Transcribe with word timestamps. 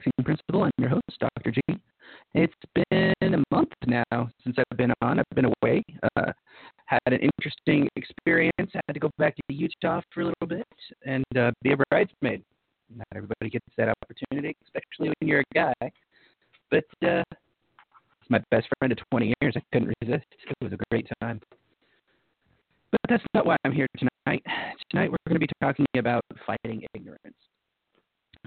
To 0.00 0.10
Principle. 0.24 0.64
I'm 0.64 0.70
your 0.78 0.88
host, 0.88 1.18
Dr. 1.20 1.50
G. 1.50 1.60
It's 2.34 2.54
been 2.90 3.34
a 3.34 3.42
month 3.54 3.68
now 3.86 4.30
since 4.42 4.56
I've 4.58 4.78
been 4.78 4.92
on. 5.02 5.18
I've 5.18 5.24
been 5.34 5.52
away. 5.62 5.82
Uh, 6.16 6.32
had 6.86 7.00
an 7.06 7.18
interesting 7.20 7.88
experience. 7.96 8.52
I 8.58 8.80
Had 8.86 8.94
to 8.94 9.00
go 9.00 9.10
back 9.18 9.36
to 9.36 9.54
Utah 9.54 10.00
for 10.12 10.22
a 10.22 10.24
little 10.24 10.46
bit 10.48 10.66
and 11.04 11.24
uh, 11.36 11.50
be 11.62 11.72
a 11.72 11.76
bridesmaid. 11.90 12.42
Not 12.94 13.06
everybody 13.14 13.50
gets 13.50 13.66
that 13.76 13.88
opportunity, 13.88 14.56
especially 14.64 15.12
when 15.20 15.28
you're 15.28 15.40
a 15.40 15.54
guy. 15.54 15.90
But 16.70 16.84
uh, 17.06 17.22
it's 17.28 18.30
my 18.30 18.40
best 18.50 18.68
friend 18.78 18.92
of 18.92 18.98
20 19.10 19.34
years. 19.42 19.54
I 19.56 19.62
couldn't 19.72 19.92
resist. 20.00 20.26
It 20.48 20.64
was 20.64 20.72
a 20.72 20.78
great 20.90 21.06
time. 21.20 21.38
But 22.90 23.00
that's 23.10 23.24
not 23.34 23.44
why 23.44 23.56
I'm 23.64 23.72
here 23.72 23.88
tonight. 23.98 24.42
Tonight 24.90 25.10
we're 25.10 25.16
going 25.28 25.40
to 25.40 25.46
be 25.46 25.52
talking 25.60 25.86
about 25.96 26.22
fighting 26.46 26.82
ignorance 26.94 27.36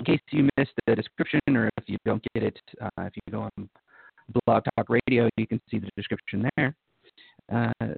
in 0.06 0.14
case 0.14 0.22
you 0.32 0.48
missed 0.58 0.74
the 0.88 0.96
description 0.96 1.40
or 1.50 1.70
if 1.78 1.84
you 1.88 1.98
don't 2.06 2.24
get 2.34 2.44
it, 2.44 2.60
uh, 2.82 2.90
if 3.00 3.14
you 3.16 3.22
go 3.32 3.42
on 3.42 3.70
Blog 4.46 4.64
Talk 4.76 4.90
Radio, 4.90 5.30
you 5.38 5.48
can 5.48 5.60
see 5.70 5.80
the 5.80 5.90
description 5.96 6.48
there. 6.56 6.76
Uh, 7.52 7.94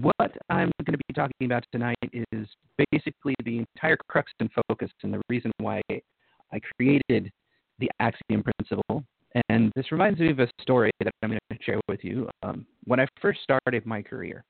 what 0.00 0.32
I'm 0.50 0.70
going 0.84 0.98
to 0.98 1.04
be 1.08 1.14
talking 1.14 1.46
about 1.46 1.64
tonight 1.70 1.96
is 2.02 2.48
basically 2.90 3.34
the 3.44 3.58
entire 3.58 3.96
crux 4.08 4.32
and 4.40 4.50
focus 4.68 4.90
and 5.02 5.14
the 5.14 5.20
reason 5.28 5.52
why 5.60 5.80
I 5.90 6.60
created 6.76 7.30
the 7.78 7.90
Axiom 8.00 8.42
Principle. 8.42 9.04
And 9.48 9.72
this 9.76 9.92
reminds 9.92 10.20
me 10.20 10.30
of 10.30 10.40
a 10.40 10.48
story 10.60 10.90
that 11.00 11.12
I'm 11.22 11.30
going 11.30 11.40
to 11.52 11.58
share 11.62 11.80
with 11.88 12.02
you. 12.02 12.28
Um, 12.42 12.66
when 12.84 13.00
I 13.00 13.06
first 13.20 13.40
started 13.42 13.86
my 13.86 14.02
career, 14.02 14.44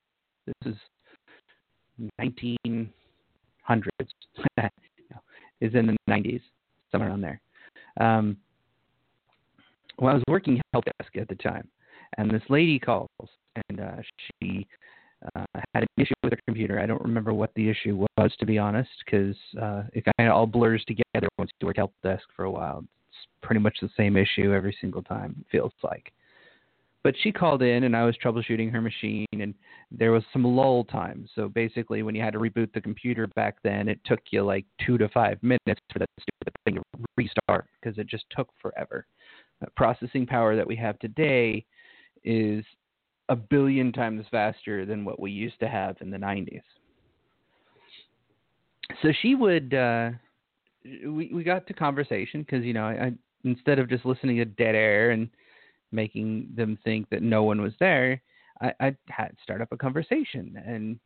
this 0.45 0.73
is 0.73 0.75
1900s, 2.21 2.89
is 5.61 5.73
in 5.73 5.87
the 5.87 5.95
90s 6.09 6.41
somewhere 6.95 7.09
around 7.09 7.21
there. 7.21 7.41
Um, 7.99 8.37
well, 9.99 10.11
I 10.11 10.15
was 10.15 10.23
working 10.27 10.61
help 10.73 10.85
desk 10.85 11.15
at 11.17 11.27
the 11.27 11.35
time, 11.35 11.67
and 12.17 12.29
this 12.31 12.41
lady 12.49 12.79
calls, 12.79 13.09
and 13.69 13.79
uh, 13.79 13.95
she 14.41 14.67
uh, 15.35 15.45
had 15.73 15.83
an 15.83 15.87
issue 15.97 16.13
with 16.23 16.33
her 16.33 16.39
computer. 16.47 16.79
I 16.79 16.85
don't 16.85 17.01
remember 17.01 17.33
what 17.33 17.53
the 17.55 17.69
issue 17.69 18.05
was, 18.17 18.31
to 18.39 18.45
be 18.45 18.57
honest, 18.57 18.89
because 19.05 19.35
uh, 19.61 19.83
it 19.93 20.05
kind 20.17 20.29
of 20.29 20.35
all 20.35 20.47
blurs 20.47 20.83
together 20.85 21.27
once 21.37 21.51
you 21.59 21.67
work 21.67 21.77
help 21.77 21.93
desk 22.03 22.23
for 22.35 22.45
a 22.45 22.51
while. 22.51 22.83
It's 23.09 23.27
pretty 23.41 23.61
much 23.61 23.77
the 23.81 23.89
same 23.95 24.17
issue 24.17 24.53
every 24.53 24.75
single 24.79 25.03
time. 25.03 25.35
It 25.39 25.47
feels 25.51 25.73
like. 25.83 26.11
But 27.05 27.13
she 27.21 27.31
called 27.31 27.61
in, 27.61 27.83
and 27.83 27.95
I 27.95 28.03
was 28.03 28.17
troubleshooting 28.17 28.71
her 28.71 28.81
machine, 28.81 29.27
and 29.33 29.53
there 29.91 30.11
was 30.11 30.23
some 30.33 30.43
lull 30.43 30.83
time. 30.85 31.29
So 31.35 31.47
basically, 31.47 32.01
when 32.01 32.15
you 32.15 32.21
had 32.23 32.33
to 32.33 32.39
reboot 32.39 32.73
the 32.73 32.81
computer 32.81 33.27
back 33.35 33.57
then, 33.63 33.87
it 33.87 33.99
took 34.05 34.21
you 34.31 34.43
like 34.43 34.65
two 34.83 34.97
to 34.97 35.07
five 35.09 35.37
minutes 35.43 35.81
for 35.93 35.99
that 35.99 36.09
stupid 36.19 36.55
thing 36.65 36.75
to 36.77 37.05
restart 37.15 37.67
because 37.79 37.99
it 37.99 38.07
just 38.07 38.25
took 38.35 38.49
forever. 38.59 39.05
Uh, 39.61 39.67
processing 39.77 40.25
power 40.25 40.55
that 40.55 40.65
we 40.65 40.75
have 40.75 40.97
today 40.97 41.63
is 42.23 42.65
a 43.29 43.35
billion 43.35 43.91
times 43.91 44.25
faster 44.31 44.83
than 44.83 45.05
what 45.05 45.19
we 45.19 45.29
used 45.29 45.59
to 45.59 45.67
have 45.67 45.97
in 46.01 46.09
the 46.09 46.17
90s. 46.17 46.63
So 49.03 49.09
she 49.21 49.35
would, 49.35 49.75
uh, 49.75 50.09
we 50.83 51.29
we 51.31 51.43
got 51.43 51.67
to 51.67 51.73
conversation 51.75 52.41
because 52.41 52.65
you 52.65 52.73
know 52.73 52.85
I, 52.85 52.93
I 52.93 53.11
instead 53.43 53.77
of 53.77 53.89
just 53.89 54.07
listening 54.07 54.37
to 54.37 54.45
dead 54.45 54.73
air 54.73 55.11
and 55.11 55.29
making 55.95 56.49
them 56.55 56.77
think 56.83 57.09
that 57.09 57.23
no 57.23 57.43
one 57.43 57.61
was 57.61 57.73
there, 57.79 58.21
I, 58.61 58.73
I 58.79 58.95
had 59.07 59.35
start 59.41 59.61
up 59.61 59.71
a 59.71 59.77
conversation 59.77 60.61
and 60.65 60.99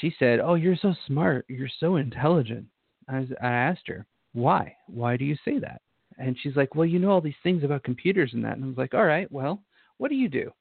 she 0.00 0.14
said, 0.18 0.40
"Oh, 0.40 0.54
you're 0.54 0.76
so 0.76 0.94
smart. 1.06 1.44
You're 1.48 1.68
so 1.80 1.96
intelligent." 1.96 2.66
I, 3.08 3.20
was, 3.20 3.28
I 3.42 3.48
asked 3.48 3.88
her, 3.88 4.06
"Why? 4.32 4.76
Why 4.86 5.16
do 5.16 5.24
you 5.24 5.36
say 5.44 5.58
that?" 5.58 5.82
And 6.18 6.36
she's 6.40 6.56
like, 6.56 6.74
"Well, 6.74 6.86
you 6.86 6.98
know 6.98 7.10
all 7.10 7.20
these 7.20 7.34
things 7.42 7.64
about 7.64 7.82
computers 7.82 8.32
and 8.32 8.44
that." 8.44 8.56
And 8.56 8.64
I 8.64 8.68
was 8.68 8.76
like, 8.76 8.94
"All 8.94 9.04
right, 9.04 9.30
well, 9.32 9.62
what 9.98 10.08
do 10.08 10.14
you 10.14 10.28
do?" 10.28 10.52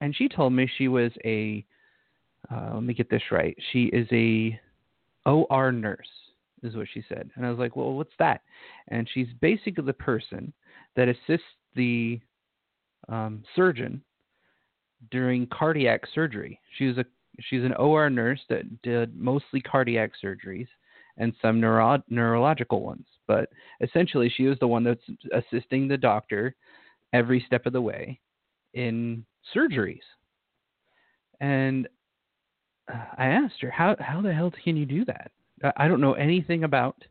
And 0.00 0.14
she 0.14 0.28
told 0.28 0.52
me 0.52 0.70
she 0.76 0.88
was 0.88 1.12
a 1.24 1.64
uh, 2.50 2.72
let 2.74 2.82
me 2.82 2.94
get 2.94 3.10
this 3.10 3.22
right. 3.30 3.56
She 3.72 3.84
is 3.86 4.06
a 4.12 4.58
OR 5.26 5.72
nurse, 5.72 6.08
is 6.62 6.76
what 6.76 6.86
she 6.92 7.04
said. 7.08 7.30
And 7.34 7.44
I 7.44 7.50
was 7.50 7.58
like, 7.58 7.76
"Well, 7.76 7.94
what's 7.94 8.16
that?" 8.18 8.42
And 8.88 9.08
she's 9.12 9.28
basically 9.40 9.84
the 9.84 9.92
person 9.92 10.52
that 10.96 11.08
assists 11.08 11.46
the 11.74 12.20
um, 13.08 13.42
surgeon 13.54 14.02
during 15.10 15.46
cardiac 15.46 16.02
surgery. 16.14 16.60
She 16.76 16.86
was 16.86 16.98
a 16.98 17.04
she's 17.40 17.64
an 17.64 17.74
OR 17.74 18.10
nurse 18.10 18.40
that 18.48 18.82
did 18.82 19.16
mostly 19.16 19.60
cardiac 19.60 20.12
surgeries 20.22 20.66
and 21.18 21.32
some 21.40 21.60
neuro, 21.60 22.02
neurological 22.08 22.82
ones. 22.82 23.06
But 23.26 23.48
essentially, 23.80 24.32
she 24.34 24.44
was 24.44 24.58
the 24.58 24.68
one 24.68 24.84
that's 24.84 25.02
assisting 25.32 25.88
the 25.88 25.96
doctor 25.96 26.54
every 27.12 27.42
step 27.46 27.66
of 27.66 27.72
the 27.72 27.80
way 27.80 28.20
in 28.74 29.24
surgeries. 29.54 30.00
And 31.40 31.88
I 32.88 33.26
asked 33.26 33.60
her, 33.60 33.70
"How 33.70 33.96
how 34.00 34.20
the 34.20 34.32
hell 34.32 34.52
can 34.64 34.76
you 34.76 34.86
do 34.86 35.04
that? 35.04 35.30
I 35.76 35.88
don't 35.88 36.00
know 36.00 36.14
anything 36.14 36.64
about 36.64 37.04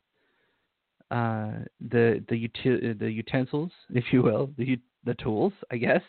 uh, 1.11 1.51
the 1.79 2.23
the 2.27 2.37
uti- 2.37 2.93
the 2.93 3.11
utensils, 3.11 3.71
if 3.89 4.05
you 4.11 4.21
will, 4.21 4.51
the 4.57 4.79
the 5.07 5.15
tools, 5.15 5.53
I 5.71 5.77
guess, 5.77 6.01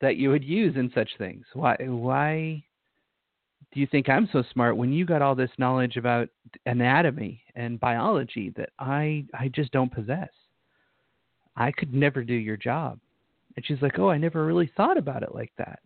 that 0.00 0.16
you 0.16 0.30
would 0.30 0.44
use 0.44 0.76
in 0.76 0.90
such 0.94 1.10
things. 1.18 1.44
Why 1.54 1.76
why 1.80 2.64
do 3.72 3.80
you 3.80 3.86
think 3.86 4.08
I'm 4.08 4.28
so 4.32 4.42
smart 4.52 4.76
when 4.76 4.92
you 4.92 5.04
got 5.04 5.22
all 5.22 5.34
this 5.34 5.50
knowledge 5.58 5.96
about 5.96 6.28
anatomy 6.66 7.42
and 7.54 7.80
biology 7.80 8.50
that 8.56 8.70
I 8.78 9.24
I 9.34 9.48
just 9.48 9.72
don't 9.72 9.92
possess? 9.92 10.30
I 11.56 11.72
could 11.72 11.94
never 11.94 12.22
do 12.22 12.34
your 12.34 12.56
job. 12.56 13.00
And 13.56 13.64
she's 13.64 13.80
like, 13.80 13.98
"Oh, 13.98 14.10
I 14.10 14.18
never 14.18 14.44
really 14.44 14.70
thought 14.76 14.98
about 14.98 15.22
it 15.22 15.34
like 15.34 15.52
that." 15.56 15.80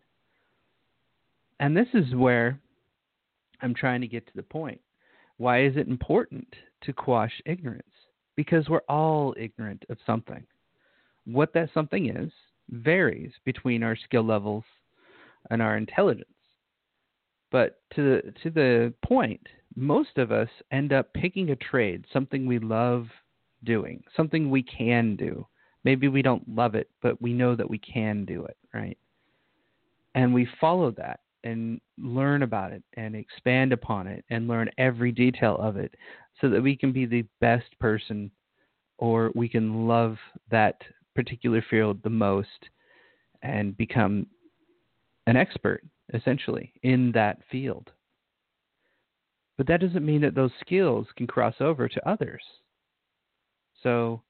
And 1.60 1.76
this 1.76 1.88
is 1.94 2.14
where 2.14 2.58
I'm 3.62 3.74
trying 3.74 4.00
to 4.00 4.08
get 4.08 4.26
to 4.26 4.32
the 4.34 4.42
point. 4.42 4.80
Why 5.36 5.62
is 5.64 5.76
it 5.76 5.88
important 5.88 6.48
to 6.82 6.92
quash 6.92 7.40
ignorance? 7.46 7.84
Because 8.36 8.68
we're 8.68 8.80
all 8.88 9.34
ignorant 9.38 9.84
of 9.88 9.98
something. 10.04 10.44
What 11.24 11.52
that 11.54 11.70
something 11.74 12.08
is 12.08 12.32
varies 12.70 13.32
between 13.44 13.82
our 13.82 13.96
skill 13.96 14.24
levels 14.24 14.64
and 15.50 15.60
our 15.60 15.76
intelligence. 15.76 16.26
But 17.50 17.80
to 17.94 18.02
the, 18.02 18.32
to 18.42 18.50
the 18.50 18.94
point, 19.04 19.46
most 19.74 20.18
of 20.18 20.30
us 20.30 20.48
end 20.70 20.92
up 20.92 21.12
picking 21.14 21.50
a 21.50 21.56
trade, 21.56 22.04
something 22.12 22.46
we 22.46 22.58
love 22.58 23.06
doing, 23.64 24.02
something 24.16 24.50
we 24.50 24.62
can 24.62 25.16
do. 25.16 25.46
Maybe 25.84 26.08
we 26.08 26.22
don't 26.22 26.46
love 26.48 26.74
it, 26.74 26.90
but 27.02 27.20
we 27.20 27.32
know 27.32 27.56
that 27.56 27.68
we 27.68 27.78
can 27.78 28.24
do 28.24 28.44
it, 28.44 28.56
right? 28.72 28.98
And 30.14 30.34
we 30.34 30.48
follow 30.60 30.90
that 30.92 31.20
and 31.44 31.80
learn 31.98 32.42
about 32.42 32.72
it 32.72 32.82
and 32.94 33.14
expand 33.14 33.72
upon 33.72 34.06
it 34.06 34.24
and 34.30 34.46
learn 34.46 34.70
every 34.78 35.10
detail 35.10 35.56
of 35.56 35.76
it 35.76 35.94
so 36.40 36.48
that 36.50 36.62
we 36.62 36.76
can 36.76 36.92
be 36.92 37.06
the 37.06 37.24
best 37.40 37.78
person 37.78 38.30
or 38.98 39.32
we 39.34 39.48
can 39.48 39.88
love 39.88 40.16
that 40.50 40.82
particular 41.20 41.62
field 41.68 42.02
the 42.02 42.08
most 42.08 42.48
and 43.42 43.76
become 43.76 44.26
an 45.26 45.36
expert 45.36 45.82
essentially 46.14 46.72
in 46.82 47.12
that 47.12 47.38
field. 47.50 47.90
But 49.58 49.66
that 49.66 49.82
doesn't 49.82 50.06
mean 50.06 50.22
that 50.22 50.34
those 50.34 50.50
skills 50.60 51.06
can 51.18 51.26
cross 51.26 51.56
over 51.60 51.88
to 51.88 52.08
others. 52.08 52.40
So, 53.82 54.22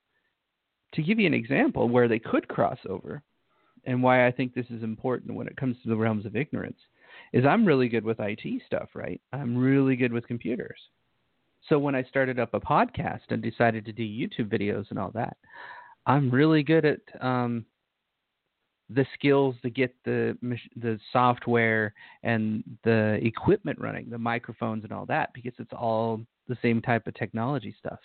to 0.95 1.03
give 1.03 1.21
you 1.21 1.29
an 1.29 1.35
example 1.35 1.89
where 1.89 2.09
they 2.09 2.19
could 2.19 2.49
cross 2.49 2.79
over, 2.89 3.23
and 3.85 4.03
why 4.03 4.27
I 4.27 4.33
think 4.33 4.53
this 4.53 4.67
is 4.71 4.83
important 4.83 5.37
when 5.37 5.47
it 5.47 5.57
comes 5.57 5.77
to 5.83 5.89
the 5.89 5.97
realms 5.97 6.27
of 6.27 6.35
ignorance, 6.35 6.79
is 7.33 7.45
I'm 7.47 7.65
really 7.65 7.89
good 7.89 8.05
with 8.05 8.19
IT 8.19 8.63
stuff, 8.67 8.89
right? 8.95 9.21
I'm 9.33 9.57
really 9.57 9.95
good 9.95 10.13
with 10.13 10.27
computers. 10.27 10.81
So 11.69 11.79
when 11.79 11.95
I 11.95 12.03
started 12.03 12.41
up 12.41 12.53
a 12.53 12.61
podcast 12.61 13.31
and 13.31 13.41
decided 13.41 13.85
to 13.85 13.93
do 13.93 14.03
YouTube 14.03 14.53
videos 14.53 14.91
and 14.91 14.99
all 14.99 15.13
that, 15.13 15.37
I'm 16.06 16.31
really 16.31 16.62
good 16.62 16.85
at 16.85 17.00
um, 17.20 17.64
the 18.88 19.06
skills 19.14 19.55
to 19.62 19.70
get 19.70 19.94
the 20.05 20.37
the 20.76 20.99
software 21.12 21.94
and 22.23 22.64
the 22.85 23.19
equipment 23.23 23.79
running, 23.79 24.11
the 24.11 24.19
microphones 24.19 24.85
and 24.85 24.93
all 24.93 25.06
that, 25.06 25.32
because 25.35 25.52
it's 25.58 25.73
all 25.73 26.20
the 26.49 26.58
same 26.62 26.82
type 26.82 27.06
of 27.06 27.14
technology 27.14 27.75
stuff. 27.79 28.00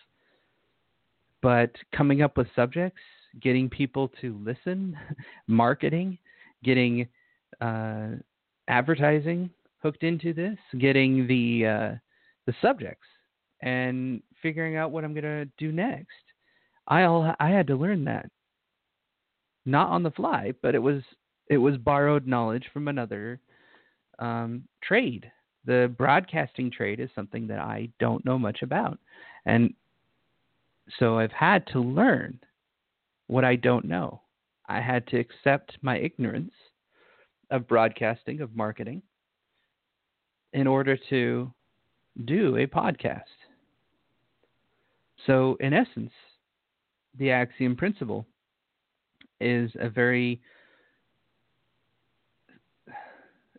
But 1.41 1.71
coming 1.95 2.21
up 2.21 2.37
with 2.37 2.47
subjects, 2.55 3.01
getting 3.41 3.69
people 3.69 4.11
to 4.21 4.39
listen, 4.43 4.97
marketing, 5.47 6.17
getting 6.63 7.07
uh, 7.61 8.07
advertising 8.67 9.49
hooked 9.85 10.03
into 10.03 10.33
this, 10.33 10.57
getting 10.79 11.27
the 11.27 11.65
uh, 11.65 11.95
the 12.47 12.53
subjects, 12.61 13.05
and 13.61 14.21
figuring 14.41 14.75
out 14.75 14.91
what 14.91 15.03
I'm 15.03 15.13
gonna 15.13 15.45
do 15.57 15.71
next. 15.71 16.24
I 16.87 17.03
all 17.03 17.33
I 17.39 17.49
had 17.49 17.67
to 17.67 17.75
learn 17.75 18.05
that 18.05 18.29
not 19.65 19.89
on 19.89 20.03
the 20.03 20.11
fly, 20.11 20.53
but 20.61 20.75
it 20.75 20.79
was 20.79 21.01
it 21.47 21.57
was 21.57 21.77
borrowed 21.77 22.27
knowledge 22.27 22.65
from 22.73 22.87
another 22.87 23.39
um, 24.19 24.63
trade. 24.83 25.31
The 25.65 25.93
broadcasting 25.97 26.71
trade 26.71 26.99
is 26.99 27.09
something 27.15 27.47
that 27.47 27.59
I 27.59 27.89
don't 27.99 28.23
know 28.25 28.37
much 28.37 28.61
about, 28.61 28.99
and 29.45 29.73
so 30.99 31.17
I've 31.17 31.31
had 31.31 31.65
to 31.67 31.79
learn 31.79 32.39
what 33.27 33.43
I 33.43 33.55
don't 33.55 33.85
know. 33.85 34.21
I 34.67 34.79
had 34.79 35.07
to 35.07 35.19
accept 35.19 35.77
my 35.81 35.97
ignorance 35.97 36.53
of 37.49 37.67
broadcasting, 37.67 38.41
of 38.41 38.55
marketing, 38.55 39.01
in 40.53 40.67
order 40.67 40.97
to 41.09 41.51
do 42.25 42.57
a 42.57 42.67
podcast. 42.67 43.21
So, 45.25 45.57
in 45.59 45.73
essence, 45.73 46.11
the 47.17 47.31
axiom 47.31 47.75
principle 47.75 48.25
is 49.39 49.71
a 49.79 49.89
very 49.89 50.41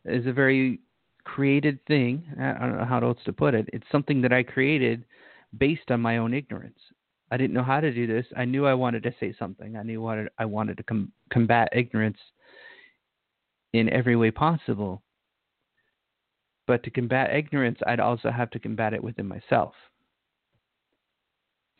is 0.04 0.26
a 0.26 0.32
very 0.32 0.80
created 1.24 1.84
thing. 1.86 2.24
I 2.40 2.66
don't 2.66 2.78
know 2.78 2.84
how 2.84 3.00
else 3.00 3.18
to 3.24 3.32
put 3.32 3.54
it. 3.54 3.68
It's 3.72 3.86
something 3.90 4.22
that 4.22 4.32
I 4.32 4.42
created 4.42 5.04
based 5.58 5.90
on 5.90 6.00
my 6.00 6.18
own 6.18 6.32
ignorance. 6.32 6.78
I 7.30 7.36
didn't 7.36 7.54
know 7.54 7.64
how 7.64 7.80
to 7.80 7.92
do 7.92 8.06
this. 8.06 8.26
I 8.36 8.44
knew 8.44 8.66
I 8.66 8.74
wanted 8.74 9.02
to 9.02 9.14
say 9.18 9.34
something. 9.36 9.76
I 9.76 9.82
knew 9.82 10.00
what 10.00 10.18
I 10.38 10.44
wanted 10.44 10.76
to 10.76 10.84
com- 10.84 11.12
combat 11.32 11.68
ignorance 11.72 12.18
in 13.72 13.92
every 13.92 14.14
way 14.14 14.30
possible. 14.30 15.02
But 16.68 16.84
to 16.84 16.90
combat 16.90 17.34
ignorance, 17.34 17.78
I'd 17.86 18.00
also 18.00 18.30
have 18.30 18.50
to 18.50 18.58
combat 18.60 18.94
it 18.94 19.02
within 19.02 19.26
myself. 19.26 19.74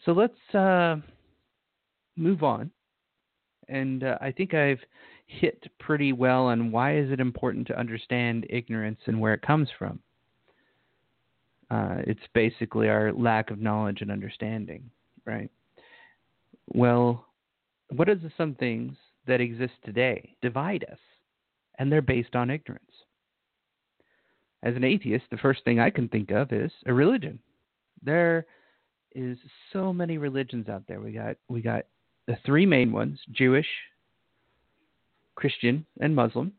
So 0.05 0.13
let's 0.13 0.55
uh, 0.55 0.97
move 2.17 2.43
on 2.43 2.71
and 3.69 4.05
uh, 4.05 4.19
I 4.21 4.33
think 4.33 4.55
I've 4.55 4.81
hit 5.27 5.67
pretty 5.79 6.13
well 6.13 6.47
on 6.47 6.71
why 6.71 6.97
is 6.97 7.11
it 7.11 7.21
important 7.21 7.67
to 7.69 7.79
understand 7.79 8.47
ignorance 8.49 9.01
and 9.07 9.21
where 9.21 9.35
it 9.35 9.43
comes 9.43 9.69
from. 9.79 9.99
Uh, 11.71 11.97
it's 12.07 12.21
basically 12.33 12.89
our 12.89 13.13
lack 13.13 13.51
of 13.51 13.59
knowledge 13.59 14.01
and 14.01 14.11
understanding, 14.11 14.89
right? 15.25 15.51
Well, 16.69 17.27
what 17.91 18.09
are 18.09 18.21
some 18.37 18.55
things 18.55 18.97
that 19.27 19.41
exist 19.41 19.75
today 19.85 20.37
divide 20.43 20.85
us, 20.91 20.99
and 21.79 21.91
they're 21.91 22.03
based 22.03 22.37
on 22.37 22.51
ignorance? 22.51 22.85
As 24.63 24.77
an 24.77 24.85
atheist, 24.85 25.25
the 25.31 25.37
first 25.39 25.65
thing 25.65 25.81
I 25.81 25.91
can 25.91 26.09
think 26.09 26.31
of 26.31 26.53
is 26.53 26.71
a 26.87 26.93
religion. 26.93 27.41
There 28.03 28.47
is 29.13 29.37
so 29.73 29.93
many 29.93 30.19
religions 30.19 30.69
out 30.69 30.85
there. 30.87 31.01
We 31.01 31.13
got 31.13 31.37
we 31.49 31.63
got 31.63 31.85
the 32.27 32.37
three 32.45 32.67
main 32.67 32.93
ones 32.93 33.19
Jewish, 33.31 33.67
Christian, 35.35 35.87
and 36.01 36.15
Muslim. 36.15 36.53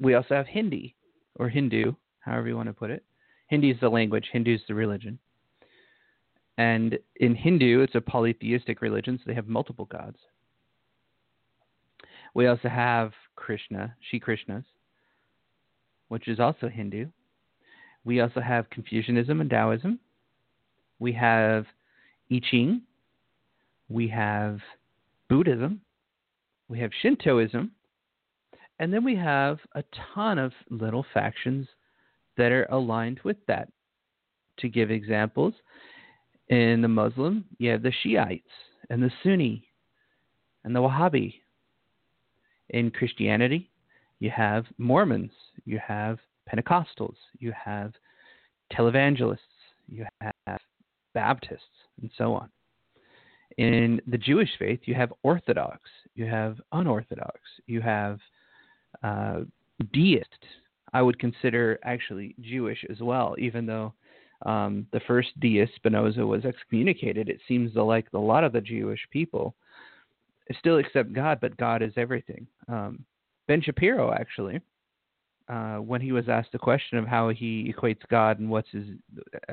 We 0.00 0.14
also 0.14 0.34
have 0.34 0.46
Hindi, 0.46 0.94
or 1.36 1.48
Hindu, 1.48 1.92
however 2.20 2.48
you 2.48 2.56
want 2.56 2.68
to 2.68 2.72
put 2.72 2.90
it. 2.90 3.04
Hindi 3.48 3.70
is 3.70 3.80
the 3.80 3.88
language, 3.88 4.28
Hindu 4.32 4.54
is 4.54 4.60
the 4.66 4.74
religion. 4.74 5.18
And 6.56 6.98
in 7.16 7.34
Hindu, 7.34 7.80
it's 7.80 7.94
a 7.94 8.00
polytheistic 8.00 8.80
religion, 8.80 9.18
so 9.18 9.24
they 9.26 9.34
have 9.34 9.48
multiple 9.48 9.86
gods. 9.86 10.18
We 12.34 12.46
also 12.46 12.68
have 12.68 13.12
Krishna, 13.36 13.94
Shri 14.08 14.20
Krishnas, 14.20 14.64
which 16.08 16.28
is 16.28 16.40
also 16.40 16.68
Hindu. 16.68 17.06
We 18.04 18.20
also 18.20 18.40
have 18.40 18.70
Confucianism 18.70 19.40
and 19.40 19.50
Taoism. 19.50 19.98
We 20.98 21.12
have 21.12 21.66
I 22.30 22.40
Ching. 22.50 22.82
We 23.88 24.08
have 24.08 24.58
Buddhism, 25.28 25.80
we 26.68 26.78
have 26.80 26.90
Shintoism, 27.02 27.70
and 28.78 28.92
then 28.92 29.04
we 29.04 29.16
have 29.16 29.58
a 29.74 29.84
ton 30.14 30.38
of 30.38 30.52
little 30.70 31.04
factions 31.14 31.68
that 32.36 32.52
are 32.52 32.66
aligned 32.70 33.20
with 33.24 33.36
that. 33.46 33.68
To 34.58 34.68
give 34.68 34.90
examples, 34.90 35.54
in 36.48 36.82
the 36.82 36.88
Muslim, 36.88 37.44
you 37.58 37.70
have 37.70 37.82
the 37.82 37.92
Shiites 38.02 38.42
and 38.90 39.02
the 39.02 39.10
Sunni 39.22 39.66
and 40.64 40.74
the 40.74 40.80
Wahhabi. 40.80 41.34
In 42.70 42.90
Christianity, 42.90 43.70
you 44.20 44.30
have 44.30 44.64
Mormons, 44.78 45.32
you 45.64 45.78
have 45.84 46.18
Pentecostals, 46.48 47.16
you 47.38 47.52
have 47.52 47.92
televangelists, 48.72 49.38
you 49.88 50.06
have 50.20 50.60
Baptists, 51.14 51.62
and 52.00 52.10
so 52.16 52.34
on. 52.34 52.48
In 53.56 54.00
the 54.06 54.18
Jewish 54.18 54.50
faith, 54.58 54.80
you 54.84 54.94
have 54.94 55.12
Orthodox, 55.22 55.80
you 56.14 56.26
have 56.26 56.60
unorthodox, 56.72 57.38
you 57.66 57.80
have 57.80 58.18
uh, 59.02 59.40
deist. 59.92 60.26
I 60.92 61.02
would 61.02 61.18
consider 61.18 61.78
actually 61.84 62.34
Jewish 62.40 62.84
as 62.90 63.00
well, 63.00 63.34
even 63.38 63.66
though 63.66 63.92
um, 64.46 64.86
the 64.92 65.00
first 65.06 65.28
deist, 65.40 65.72
Spinoza, 65.76 66.26
was 66.26 66.44
excommunicated. 66.44 67.28
It 67.28 67.40
seems 67.46 67.74
like 67.74 68.06
a 68.12 68.18
lot 68.18 68.44
of 68.44 68.52
the 68.52 68.60
Jewish 68.60 69.00
people 69.10 69.54
still 70.58 70.78
accept 70.78 71.12
God, 71.12 71.38
but 71.40 71.56
God 71.56 71.82
is 71.82 71.92
everything. 71.96 72.46
Um, 72.68 73.04
Ben 73.46 73.62
Shapiro, 73.62 74.12
actually, 74.12 74.60
uh, 75.48 75.76
when 75.76 76.00
he 76.00 76.12
was 76.12 76.28
asked 76.28 76.52
the 76.52 76.58
question 76.58 76.98
of 76.98 77.06
how 77.06 77.28
he 77.28 77.72
equates 77.72 78.00
God 78.10 78.38
and 78.38 78.50
what's 78.50 78.70
his, 78.70 78.86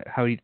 how 0.08 0.26
he 0.26 0.40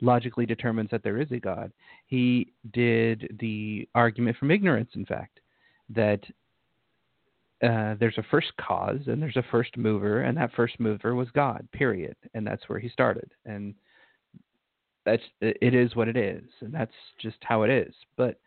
logically 0.00 0.46
determines 0.46 0.90
that 0.90 1.02
there 1.02 1.20
is 1.20 1.30
a 1.32 1.38
God. 1.38 1.72
He 2.06 2.52
did 2.72 3.36
the 3.40 3.88
argument 3.94 4.36
from 4.36 4.50
ignorance, 4.50 4.90
in 4.94 5.04
fact, 5.06 5.40
that 5.90 6.20
uh, 7.62 7.96
there's 7.98 8.18
a 8.18 8.24
first 8.30 8.52
cause 8.56 9.00
and 9.06 9.20
there's 9.20 9.36
a 9.36 9.44
first 9.50 9.76
mover, 9.76 10.22
and 10.22 10.36
that 10.36 10.52
first 10.54 10.78
mover 10.78 11.14
was 11.14 11.28
God, 11.34 11.66
period. 11.72 12.16
And 12.34 12.46
that's 12.46 12.68
where 12.68 12.78
he 12.78 12.88
started. 12.88 13.30
And 13.44 13.74
that's 15.04 15.22
it 15.40 15.74
is 15.74 15.96
what 15.96 16.08
it 16.08 16.16
is, 16.16 16.44
and 16.60 16.72
that's 16.72 16.92
just 17.20 17.38
how 17.40 17.62
it 17.62 17.70
is. 17.70 17.94
But 18.16 18.38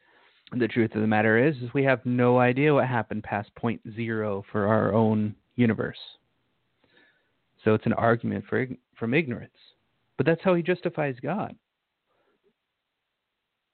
the 0.54 0.68
truth 0.68 0.94
of 0.96 1.02
the 1.02 1.08
matter 1.08 1.44
is, 1.44 1.56
is 1.58 1.74
we 1.74 1.84
have 1.84 2.06
no 2.06 2.40
idea 2.40 2.74
what 2.74 2.88
happened 2.88 3.24
past 3.24 3.54
point 3.56 3.82
zero 3.96 4.44
for 4.52 4.68
our 4.68 4.94
own 4.94 5.36
universe. 5.56 5.98
So 7.64 7.74
it's 7.74 7.86
an 7.86 7.94
argument 7.94 8.46
for 8.48 8.68
from 8.96 9.14
ignorance. 9.14 9.52
But 10.22 10.28
that's 10.28 10.44
how 10.44 10.54
he 10.54 10.62
justifies 10.62 11.16
God. 11.20 11.56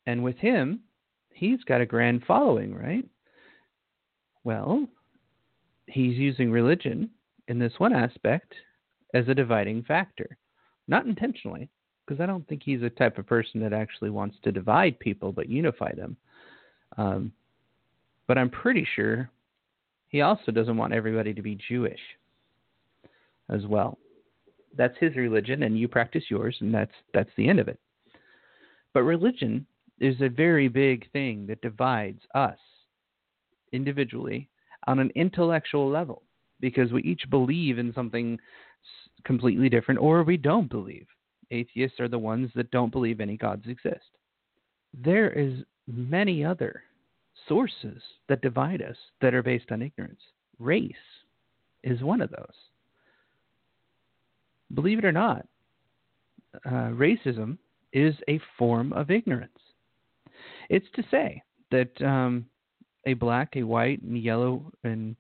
And 0.06 0.24
with 0.24 0.38
him, 0.38 0.80
he's 1.34 1.62
got 1.66 1.82
a 1.82 1.86
grand 1.86 2.24
following, 2.26 2.74
right? 2.74 3.04
Well, 4.46 4.88
he's 5.88 6.16
using 6.16 6.50
religion 6.50 7.10
in 7.50 7.60
this 7.60 7.74
one 7.80 7.92
aspect 7.92 8.54
as 9.14 9.28
a 9.28 9.36
dividing 9.36 9.84
factor. 9.84 10.38
Not 10.88 11.06
intentionally, 11.06 11.68
because 12.06 12.22
I 12.22 12.26
don't 12.26 12.48
think 12.48 12.64
he's 12.64 12.82
a 12.82 12.92
type 12.92 13.18
of 13.18 13.28
person 13.28 13.60
that 13.60 13.74
actually 13.74 14.12
wants 14.12 14.38
to 14.44 14.52
divide 14.54 14.98
people 15.00 15.34
but 15.34 15.50
unify 15.50 15.94
them. 15.96 16.16
Um, 16.98 17.34
but 18.26 18.38
I'm 18.38 18.50
pretty 18.50 18.88
sure 18.96 19.30
he 20.08 20.22
also 20.22 20.54
doesn't 20.54 20.78
want 20.78 20.94
everybody 20.94 21.34
to 21.34 21.42
be 21.42 21.60
Jewish 21.68 22.00
as 23.50 23.66
well 23.66 23.98
that's 24.78 24.98
his 25.00 25.16
religion 25.16 25.64
and 25.64 25.78
you 25.78 25.88
practice 25.88 26.24
yours 26.30 26.56
and 26.62 26.74
that's 26.74 26.94
that's 27.14 27.30
the 27.38 27.48
end 27.48 27.60
of 27.60 27.68
it. 27.68 27.80
But 28.94 29.04
religion 29.04 29.66
is 30.00 30.22
a 30.22 30.30
very 30.30 30.68
big 30.68 31.12
thing 31.12 31.48
that 31.48 31.62
divides 31.62 32.22
us 32.36 32.58
individually 33.74 34.50
on 34.86 35.00
an 35.00 35.12
intellectual 35.16 35.90
level 35.90 36.24
because 36.60 36.92
we 36.92 37.04
each 37.04 37.30
believe 37.30 37.78
in 37.78 37.94
something 37.94 38.40
completely 39.26 39.70
different 39.70 40.00
or 40.00 40.24
we 40.24 40.38
don't 40.38 40.70
believe. 40.70 41.08
Atheists 41.52 42.00
are 42.00 42.08
the 42.08 42.20
ones 42.20 42.50
that 42.56 42.72
don't 42.72 42.92
believe 42.92 43.20
any 43.20 43.38
gods 43.38 43.68
exist. 43.68 44.06
There 44.94 45.30
is 45.30 45.64
many 45.88 46.44
other 46.44 46.84
sources 47.48 48.02
that 48.28 48.42
divide 48.42 48.82
us 48.82 48.98
that 49.22 49.34
are 49.34 49.44
based 49.44 49.72
on 49.72 49.82
ignorance. 49.82 50.20
Race 50.60 50.94
is 51.84 52.02
one 52.02 52.22
of 52.22 52.32
those 52.32 52.56
believe 54.74 55.00
it 55.00 55.06
or 55.06 55.12
not, 55.12 55.46
uh, 56.66 56.90
racism 56.92 57.58
is 57.94 58.16
a 58.28 58.40
form 58.58 58.94
of 58.94 59.12
ignorance. 59.12 59.60
It's 60.70 60.88
to 60.96 61.04
say 61.10 61.42
that 61.72 62.02
um, 62.02 62.46
a 63.06 63.14
black, 63.14 63.56
a 63.56 63.64
white, 63.64 64.02
and 64.02 64.18
yellow, 64.18 64.72
and 64.84 65.16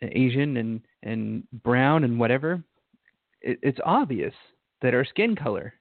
Asian, 0.00 0.56
and 0.56 0.80
and 1.02 1.44
brown, 1.62 2.04
and 2.04 2.18
whatever, 2.18 2.62
it, 3.40 3.58
it's 3.62 3.80
obvious 3.84 4.34
that 4.82 4.94
our 4.94 5.04
skin 5.04 5.34
color 5.36 5.74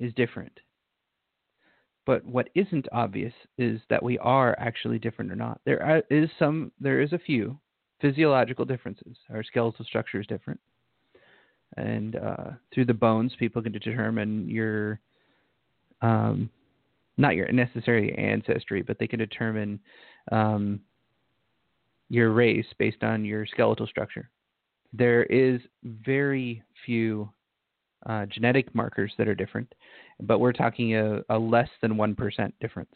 is 0.00 0.12
different. 0.14 0.58
But 2.06 2.24
what 2.24 2.50
isn't 2.54 2.86
obvious 2.92 3.32
is 3.56 3.80
that 3.88 4.02
we 4.02 4.18
are 4.18 4.54
actually 4.58 4.98
different 4.98 5.32
or 5.32 5.36
not. 5.36 5.60
There 5.64 6.02
is 6.10 6.28
some, 6.38 6.70
there 6.78 7.00
is 7.00 7.12
a 7.12 7.18
few 7.18 7.58
physiological 8.00 8.66
differences. 8.66 9.16
Our 9.30 9.42
skeletal 9.42 9.84
structure 9.84 10.20
is 10.20 10.26
different, 10.26 10.60
and 11.76 12.16
uh, 12.16 12.50
through 12.72 12.86
the 12.86 12.94
bones, 12.94 13.32
people 13.38 13.62
can 13.62 13.72
determine 13.72 14.48
your, 14.48 15.00
um, 16.02 16.50
not 17.16 17.34
your 17.34 17.50
necessary 17.52 18.14
ancestry, 18.16 18.82
but 18.82 18.98
they 18.98 19.06
can 19.06 19.18
determine 19.18 19.80
um, 20.32 20.80
your 22.08 22.32
race 22.32 22.66
based 22.78 23.02
on 23.02 23.24
your 23.24 23.46
skeletal 23.46 23.86
structure. 23.86 24.30
There 24.92 25.24
is 25.24 25.60
very 25.82 26.62
few 26.86 27.28
uh, 28.06 28.26
genetic 28.26 28.72
markers 28.74 29.12
that 29.18 29.28
are 29.28 29.34
different, 29.34 29.74
but 30.20 30.38
we're 30.38 30.52
talking 30.52 30.94
a, 30.94 31.20
a 31.30 31.38
less 31.38 31.68
than 31.82 31.94
1% 31.94 32.52
difference. 32.60 32.94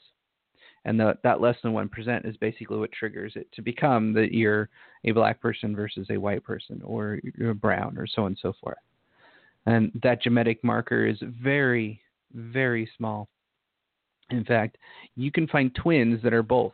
And 0.84 0.98
the, 0.98 1.18
that 1.22 1.40
less 1.40 1.56
than 1.62 1.72
1% 1.72 2.28
is 2.28 2.36
basically 2.36 2.78
what 2.78 2.92
triggers 2.92 3.32
it 3.36 3.50
to 3.52 3.62
become 3.62 4.12
that 4.14 4.32
you're 4.32 4.68
a 5.04 5.10
black 5.12 5.40
person 5.40 5.74
versus 5.74 6.06
a 6.10 6.16
white 6.16 6.44
person, 6.44 6.80
or 6.84 7.20
you're 7.36 7.54
brown, 7.54 7.98
or 7.98 8.06
so 8.06 8.22
on 8.22 8.28
and 8.28 8.38
so 8.40 8.54
forth. 8.60 8.78
And 9.66 9.92
that 10.02 10.22
genetic 10.22 10.62
marker 10.64 11.06
is 11.06 11.18
very, 11.22 12.00
very 12.32 12.88
small. 12.96 13.28
In 14.30 14.44
fact, 14.44 14.78
you 15.16 15.30
can 15.30 15.46
find 15.46 15.74
twins 15.74 16.22
that 16.22 16.32
are 16.32 16.42
both 16.42 16.72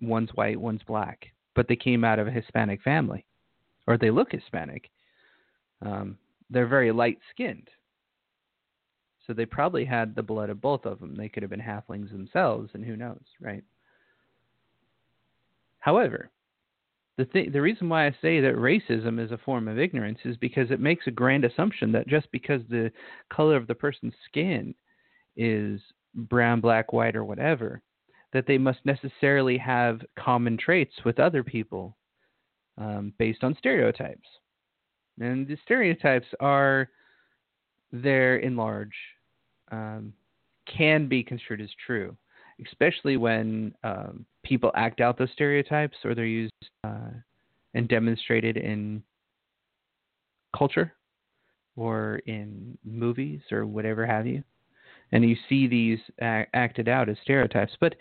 one's 0.00 0.30
white, 0.34 0.60
one's 0.60 0.82
black, 0.86 1.26
but 1.54 1.68
they 1.68 1.76
came 1.76 2.04
out 2.04 2.18
of 2.18 2.26
a 2.26 2.32
Hispanic 2.32 2.82
family, 2.82 3.24
or 3.86 3.96
they 3.96 4.10
look 4.10 4.32
Hispanic. 4.32 4.90
Um, 5.80 6.18
they're 6.50 6.66
very 6.66 6.92
light 6.92 7.18
skinned. 7.30 7.68
So 9.26 9.32
they 9.32 9.46
probably 9.46 9.84
had 9.84 10.14
the 10.14 10.22
blood 10.22 10.50
of 10.50 10.60
both 10.60 10.84
of 10.84 11.00
them. 11.00 11.14
They 11.14 11.28
could 11.28 11.42
have 11.42 11.50
been 11.50 11.60
halflings 11.60 12.10
themselves, 12.10 12.70
and 12.74 12.84
who 12.84 12.96
knows, 12.96 13.22
right? 13.40 13.64
However, 15.78 16.30
the 17.16 17.24
th- 17.24 17.52
the 17.52 17.62
reason 17.62 17.88
why 17.88 18.06
I 18.06 18.16
say 18.20 18.40
that 18.40 18.56
racism 18.56 19.22
is 19.24 19.30
a 19.30 19.38
form 19.38 19.68
of 19.68 19.78
ignorance 19.78 20.18
is 20.24 20.36
because 20.36 20.70
it 20.70 20.80
makes 20.80 21.06
a 21.06 21.12
grand 21.12 21.44
assumption 21.44 21.92
that 21.92 22.08
just 22.08 22.30
because 22.32 22.62
the 22.68 22.90
color 23.32 23.56
of 23.56 23.66
the 23.66 23.74
person's 23.74 24.14
skin 24.28 24.74
is 25.36 25.80
brown, 26.14 26.60
black, 26.60 26.92
white, 26.92 27.16
or 27.16 27.24
whatever, 27.24 27.82
that 28.32 28.46
they 28.46 28.58
must 28.58 28.80
necessarily 28.84 29.56
have 29.56 30.00
common 30.18 30.56
traits 30.56 30.94
with 31.04 31.20
other 31.20 31.44
people 31.44 31.96
um, 32.78 33.12
based 33.18 33.44
on 33.44 33.56
stereotypes. 33.58 34.28
And 35.20 35.46
the 35.46 35.56
stereotypes 35.64 36.26
are 36.40 36.90
there 37.92 38.38
in 38.38 38.56
large, 38.56 38.94
um, 39.70 40.12
can 40.66 41.08
be 41.08 41.22
construed 41.22 41.60
as 41.60 41.70
true, 41.86 42.16
especially 42.66 43.16
when 43.16 43.74
um, 43.84 44.24
people 44.42 44.70
act 44.74 45.00
out 45.00 45.18
those 45.18 45.30
stereotypes 45.32 45.96
or 46.04 46.14
they're 46.14 46.24
used 46.24 46.52
uh, 46.84 47.10
and 47.74 47.88
demonstrated 47.88 48.56
in 48.56 49.02
culture 50.56 50.92
or 51.76 52.20
in 52.26 52.78
movies 52.84 53.40
or 53.50 53.66
whatever 53.66 54.06
have 54.06 54.26
you. 54.26 54.42
And 55.12 55.28
you 55.28 55.36
see 55.48 55.66
these 55.66 55.98
a- 56.20 56.46
acted 56.54 56.88
out 56.88 57.08
as 57.08 57.16
stereotypes. 57.22 57.72
But 57.80 57.94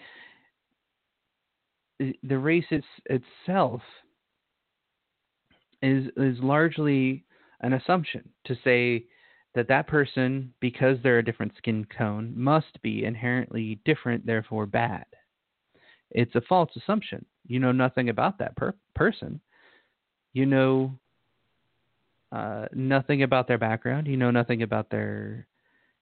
the 2.00 2.38
race 2.38 2.65
it's, 2.72 2.86
itself 3.05 3.82
is 5.82 6.05
is 6.17 6.38
largely 6.39 7.24
an 7.62 7.74
assumption 7.74 8.27
to 8.46 8.55
say 8.63 9.05
that 9.55 9.67
that 9.67 9.88
person, 9.88 10.53
because 10.60 10.98
they're 11.03 11.19
a 11.19 11.25
different 11.25 11.53
skin 11.57 11.86
tone, 11.98 12.33
must 12.36 12.81
be 12.81 13.05
inherently 13.05 13.79
different, 13.86 14.25
therefore 14.25 14.65
bad. 14.65 15.05
It's 16.12 16.36
a 16.36 16.41
false 16.41 16.72
assumption. 16.75 17.25
You 17.48 17.60
know 17.60 17.72
nothing 17.72 18.10
about 18.10 18.39
that 18.39 18.55
per- 18.55 18.75
person. 18.95 19.39
You 20.33 20.45
know 20.45 20.98
uh, 22.31 22.65
nothing 22.74 23.24
about 23.24 23.48
their 23.48 23.57
background. 23.57 24.07
You 24.07 24.17
know 24.17 24.31
nothing 24.31 24.63
about 24.63 24.89
their 24.89 25.48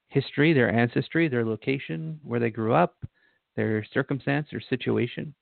history, 0.08 0.53
their 0.53 0.72
ancestry, 0.72 1.27
their 1.27 1.46
location, 1.46 2.20
where 2.24 2.39
they 2.39 2.50
grew 2.50 2.74
up, 2.74 2.96
their 3.55 3.86
circumstance 3.93 4.48
or 4.53 4.62
situation. 4.62 5.34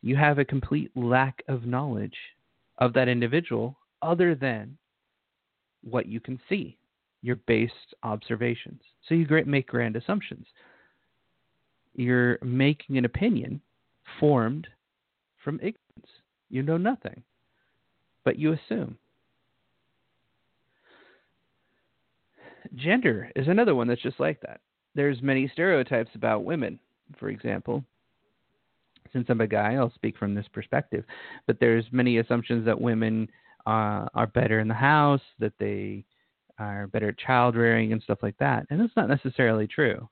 You 0.00 0.16
have 0.16 0.38
a 0.38 0.44
complete 0.44 0.90
lack 0.96 1.42
of 1.46 1.66
knowledge 1.66 2.16
of 2.78 2.92
that 2.94 3.08
individual 3.08 3.78
other 4.00 4.34
than 4.34 4.78
what 5.82 6.06
you 6.06 6.20
can 6.20 6.40
see, 6.48 6.76
your 7.22 7.36
based 7.46 7.94
observations. 8.02 8.80
So 9.08 9.14
you 9.14 9.26
make 9.46 9.66
grand 9.66 9.96
assumptions. 9.96 10.46
You're 11.94 12.38
making 12.42 12.98
an 12.98 13.04
opinion 13.04 13.60
formed 14.18 14.66
from 15.44 15.56
ignorance. 15.56 15.78
You 16.48 16.62
know 16.62 16.76
nothing, 16.76 17.22
but 18.24 18.38
you 18.38 18.52
assume. 18.52 18.96
Gender 22.74 23.30
is 23.36 23.48
another 23.48 23.74
one 23.74 23.88
that's 23.88 24.02
just 24.02 24.20
like 24.20 24.40
that. 24.42 24.60
There's 24.94 25.20
many 25.22 25.48
stereotypes 25.52 26.10
about 26.14 26.44
women, 26.44 26.78
for 27.18 27.28
example, 27.28 27.84
since 29.12 29.26
I'm 29.28 29.40
a 29.40 29.46
guy, 29.46 29.74
I'll 29.74 29.92
speak 29.94 30.16
from 30.16 30.34
this 30.34 30.46
perspective. 30.52 31.04
But 31.46 31.58
there's 31.60 31.84
many 31.92 32.18
assumptions 32.18 32.64
that 32.64 32.80
women 32.80 33.28
uh, 33.66 34.06
are 34.14 34.26
better 34.32 34.60
in 34.60 34.68
the 34.68 34.74
house, 34.74 35.20
that 35.38 35.52
they 35.58 36.04
are 36.58 36.86
better 36.88 37.08
at 37.08 37.18
child 37.18 37.56
rearing 37.56 37.92
and 37.92 38.02
stuff 38.02 38.18
like 38.22 38.36
that, 38.38 38.66
and 38.70 38.80
that's 38.80 38.96
not 38.96 39.08
necessarily 39.08 39.66
true. 39.66 40.08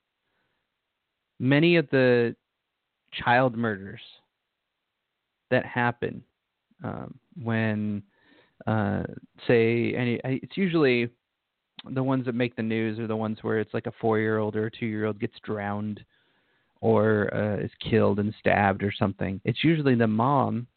Many 1.39 1.75
of 1.77 1.89
the 1.89 2.35
child 3.13 3.57
murders 3.57 4.01
that 5.49 5.65
happen 5.65 6.23
um, 6.83 7.17
when, 7.41 8.03
uh, 8.67 9.03
say, 9.47 9.93
any, 9.95 10.19
it's 10.23 10.57
usually 10.57 11.09
the 11.89 12.03
ones 12.03 12.25
that 12.25 12.35
make 12.35 12.55
the 12.55 12.63
news 12.63 12.99
are 12.99 13.07
the 13.07 13.15
ones 13.15 13.39
where 13.41 13.59
it's 13.59 13.73
like 13.73 13.87
a 13.87 13.93
four-year-old 13.99 14.55
or 14.55 14.67
a 14.67 14.71
two-year-old 14.71 15.19
gets 15.19 15.35
drowned 15.43 15.99
or 16.81 17.33
uh, 17.33 17.63
is 17.63 17.71
killed 17.79 18.19
and 18.19 18.33
stabbed 18.39 18.83
or 18.83 18.91
something, 18.91 19.39
it's 19.45 19.63
usually 19.63 19.95
the 19.95 20.07
mom 20.07 20.67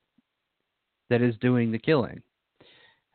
that 1.11 1.23
is 1.23 1.35
doing 1.41 1.73
the 1.73 1.79
killing. 1.79 2.23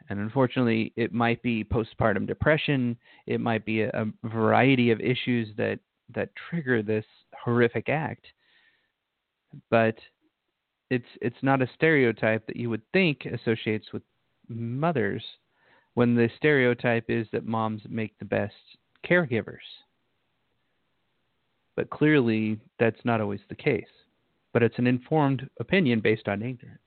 And 0.10 0.20
unfortunately, 0.20 0.92
it 0.96 1.14
might 1.14 1.42
be 1.44 1.64
postpartum 1.64 2.26
depression. 2.28 2.98
It 3.28 3.40
might 3.40 3.64
be 3.64 3.82
a, 3.82 3.90
a 3.90 4.28
variety 4.28 4.92
of 4.92 5.00
issues 5.00 5.50
that 5.58 5.80
that 6.16 6.30
trigger 6.50 6.82
this 6.82 7.06
horrific 7.44 7.90
act. 7.90 8.26
But 9.70 9.96
it's 10.90 11.06
it's 11.22 11.44
not 11.44 11.62
a 11.62 11.70
stereotype 11.76 12.48
that 12.48 12.56
you 12.56 12.70
would 12.70 12.82
think 12.92 13.26
associates 13.26 13.94
with 13.94 14.02
mothers 14.48 15.24
when 15.94 16.16
the 16.16 16.30
stereotype 16.38 17.06
is 17.10 17.28
that 17.32 17.46
moms 17.46 17.82
make 17.88 18.18
the 18.18 18.26
best 18.26 18.56
caregivers. 19.08 19.58
But 21.76 21.90
clearly, 21.90 22.60
that's 22.80 23.06
not 23.06 23.22
always 23.22 23.42
the 23.48 23.56
case. 23.56 23.86
But 24.54 24.64
it's 24.64 24.80
an 24.80 24.88
informed 24.88 25.48
opinion 25.60 26.00
based 26.00 26.28
on 26.28 26.42
ignorance. 26.42 26.80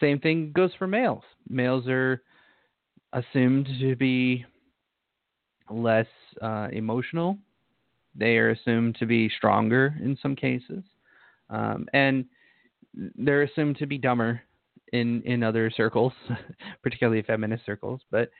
Same 0.00 0.18
thing 0.18 0.52
goes 0.54 0.70
for 0.78 0.86
males. 0.86 1.22
Males 1.48 1.86
are 1.88 2.22
assumed 3.12 3.68
to 3.80 3.96
be 3.96 4.44
less 5.70 6.06
uh, 6.42 6.68
emotional. 6.72 7.38
They 8.14 8.36
are 8.38 8.50
assumed 8.50 8.96
to 8.96 9.06
be 9.06 9.30
stronger 9.36 9.94
in 10.02 10.18
some 10.22 10.36
cases, 10.36 10.82
um, 11.50 11.86
and 11.92 12.24
they're 12.94 13.42
assumed 13.42 13.78
to 13.78 13.86
be 13.86 13.98
dumber 13.98 14.40
in 14.92 15.22
in 15.22 15.42
other 15.42 15.70
circles, 15.70 16.12
particularly 16.82 17.22
feminist 17.22 17.66
circles. 17.66 18.00
But 18.10 18.30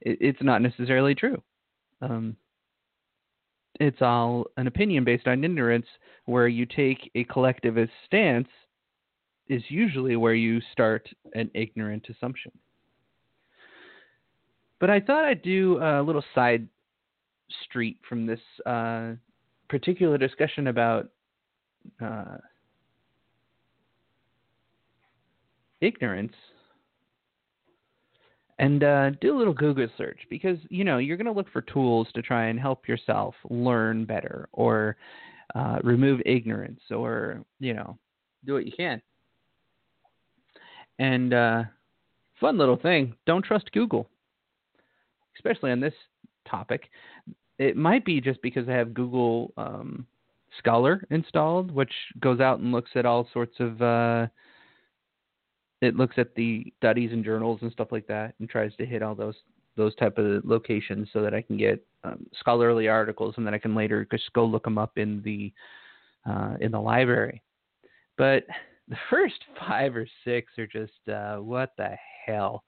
it, 0.00 0.18
it's 0.20 0.42
not 0.42 0.62
necessarily 0.62 1.14
true. 1.14 1.42
Um, 2.00 2.36
it's 3.78 4.00
all 4.00 4.46
an 4.56 4.66
opinion 4.66 5.04
based 5.04 5.26
on 5.26 5.44
ignorance 5.44 5.86
where 6.24 6.48
you 6.48 6.64
take 6.64 7.10
a 7.14 7.24
collectivist 7.24 7.92
stance 8.06 8.48
is 9.48 9.62
usually 9.68 10.16
where 10.16 10.34
you 10.34 10.60
start 10.72 11.08
an 11.34 11.50
ignorant 11.54 12.06
assumption. 12.10 12.52
But 14.78 14.90
I 14.90 15.00
thought 15.00 15.24
I'd 15.24 15.42
do 15.42 15.78
a 15.78 16.02
little 16.02 16.24
side 16.34 16.68
street 17.64 17.98
from 18.08 18.26
this 18.26 18.40
uh, 18.66 19.12
particular 19.68 20.18
discussion 20.18 20.66
about 20.66 21.08
uh, 22.00 22.36
ignorance 25.80 26.34
and 28.58 28.82
uh, 28.82 29.10
do 29.20 29.36
a 29.36 29.38
little 29.38 29.52
Google 29.52 29.88
search 29.96 30.20
because 30.30 30.58
you 30.70 30.84
know 30.84 30.98
you're 30.98 31.16
going 31.16 31.26
to 31.26 31.32
look 31.32 31.50
for 31.52 31.62
tools 31.62 32.08
to 32.14 32.22
try 32.22 32.46
and 32.46 32.58
help 32.58 32.88
yourself 32.88 33.34
learn 33.50 34.04
better 34.04 34.48
or 34.52 34.96
uh, 35.54 35.78
remove 35.82 36.20
ignorance 36.24 36.80
or 36.90 37.42
you 37.60 37.74
know 37.74 37.98
do 38.44 38.54
what 38.54 38.66
you 38.66 38.72
can. 38.76 39.00
And 40.98 41.34
uh, 41.34 41.64
fun 42.40 42.58
little 42.58 42.76
thing: 42.76 43.14
don't 43.26 43.44
trust 43.44 43.72
Google, 43.72 44.08
especially 45.36 45.70
on 45.70 45.80
this 45.80 45.94
topic. 46.48 46.90
It 47.58 47.76
might 47.76 48.04
be 48.04 48.20
just 48.20 48.40
because 48.42 48.68
I 48.68 48.72
have 48.72 48.94
Google 48.94 49.52
um, 49.56 50.06
Scholar 50.58 51.06
installed, 51.10 51.70
which 51.70 51.92
goes 52.20 52.40
out 52.40 52.60
and 52.60 52.72
looks 52.72 52.90
at 52.94 53.06
all 53.06 53.28
sorts 53.32 53.56
of. 53.60 53.80
Uh, 53.80 54.26
it 55.82 55.94
looks 55.94 56.16
at 56.16 56.34
the 56.34 56.72
studies 56.78 57.12
and 57.12 57.22
journals 57.24 57.58
and 57.62 57.70
stuff 57.72 57.88
like 57.92 58.06
that, 58.06 58.34
and 58.40 58.48
tries 58.48 58.74
to 58.76 58.86
hit 58.86 59.02
all 59.02 59.14
those 59.14 59.36
those 59.76 59.94
type 59.96 60.16
of 60.16 60.42
locations 60.44 61.08
so 61.12 61.20
that 61.22 61.34
I 61.34 61.42
can 61.42 61.58
get 61.58 61.84
um, 62.02 62.26
scholarly 62.38 62.88
articles, 62.88 63.34
and 63.36 63.46
then 63.46 63.54
I 63.54 63.58
can 63.58 63.74
later 63.74 64.06
just 64.10 64.32
go 64.32 64.44
look 64.44 64.64
them 64.64 64.78
up 64.78 64.96
in 64.96 65.22
the 65.22 65.52
uh, 66.28 66.56
in 66.60 66.72
the 66.72 66.80
library. 66.80 67.42
But 68.16 68.44
the 68.88 68.96
first 69.10 69.36
five 69.58 69.96
or 69.96 70.06
six 70.24 70.52
are 70.58 70.66
just 70.66 71.08
uh, 71.08 71.36
what 71.36 71.72
the 71.76 71.96
hell. 72.24 72.62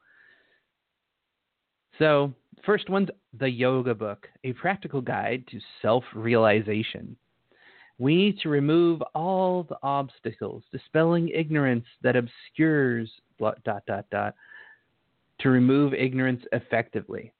So, 1.99 2.33
first 2.65 2.89
one's 2.89 3.09
the 3.39 3.49
Yoga 3.49 3.95
Book, 3.95 4.29
a 4.45 4.53
practical 4.53 5.01
guide 5.01 5.45
to 5.51 5.59
self 5.83 6.05
realization. 6.15 7.17
We 7.99 8.15
need 8.15 8.39
to 8.41 8.49
remove 8.49 9.03
all 9.15 9.65
the 9.65 9.79
obstacles, 9.83 10.63
dispelling 10.71 11.29
ignorance 11.31 11.87
that 12.03 12.15
obscures 12.17 13.11
dot 13.39 13.85
dot 13.87 14.05
dot 14.11 14.35
to 15.41 15.51
remove 15.51 15.95
ignorance 15.95 16.43
effectively. 16.53 17.33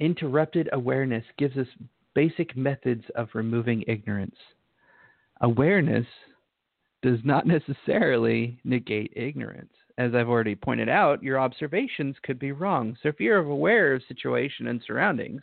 Interrupted 0.00 0.68
awareness 0.72 1.24
gives 1.38 1.56
us 1.56 1.66
basic 2.14 2.56
methods 2.56 3.04
of 3.14 3.28
removing 3.34 3.84
ignorance. 3.86 4.36
Awareness 5.40 6.06
does 7.02 7.18
not 7.24 7.46
necessarily 7.58 8.58
negate 8.64 9.12
ignorance. 9.14 9.72
As 9.98 10.14
I've 10.14 10.28
already 10.28 10.54
pointed 10.54 10.88
out, 10.88 11.22
your 11.22 11.38
observations 11.38 12.16
could 12.22 12.38
be 12.38 12.52
wrong. 12.52 12.96
So 13.02 13.08
if 13.08 13.20
you're 13.20 13.38
aware 13.38 13.94
of 13.94 14.02
situation 14.08 14.68
and 14.68 14.82
surroundings, 14.86 15.42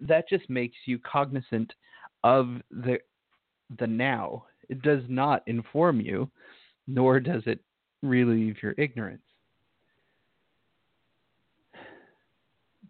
that 0.00 0.28
just 0.28 0.48
makes 0.50 0.76
you 0.86 0.98
cognizant 0.98 1.72
of 2.24 2.56
the 2.70 2.98
the 3.78 3.86
now. 3.86 4.46
It 4.68 4.82
does 4.82 5.02
not 5.08 5.42
inform 5.46 6.00
you, 6.00 6.28
nor 6.86 7.20
does 7.20 7.42
it 7.46 7.60
relieve 8.02 8.56
your 8.62 8.74
ignorance. 8.78 9.22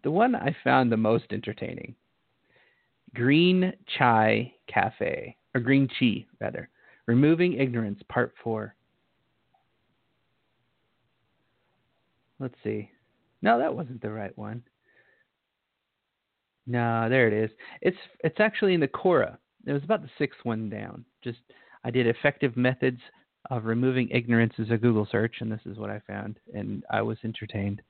The 0.03 0.11
one 0.11 0.33
I 0.33 0.55
found 0.63 0.91
the 0.91 0.97
most 0.97 1.25
entertaining 1.31 1.95
Green 3.13 3.73
Chai 3.97 4.53
Cafe, 4.67 5.35
or 5.53 5.61
Green 5.61 5.87
Chi, 5.99 6.25
rather. 6.39 6.69
Removing 7.11 7.59
Ignorance, 7.59 8.01
Part 8.07 8.33
4. 8.41 8.73
Let's 12.39 12.55
see. 12.63 12.89
No, 13.41 13.59
that 13.59 13.75
wasn't 13.75 14.01
the 14.01 14.09
right 14.09 14.35
one. 14.37 14.63
No, 16.65 17.09
there 17.09 17.27
it 17.27 17.33
is. 17.33 17.51
It's 17.81 17.97
it's 18.23 18.39
actually 18.39 18.75
in 18.75 18.79
the 18.79 18.87
Quora. 18.87 19.37
It 19.65 19.73
was 19.73 19.83
about 19.83 20.03
the 20.03 20.09
sixth 20.17 20.39
one 20.43 20.69
down. 20.69 21.03
Just 21.21 21.39
I 21.83 21.91
did 21.91 22.07
effective 22.07 22.55
methods 22.55 23.01
of 23.49 23.65
removing 23.65 24.07
ignorance 24.09 24.53
as 24.57 24.71
a 24.71 24.77
Google 24.77 25.05
search, 25.11 25.35
and 25.41 25.51
this 25.51 25.65
is 25.65 25.77
what 25.77 25.89
I 25.89 25.99
found, 26.07 26.39
and 26.53 26.85
I 26.89 27.01
was 27.01 27.17
entertained. 27.25 27.81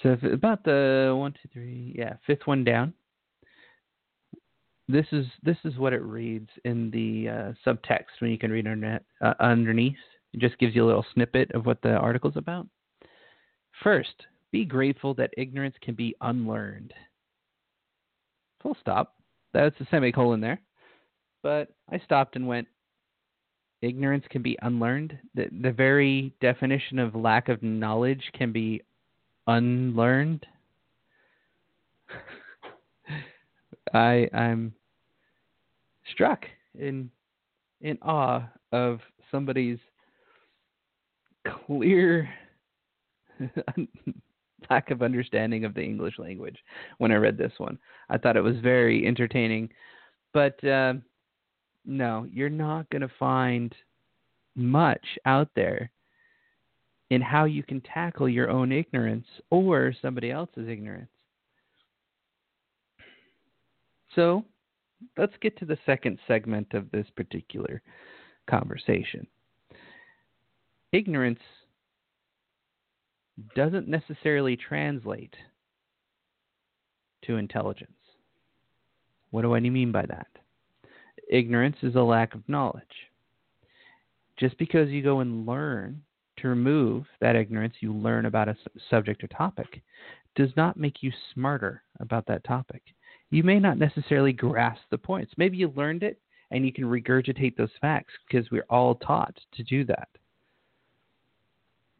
So 0.00 0.16
about 0.32 0.62
the 0.62 1.12
one, 1.18 1.32
two, 1.32 1.48
three, 1.52 1.92
yeah, 1.98 2.14
fifth 2.24 2.46
one 2.46 2.62
down. 2.62 2.94
This 4.88 5.06
is 5.10 5.26
this 5.42 5.56
is 5.64 5.76
what 5.78 5.92
it 5.92 6.02
reads 6.02 6.48
in 6.64 6.90
the 6.92 7.28
uh, 7.28 7.52
subtext 7.66 8.20
when 8.20 8.30
you 8.30 8.38
can 8.38 8.52
read 8.52 8.66
underneath, 8.66 9.02
uh, 9.20 9.34
underneath. 9.40 9.96
It 10.32 10.40
just 10.40 10.58
gives 10.58 10.76
you 10.76 10.84
a 10.84 10.86
little 10.86 11.06
snippet 11.14 11.50
of 11.52 11.66
what 11.66 11.82
the 11.82 11.94
article's 11.94 12.36
about. 12.36 12.68
First, 13.82 14.26
be 14.52 14.64
grateful 14.64 15.14
that 15.14 15.30
ignorance 15.36 15.74
can 15.80 15.94
be 15.94 16.14
unlearned. 16.20 16.94
Full 18.62 18.76
stop. 18.80 19.14
That's 19.52 19.78
a 19.80 19.86
semicolon 19.90 20.40
there. 20.40 20.60
But 21.42 21.68
I 21.90 21.98
stopped 21.98 22.36
and 22.36 22.46
went, 22.46 22.68
ignorance 23.82 24.24
can 24.30 24.42
be 24.42 24.58
unlearned. 24.62 25.18
The, 25.34 25.48
the 25.62 25.72
very 25.72 26.34
definition 26.40 26.98
of 26.98 27.14
lack 27.14 27.48
of 27.48 27.62
knowledge 27.62 28.22
can 28.36 28.52
be 28.52 28.82
unlearned. 29.46 30.46
I 33.94 34.28
I'm 34.32 34.74
struck 36.12 36.44
in 36.78 37.10
in 37.80 37.98
awe 38.02 38.42
of 38.72 39.00
somebody's 39.30 39.78
clear 41.66 42.28
lack 44.70 44.90
of 44.90 45.02
understanding 45.02 45.64
of 45.64 45.74
the 45.74 45.82
English 45.82 46.18
language 46.18 46.56
when 46.98 47.12
I 47.12 47.16
read 47.16 47.36
this 47.36 47.52
one. 47.58 47.78
I 48.08 48.18
thought 48.18 48.36
it 48.36 48.42
was 48.42 48.56
very 48.62 49.06
entertaining, 49.06 49.68
but 50.32 50.62
uh, 50.64 50.94
no, 51.84 52.26
you're 52.32 52.48
not 52.48 52.88
going 52.90 53.02
to 53.02 53.10
find 53.18 53.74
much 54.56 55.04
out 55.26 55.48
there 55.54 55.90
in 57.10 57.20
how 57.20 57.44
you 57.44 57.62
can 57.62 57.80
tackle 57.82 58.28
your 58.28 58.50
own 58.50 58.72
ignorance 58.72 59.26
or 59.50 59.94
somebody 60.02 60.30
else's 60.30 60.68
ignorance. 60.68 61.10
So 64.16 64.44
let's 65.16 65.34
get 65.40 65.56
to 65.58 65.64
the 65.64 65.78
second 65.86 66.18
segment 66.26 66.74
of 66.74 66.90
this 66.90 67.06
particular 67.14 67.82
conversation. 68.50 69.26
Ignorance 70.92 71.38
doesn't 73.54 73.86
necessarily 73.86 74.56
translate 74.56 75.34
to 77.24 77.36
intelligence. 77.36 77.92
What 79.30 79.42
do 79.42 79.54
I 79.54 79.60
mean 79.60 79.92
by 79.92 80.06
that? 80.06 80.28
Ignorance 81.30 81.76
is 81.82 81.94
a 81.94 82.00
lack 82.00 82.34
of 82.34 82.48
knowledge. 82.48 82.82
Just 84.38 84.56
because 84.58 84.88
you 84.88 85.02
go 85.02 85.20
and 85.20 85.46
learn 85.46 86.02
to 86.38 86.48
remove 86.48 87.04
that 87.20 87.36
ignorance 87.36 87.74
you 87.80 87.92
learn 87.92 88.26
about 88.26 88.48
a 88.48 88.56
subject 88.90 89.24
or 89.24 89.28
topic 89.28 89.82
does 90.34 90.50
not 90.56 90.76
make 90.76 91.02
you 91.02 91.10
smarter 91.34 91.82
about 92.00 92.26
that 92.26 92.44
topic. 92.44 92.82
You 93.30 93.42
may 93.42 93.58
not 93.58 93.78
necessarily 93.78 94.32
grasp 94.32 94.82
the 94.90 94.98
points. 94.98 95.32
Maybe 95.36 95.56
you 95.56 95.72
learned 95.76 96.02
it 96.02 96.20
and 96.50 96.64
you 96.64 96.72
can 96.72 96.84
regurgitate 96.84 97.56
those 97.56 97.70
facts 97.80 98.12
because 98.28 98.50
we're 98.50 98.66
all 98.70 98.94
taught 98.94 99.36
to 99.54 99.62
do 99.64 99.84
that. 99.86 100.08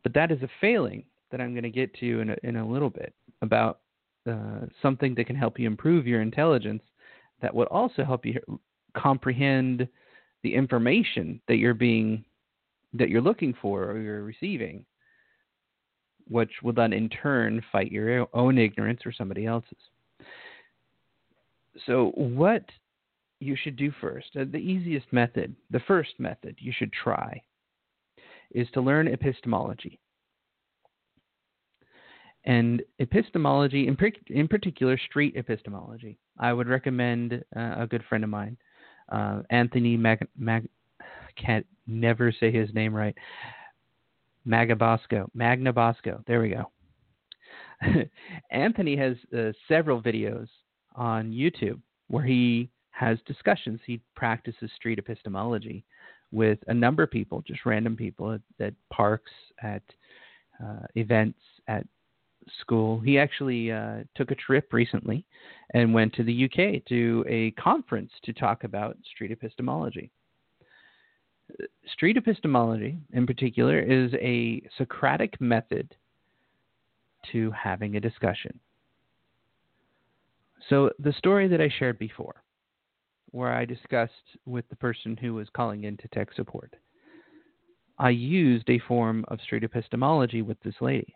But 0.03 0.15
that 0.15 0.31
is 0.31 0.43
a 0.43 0.49
failing 0.61 1.05
that 1.31 1.41
I'm 1.41 1.53
going 1.53 1.65
to 1.65 1.71
get 1.71 1.93
to 1.95 2.21
in 2.21 2.31
a, 2.31 2.37
in 2.45 2.57
a 2.57 2.69
little 2.69 2.91
bit 2.91 3.13
about 3.43 3.81
uh, 4.27 4.67
something 4.81 5.15
that 5.17 5.27
can 5.27 5.37
help 5.37 5.59
you 5.59 5.67
improve 5.67 6.07
your 6.07 6.23
intelligence 6.23 6.83
that 7.43 7.55
will 7.55 7.67
also 7.67 8.05
help 8.05 8.25
you 8.25 8.41
comprehend 8.97 9.89
the 10.43 10.55
information 10.55 11.41
that 11.49 11.57
you're 11.57 11.75
being 11.75 12.25
that 12.95 13.09
you're 13.11 13.21
looking 13.21 13.55
for 13.61 13.91
or 13.91 14.01
you're 14.01 14.23
receiving, 14.23 14.85
which 16.29 16.51
will 16.63 16.73
then 16.73 16.93
in 16.93 17.09
turn 17.09 17.63
fight 17.71 17.93
your 17.93 18.27
own 18.33 18.57
ignorance 18.59 19.01
or 19.05 19.13
somebody 19.13 19.45
else's. 19.45 19.77
So, 21.85 22.13
what 22.15 22.65
you 23.41 23.57
should 23.57 23.77
do 23.77 23.93
first, 24.01 24.29
uh, 24.39 24.45
the 24.51 24.59
easiest 24.59 25.13
method, 25.13 25.55
the 25.71 25.81
first 25.81 26.19
method 26.19 26.57
you 26.59 26.73
should 26.77 26.93
try, 26.93 27.41
is 28.53 28.67
to 28.73 28.81
learn 28.81 29.09
epistemology. 29.09 30.01
And 32.45 32.83
epistemology, 33.01 33.89
in, 33.89 33.97
in 34.29 34.49
particular, 34.49 34.97
street 34.97 35.35
epistemology, 35.37 36.19
I 36.39 36.53
would 36.53 36.69
recommend 36.69 37.45
uh, 37.57 37.75
a 37.79 37.87
good 37.89 38.05
friend 38.09 38.23
of 38.23 38.31
mine, 38.31 38.57
uh, 39.11 39.43
Anthony 39.51 39.97
Mag, 39.97 40.27
Mag, 40.39 40.69
can't 41.37 41.67
never 41.87 42.33
say 42.33 42.51
his 42.51 42.73
name 42.73 42.95
right. 42.95 43.17
Magabosco, 44.47 45.29
Magnabosco. 45.37 46.25
There 46.27 46.41
we 46.41 46.51
go. 46.51 46.71
Anthony 48.51 48.97
has 48.97 49.17
uh, 49.37 49.53
several 49.69 50.01
videos 50.01 50.47
on 50.97 51.33
YouTube 51.33 51.81
where 52.09 52.25
he 52.25 52.69
has 52.91 53.19
discussions. 53.27 53.81
He 53.87 54.01
practices 54.15 54.71
street 54.75 54.99
epistemology 54.99 55.85
with 56.33 56.59
a 56.69 56.75
number 56.75 57.03
of 57.03 57.11
people, 57.11 57.43
just 57.47 57.67
random 57.67 57.97
people 57.97 58.33
at, 58.33 58.41
at 58.61 58.75
parks, 58.93 59.31
at 59.63 59.83
uh, 60.63 60.87
events, 60.95 61.39
at 61.69 61.87
school. 62.61 63.01
He 63.01 63.19
actually 63.19 63.71
uh, 63.71 63.99
took 64.15 64.31
a 64.31 64.37
trip 64.37 64.73
recently 64.73 65.25
and 65.75 65.93
went 65.93 66.15
to 66.15 66.23
the 66.23 66.45
UK 66.45 66.85
to 66.89 67.25
a 67.29 67.51
conference 67.53 68.13
to 68.25 68.33
talk 68.33 68.65
about 68.65 68.97
street 69.13 69.31
epistemology 69.31 70.11
street 71.93 72.17
epistemology, 72.17 72.99
in 73.13 73.27
particular, 73.27 73.81
is 73.81 74.13
a 74.15 74.63
Socratic 74.77 75.41
method 75.41 75.95
to 77.33 77.51
having 77.53 77.97
a 77.97 78.01
discussion. 78.01 78.59
So, 80.69 80.91
the 80.99 81.13
story 81.13 81.49
that 81.49 81.61
I 81.61 81.69
shared 81.79 81.99
before, 81.99 82.43
where 83.31 83.53
I 83.53 83.65
discussed 83.65 84.13
with 84.47 84.69
the 84.69 84.77
person 84.77 85.17
who 85.17 85.35
was 85.35 85.49
calling 85.55 85.85
in 85.85 85.97
to 85.99 86.09
tech 86.09 86.33
support. 86.35 86.75
I 87.99 88.11
used 88.11 88.69
a 88.69 88.79
form 88.81 89.25
of 89.29 89.41
street 89.41 89.65
epistemology 89.65 90.43
with 90.43 90.61
this 90.61 90.75
lady. 90.81 91.15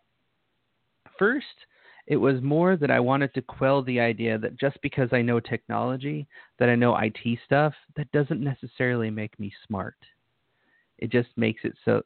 First, 1.18 1.46
it 2.06 2.16
was 2.16 2.42
more 2.42 2.76
that 2.76 2.90
I 2.90 3.00
wanted 3.00 3.34
to 3.34 3.42
quell 3.42 3.82
the 3.82 4.00
idea 4.00 4.38
that 4.38 4.58
just 4.58 4.80
because 4.82 5.10
I 5.12 5.22
know 5.22 5.40
technology, 5.40 6.26
that 6.58 6.68
I 6.68 6.74
know 6.74 6.96
IT 6.96 7.38
stuff, 7.44 7.74
that 7.96 8.10
doesn't 8.12 8.40
necessarily 8.40 9.10
make 9.10 9.38
me 9.38 9.52
smart. 9.66 9.96
It 10.98 11.10
just 11.10 11.28
makes 11.36 11.60
it 11.64 11.74
so 11.84 12.02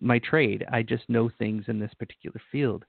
my 0.00 0.18
trade, 0.20 0.64
I 0.72 0.82
just 0.82 1.08
know 1.08 1.30
things 1.38 1.64
in 1.68 1.78
this 1.78 1.92
particular 1.98 2.40
field. 2.50 2.84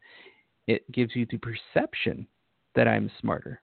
It 0.68 0.90
gives 0.92 1.16
you 1.16 1.26
the 1.30 1.38
perception 1.38 2.28
that 2.76 2.88
I'm 2.88 3.12
smarter. 3.20 3.62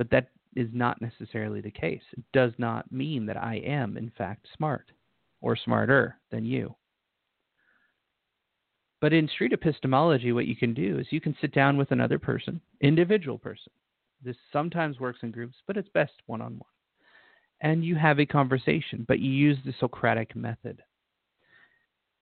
But 0.00 0.08
that 0.12 0.28
is 0.56 0.70
not 0.72 1.02
necessarily 1.02 1.60
the 1.60 1.70
case. 1.70 2.00
It 2.16 2.24
does 2.32 2.52
not 2.56 2.90
mean 2.90 3.26
that 3.26 3.36
I 3.36 3.56
am, 3.56 3.98
in 3.98 4.10
fact, 4.16 4.46
smart 4.56 4.92
or 5.42 5.56
smarter 5.56 6.18
than 6.30 6.46
you. 6.46 6.74
But 9.02 9.12
in 9.12 9.28
street 9.28 9.52
epistemology, 9.52 10.32
what 10.32 10.46
you 10.46 10.56
can 10.56 10.72
do 10.72 10.98
is 10.98 11.08
you 11.10 11.20
can 11.20 11.36
sit 11.38 11.52
down 11.52 11.76
with 11.76 11.90
another 11.90 12.18
person, 12.18 12.62
individual 12.80 13.36
person. 13.36 13.72
This 14.24 14.38
sometimes 14.50 14.98
works 14.98 15.18
in 15.22 15.32
groups, 15.32 15.56
but 15.66 15.76
it's 15.76 15.90
best 15.90 16.14
one 16.24 16.40
on 16.40 16.52
one. 16.52 16.70
And 17.60 17.84
you 17.84 17.94
have 17.96 18.18
a 18.18 18.24
conversation, 18.24 19.04
but 19.06 19.18
you 19.20 19.30
use 19.30 19.58
the 19.66 19.74
Socratic 19.80 20.34
method. 20.34 20.80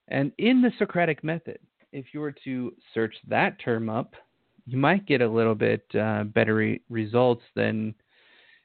And 0.08 0.32
in 0.36 0.62
the 0.62 0.72
Socratic 0.80 1.22
method, 1.22 1.60
if 1.92 2.06
you 2.12 2.18
were 2.18 2.34
to 2.42 2.74
search 2.92 3.14
that 3.28 3.60
term 3.60 3.88
up, 3.88 4.16
you 4.68 4.76
might 4.76 5.06
get 5.06 5.22
a 5.22 5.28
little 5.28 5.54
bit 5.54 5.86
uh, 5.98 6.24
better 6.24 6.56
re- 6.56 6.82
results 6.90 7.40
than 7.56 7.94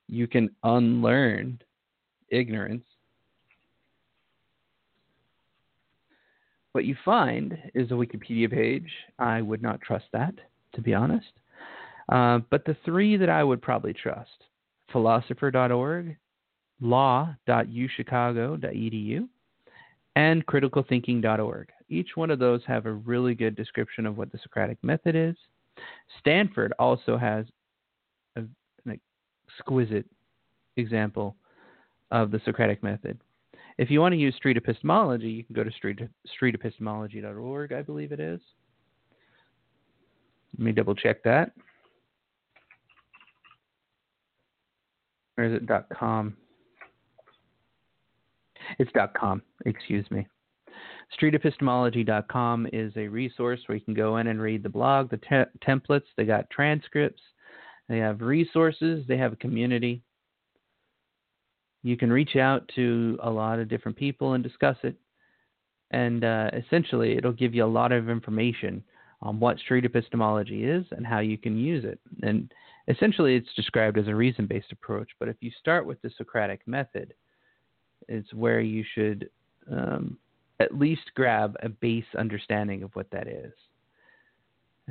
you 0.08 0.28
can 0.28 0.50
unlearn 0.64 1.62
ignorance. 2.30 2.84
What 6.74 6.84
you 6.84 6.98
find 7.06 7.58
is 7.74 7.90
a 7.92 7.94
Wikipedia 7.94 8.52
page. 8.52 8.92
I 9.18 9.42
would 9.42 9.62
not 9.62 9.80
trust 9.80 10.08
that, 10.12 10.34
to 10.74 10.82
be 10.82 10.94
honest. 10.94 11.32
Uh, 12.12 12.40
but 12.50 12.66
the 12.66 12.76
three 12.84 13.16
that 13.16 13.30
I 13.30 13.42
would 13.44 13.62
probably 13.62 13.94
trust 13.94 14.44
philosopher.org, 14.92 16.18
law.uchicago.edu, 16.82 19.30
and 20.16 20.46
criticalthinking.org. 20.46 21.70
Each 21.90 22.10
one 22.16 22.30
of 22.30 22.38
those 22.40 22.62
have 22.68 22.86
a 22.86 22.92
really 22.92 23.34
good 23.36 23.56
description 23.56 24.06
of 24.06 24.18
what 24.18 24.34
the 24.34 24.40
Socratic 24.44 24.78
method 24.84 25.16
is. 25.16 25.38
Stanford 26.20 26.74
also 26.80 27.18
has 27.18 27.46
a, 28.36 28.42
an 28.86 29.00
exquisite 29.50 30.06
example 30.78 31.36
of 32.12 32.32
the 32.32 32.42
Socratic 32.46 32.84
method. 32.84 33.20
If 33.78 33.90
you 33.90 34.00
want 34.00 34.14
to 34.14 34.20
use 34.20 34.36
street 34.36 34.58
epistemology, 34.58 35.30
you 35.30 35.44
can 35.44 35.56
go 35.56 35.64
to 35.64 35.72
street, 35.72 36.00
streetepistemology.org, 36.42 37.74
I 37.74 37.82
believe 37.82 38.12
it 38.12 38.20
is. 38.20 38.40
Let 40.58 40.66
me 40.66 40.72
double 40.72 40.94
check 40.94 41.24
that. 41.24 41.52
Or 45.38 45.46
is 45.46 45.54
it 45.54 45.68
.com? 45.98 46.38
It's 48.78 48.92
.com, 49.18 49.42
excuse 49.66 50.10
me. 50.12 50.28
StreetEpistemology.com 51.20 52.68
is 52.74 52.94
a 52.98 53.08
resource 53.08 53.60
where 53.66 53.78
you 53.78 53.84
can 53.84 53.94
go 53.94 54.18
in 54.18 54.28
and 54.28 54.42
read 54.42 54.64
the 54.64 54.70
blog, 54.70 55.10
the 55.10 55.18
te- 55.18 55.68
templates. 55.68 56.04
They 56.18 56.26
got 56.26 56.50
transcripts. 56.50 57.22
They 57.90 57.98
have 57.98 58.22
resources. 58.22 59.06
They 59.08 59.18
have 59.18 59.34
a 59.34 59.38
community. 59.38 60.02
You 61.84 61.98
can 61.98 62.12
reach 62.12 62.36
out 62.36 62.70
to 62.76 63.20
a 63.22 63.30
lot 63.30 63.60
of 63.60 63.70
different 63.70 63.98
people 63.98 64.34
and 64.34 64.44
discuss 64.44 64.78
it. 64.84 64.96
And 65.92 66.24
uh, 66.24 66.50
essentially, 66.54 67.18
it'll 67.18 67.34
give 67.34 67.54
you 67.54 67.64
a 67.64 67.68
lot 67.68 67.92
of 67.92 68.10
information 68.10 68.84
on 69.22 69.40
what 69.40 69.60
street 69.60 69.86
epistemology 69.86 70.66
is 70.66 70.86
and 70.92 71.06
how 71.06 71.20
you 71.20 71.38
can 71.38 71.58
use 71.58 71.86
it. 71.86 72.00
And 72.24 72.52
essentially, 72.88 73.36
it's 73.36 73.54
described 73.56 73.98
as 73.98 74.08
a 74.08 74.16
reason 74.16 74.48
based 74.48 74.72
approach. 74.72 75.10
But 75.20 75.30
if 75.30 75.36
you 75.42 75.52
start 75.60 75.86
with 75.86 76.02
the 76.02 76.10
Socratic 76.18 76.62
method, 76.68 77.14
it's 78.08 78.34
where 78.34 78.60
you 78.60 78.84
should 78.96 79.30
um, 79.72 80.18
at 80.64 80.78
least 80.78 81.12
grab 81.16 81.56
a 81.62 81.70
base 81.70 82.06
understanding 82.18 82.84
of 82.84 82.92
what 82.96 83.10
that 83.12 83.28
is. 83.28 83.54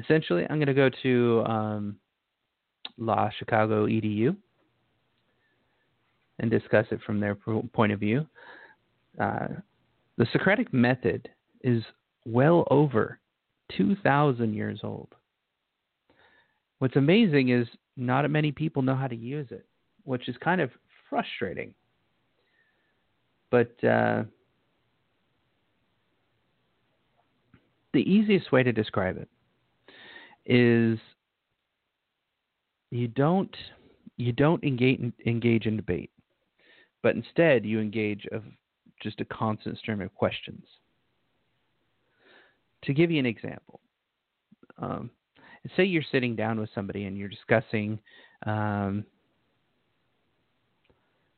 Essentially, 0.02 0.44
I'm 0.48 0.56
going 0.56 0.66
to 0.66 0.74
go 0.74 0.90
to 1.02 1.44
um, 1.46 1.96
Law 2.96 3.30
Chicago 3.38 3.87
EDU 3.87 4.37
and 6.38 6.50
discuss 6.50 6.87
it 6.90 7.00
from 7.04 7.20
their 7.20 7.35
point 7.35 7.92
of 7.92 8.00
view. 8.00 8.26
Uh, 9.20 9.48
the 10.16 10.26
Socratic 10.32 10.72
method 10.72 11.28
is 11.62 11.82
well 12.24 12.66
over 12.70 13.18
2,000 13.76 14.54
years 14.54 14.80
old. 14.82 15.08
What's 16.78 16.96
amazing 16.96 17.50
is 17.50 17.66
not 17.96 18.28
many 18.30 18.50
people 18.50 18.82
know 18.82 18.96
how 18.96 19.06
to 19.06 19.16
use 19.16 19.46
it, 19.50 19.66
which 20.04 20.28
is 20.28 20.37
kind 20.42 20.61
of 20.61 20.70
frustrating. 21.08 21.74
But 23.50 23.72
uh, 23.85 24.24
the 27.92 28.11
easiest 28.11 28.52
way 28.52 28.62
to 28.62 28.72
describe 28.72 29.16
it 29.16 29.28
is 30.46 30.98
you 32.90 33.09
don't 33.09 33.55
you 34.16 34.33
don't 34.33 34.62
engage 34.64 35.00
engage 35.26 35.66
in 35.66 35.76
debate, 35.76 36.11
but 37.02 37.16
instead 37.16 37.64
you 37.64 37.81
engage 37.81 38.26
of 38.33 38.42
just 39.02 39.20
a 39.20 39.24
constant 39.24 39.78
stream 39.78 40.00
of 40.00 40.14
questions. 40.14 40.64
To 42.85 42.92
give 42.92 43.11
you 43.11 43.18
an 43.18 43.26
example, 43.26 43.81
um, 44.78 45.11
say 45.76 45.85
you're 45.85 46.02
sitting 46.11 46.35
down 46.35 46.59
with 46.59 46.70
somebody 46.74 47.05
and 47.05 47.16
you're 47.16 47.28
discussing. 47.28 47.98
Um, 48.44 49.05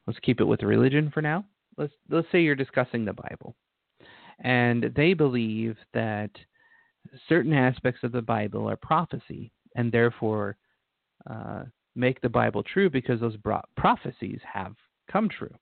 let's 0.07 0.19
keep 0.21 0.41
it 0.41 0.45
with 0.45 0.63
religion 0.63 1.11
for 1.13 1.21
now. 1.21 1.45
Let's 1.77 1.93
let's 2.09 2.29
say 2.33 2.41
you're 2.41 2.55
discussing 2.55 3.05
the 3.05 3.13
Bible, 3.13 3.55
and 4.41 4.93
they 4.97 5.15
believe 5.15 5.77
that 5.93 6.31
certain 7.29 7.53
aspects 7.53 8.03
of 8.03 8.13
the 8.13 8.23
Bible 8.23 8.69
are 8.69 8.77
prophecy, 8.77 9.53
and 9.77 9.91
therefore 9.93 10.57
uh, 11.31 11.65
make 11.95 12.21
the 12.21 12.29
Bible 12.29 12.63
true 12.63 12.91
because 12.91 13.21
those 13.21 13.37
prophecies 13.77 14.41
have 14.51 14.75
come 15.11 15.29
true. 15.29 15.55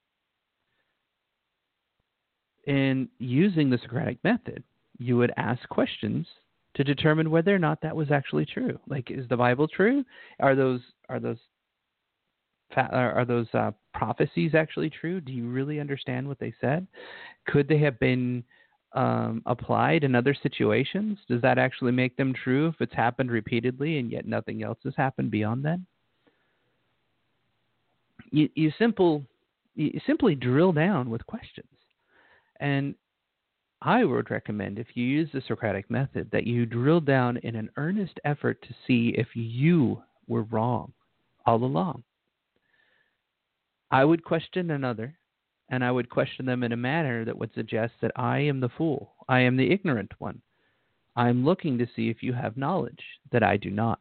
In 2.67 3.09
using 3.19 3.71
the 3.71 3.79
Socratic 3.79 4.23
method, 4.23 4.63
you 4.99 5.17
would 5.17 5.33
ask 5.37 5.69
questions 5.69 6.27
to 6.75 6.85
determine 6.85 7.31
whether 7.31 7.55
or 7.55 7.59
not 7.59 7.81
that 7.83 7.95
was 7.95 8.11
actually 8.11 8.47
true. 8.47 8.79
Like, 8.89 9.11
is 9.11 9.29
the 9.29 9.37
Bible 9.37 9.69
true? 9.69 10.05
Are 10.41 10.55
those 10.55 10.81
are 11.09 11.21
those 11.21 11.39
are 12.77 13.25
those 13.27 13.49
uh, 13.53 13.73
prophecies 13.93 14.55
actually 14.55 14.91
true? 14.91 15.21
Do 15.21 15.33
you 15.33 15.49
really 15.49 15.81
understand 15.81 16.27
what 16.27 16.39
they 16.39 16.55
said? 16.61 16.87
Could 17.47 17.69
they 17.69 17.79
have 17.79 17.99
been 17.99 18.45
um, 18.95 19.43
applied 19.47 20.05
in 20.05 20.15
other 20.15 20.35
situations? 20.43 21.19
Does 21.29 21.41
that 21.43 21.59
actually 21.59 21.93
make 21.93 22.17
them 22.17 22.35
true 22.35 22.69
if 22.69 22.81
it's 22.81 22.95
happened 22.95 23.31
repeatedly 23.31 23.99
and 23.99 24.11
yet 24.11 24.27
nothing 24.27 24.63
else 24.63 24.79
has 24.85 24.95
happened 24.97 25.31
beyond 25.31 25.65
that? 25.65 25.79
You, 28.31 28.49
you 28.55 28.73
simple 28.79 29.25
you 29.75 30.01
simply 30.07 30.35
drill 30.35 30.73
down 30.73 31.09
with 31.09 31.27
questions, 31.27 31.67
and 32.61 32.95
I 33.81 34.05
would 34.05 34.31
recommend 34.31 34.79
if 34.79 34.89
you 34.95 35.05
use 35.05 35.29
the 35.33 35.43
Socratic 35.49 35.91
method 35.91 36.31
that 36.31 36.47
you 36.47 36.67
drill 36.67 37.01
down 37.01 37.39
in 37.39 37.57
an 37.57 37.71
earnest 37.77 38.21
effort 38.25 38.61
to 38.63 38.75
see 38.87 39.15
if 39.17 39.29
you 39.35 40.03
were 40.29 40.45
wrong 40.45 40.93
all 41.47 41.65
along. 41.65 42.05
I 43.91 44.05
would 44.05 44.25
question 44.25 44.71
another, 44.71 45.15
and 45.73 45.83
I 45.83 45.91
would 45.91 46.11
question 46.11 46.45
them 46.45 46.63
in 46.63 46.73
a 46.73 46.77
manner 46.77 47.25
that 47.25 47.39
would 47.39 47.53
suggest 47.55 47.95
that 48.03 48.13
I 48.15 48.41
am 48.41 48.61
the 48.61 48.69
fool, 48.69 49.15
I 49.27 49.41
am 49.41 49.57
the 49.57 49.73
ignorant 49.73 50.13
one. 50.19 50.43
I 51.17 51.31
am 51.31 51.47
looking 51.47 51.79
to 51.79 51.87
see 51.97 52.11
if 52.11 52.23
you 52.23 52.35
have 52.35 52.59
knowledge 52.59 53.03
that 53.33 53.43
I 53.43 53.57
do 53.57 53.71
not. 53.71 53.99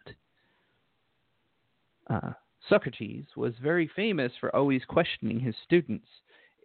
Uh, 2.10 2.32
Socrates 2.68 3.26
was 3.38 3.54
very 3.64 3.90
famous 3.96 4.34
for 4.40 4.54
always 4.54 4.82
questioning 4.86 5.40
his 5.40 5.56
students 5.64 6.08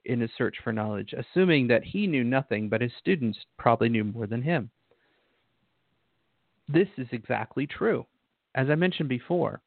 in 0.05 0.21
his 0.21 0.31
search 0.37 0.57
for 0.63 0.73
knowledge, 0.73 1.15
assuming 1.17 1.69
that 1.69 1.85
he 1.85 2.09
knew 2.09 2.25
nothing, 2.25 2.69
but 2.69 2.81
his 2.81 2.93
students 2.99 3.39
probably 3.59 3.89
knew 3.89 4.05
more 4.05 4.27
than 4.27 4.43
him. 4.43 4.71
This 6.69 6.89
is 6.99 7.07
exactly 7.13 7.67
true. 7.67 8.05
As 8.57 8.71
I 8.71 8.75
mentioned 8.75 9.09
before, 9.09 9.61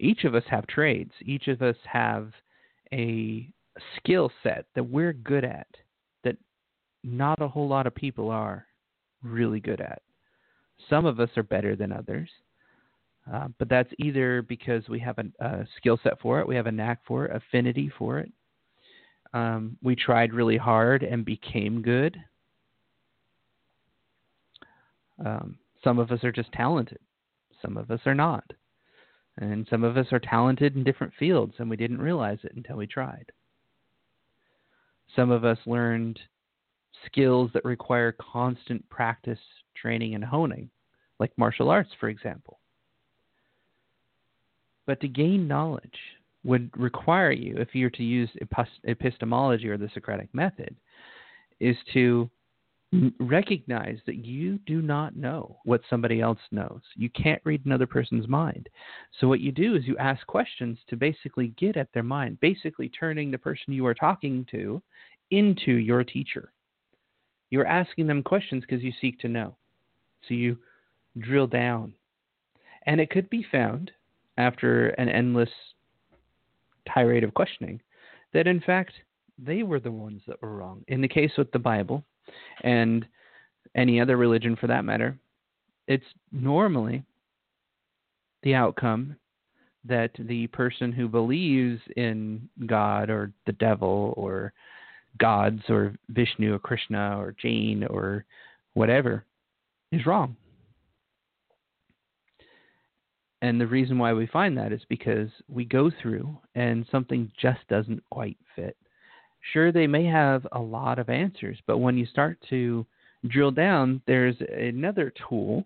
each 0.00 0.24
of 0.24 0.34
us 0.34 0.44
have 0.50 0.66
trades, 0.66 1.12
each 1.22 1.46
of 1.46 1.62
us 1.62 1.76
have 1.84 2.32
a 2.92 3.52
skill 3.96 4.30
set 4.42 4.66
that 4.74 4.84
we're 4.84 5.12
good 5.12 5.44
at 5.44 5.66
that 6.24 6.36
not 7.02 7.40
a 7.42 7.48
whole 7.48 7.68
lot 7.68 7.86
of 7.86 7.94
people 7.94 8.30
are 8.30 8.66
really 9.22 9.60
good 9.60 9.80
at. 9.80 10.02
Some 10.88 11.06
of 11.06 11.20
us 11.20 11.30
are 11.36 11.42
better 11.42 11.76
than 11.76 11.92
others. 11.92 12.30
Uh, 13.32 13.48
but 13.58 13.68
that's 13.68 13.90
either 13.98 14.42
because 14.42 14.88
we 14.88 14.98
have 15.00 15.18
a, 15.18 15.44
a 15.44 15.66
skill 15.76 15.98
set 16.02 16.18
for 16.20 16.40
it, 16.40 16.48
we 16.48 16.56
have 16.56 16.66
a 16.66 16.72
knack 16.72 17.00
for 17.06 17.26
it, 17.26 17.36
affinity 17.36 17.90
for 17.98 18.18
it. 18.18 18.32
Um, 19.34 19.76
we 19.82 19.94
tried 19.94 20.32
really 20.32 20.56
hard 20.56 21.02
and 21.02 21.24
became 21.24 21.82
good. 21.82 22.16
Um, 25.24 25.58
some 25.84 25.98
of 25.98 26.10
us 26.10 26.24
are 26.24 26.32
just 26.32 26.52
talented, 26.52 27.00
some 27.60 27.76
of 27.76 27.90
us 27.90 28.00
are 28.06 28.14
not. 28.14 28.44
And 29.40 29.66
some 29.70 29.84
of 29.84 29.96
us 29.96 30.06
are 30.10 30.18
talented 30.18 30.74
in 30.74 30.82
different 30.82 31.12
fields 31.18 31.54
and 31.58 31.70
we 31.70 31.76
didn't 31.76 32.00
realize 32.00 32.38
it 32.42 32.52
until 32.56 32.76
we 32.76 32.86
tried. 32.86 33.30
Some 35.14 35.30
of 35.30 35.44
us 35.44 35.58
learned 35.66 36.18
skills 37.06 37.50
that 37.54 37.64
require 37.64 38.12
constant 38.12 38.88
practice, 38.90 39.38
training, 39.74 40.14
and 40.14 40.24
honing, 40.24 40.70
like 41.18 41.32
martial 41.36 41.70
arts, 41.70 41.90
for 41.98 42.08
example. 42.08 42.58
But 44.86 45.00
to 45.00 45.08
gain 45.08 45.46
knowledge 45.46 45.98
would 46.44 46.70
require 46.76 47.32
you, 47.32 47.56
if 47.58 47.74
you 47.74 47.86
were 47.86 47.90
to 47.90 48.04
use 48.04 48.30
epistemology 48.84 49.68
or 49.68 49.76
the 49.76 49.90
Socratic 49.92 50.32
method, 50.34 50.74
is 51.60 51.76
to 51.92 52.30
recognize 53.20 53.98
that 54.06 54.24
you 54.24 54.58
do 54.66 54.80
not 54.80 55.14
know 55.14 55.58
what 55.64 55.82
somebody 55.90 56.20
else 56.20 56.38
knows. 56.50 56.80
You 56.96 57.10
can't 57.10 57.42
read 57.44 57.66
another 57.66 57.86
person's 57.86 58.26
mind. 58.26 58.68
So, 59.20 59.28
what 59.28 59.40
you 59.40 59.52
do 59.52 59.76
is 59.76 59.86
you 59.86 59.96
ask 59.98 60.26
questions 60.26 60.78
to 60.88 60.96
basically 60.96 61.48
get 61.58 61.76
at 61.76 61.88
their 61.92 62.02
mind, 62.02 62.40
basically 62.40 62.88
turning 62.88 63.30
the 63.30 63.38
person 63.38 63.74
you 63.74 63.86
are 63.86 63.94
talking 63.94 64.46
to 64.52 64.82
into 65.30 65.72
your 65.72 66.02
teacher. 66.02 66.52
You're 67.50 67.66
asking 67.66 68.06
them 68.06 68.22
questions 68.22 68.64
because 68.66 68.82
you 68.82 68.92
seek 69.00 69.18
to 69.20 69.28
know. 69.28 69.56
So, 70.26 70.34
you 70.34 70.56
drill 71.18 71.46
down. 71.46 71.92
And 72.86 73.00
it 73.00 73.10
could 73.10 73.28
be 73.28 73.46
found 73.52 73.90
after 74.38 74.88
an 74.90 75.10
endless 75.10 75.50
tirade 76.92 77.24
of 77.24 77.34
questioning 77.34 77.82
that, 78.32 78.46
in 78.46 78.60
fact, 78.60 78.94
they 79.38 79.62
were 79.62 79.80
the 79.80 79.90
ones 79.90 80.22
that 80.26 80.40
were 80.40 80.56
wrong. 80.56 80.84
In 80.88 81.02
the 81.02 81.08
case 81.08 81.32
with 81.36 81.50
the 81.52 81.58
Bible, 81.58 82.02
and 82.62 83.06
any 83.74 84.00
other 84.00 84.16
religion 84.16 84.56
for 84.56 84.66
that 84.66 84.84
matter, 84.84 85.18
it's 85.86 86.04
normally 86.32 87.04
the 88.42 88.54
outcome 88.54 89.16
that 89.84 90.10
the 90.18 90.46
person 90.48 90.92
who 90.92 91.08
believes 91.08 91.80
in 91.96 92.48
God 92.66 93.10
or 93.10 93.32
the 93.46 93.52
devil 93.52 94.12
or 94.16 94.52
gods 95.18 95.62
or 95.68 95.94
Vishnu 96.10 96.54
or 96.54 96.58
Krishna 96.58 97.18
or 97.18 97.34
Jain 97.40 97.84
or 97.84 98.24
whatever 98.74 99.24
is 99.92 100.06
wrong. 100.06 100.36
And 103.40 103.60
the 103.60 103.66
reason 103.66 103.98
why 103.98 104.12
we 104.12 104.26
find 104.26 104.58
that 104.58 104.72
is 104.72 104.82
because 104.88 105.30
we 105.48 105.64
go 105.64 105.90
through 106.02 106.36
and 106.54 106.84
something 106.90 107.30
just 107.40 107.60
doesn't 107.68 108.02
quite 108.10 108.36
fit 108.56 108.76
sure 109.52 109.72
they 109.72 109.86
may 109.86 110.04
have 110.04 110.46
a 110.52 110.60
lot 110.60 110.98
of 110.98 111.08
answers, 111.08 111.58
but 111.66 111.78
when 111.78 111.96
you 111.96 112.06
start 112.06 112.38
to 112.50 112.86
drill 113.28 113.50
down, 113.50 114.00
there's 114.06 114.36
another 114.56 115.12
tool 115.28 115.64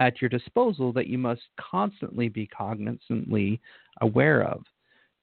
at 0.00 0.20
your 0.20 0.28
disposal 0.28 0.92
that 0.92 1.08
you 1.08 1.18
must 1.18 1.42
constantly 1.58 2.28
be 2.28 2.46
cognizantly 2.46 3.58
aware 4.00 4.42
of 4.42 4.64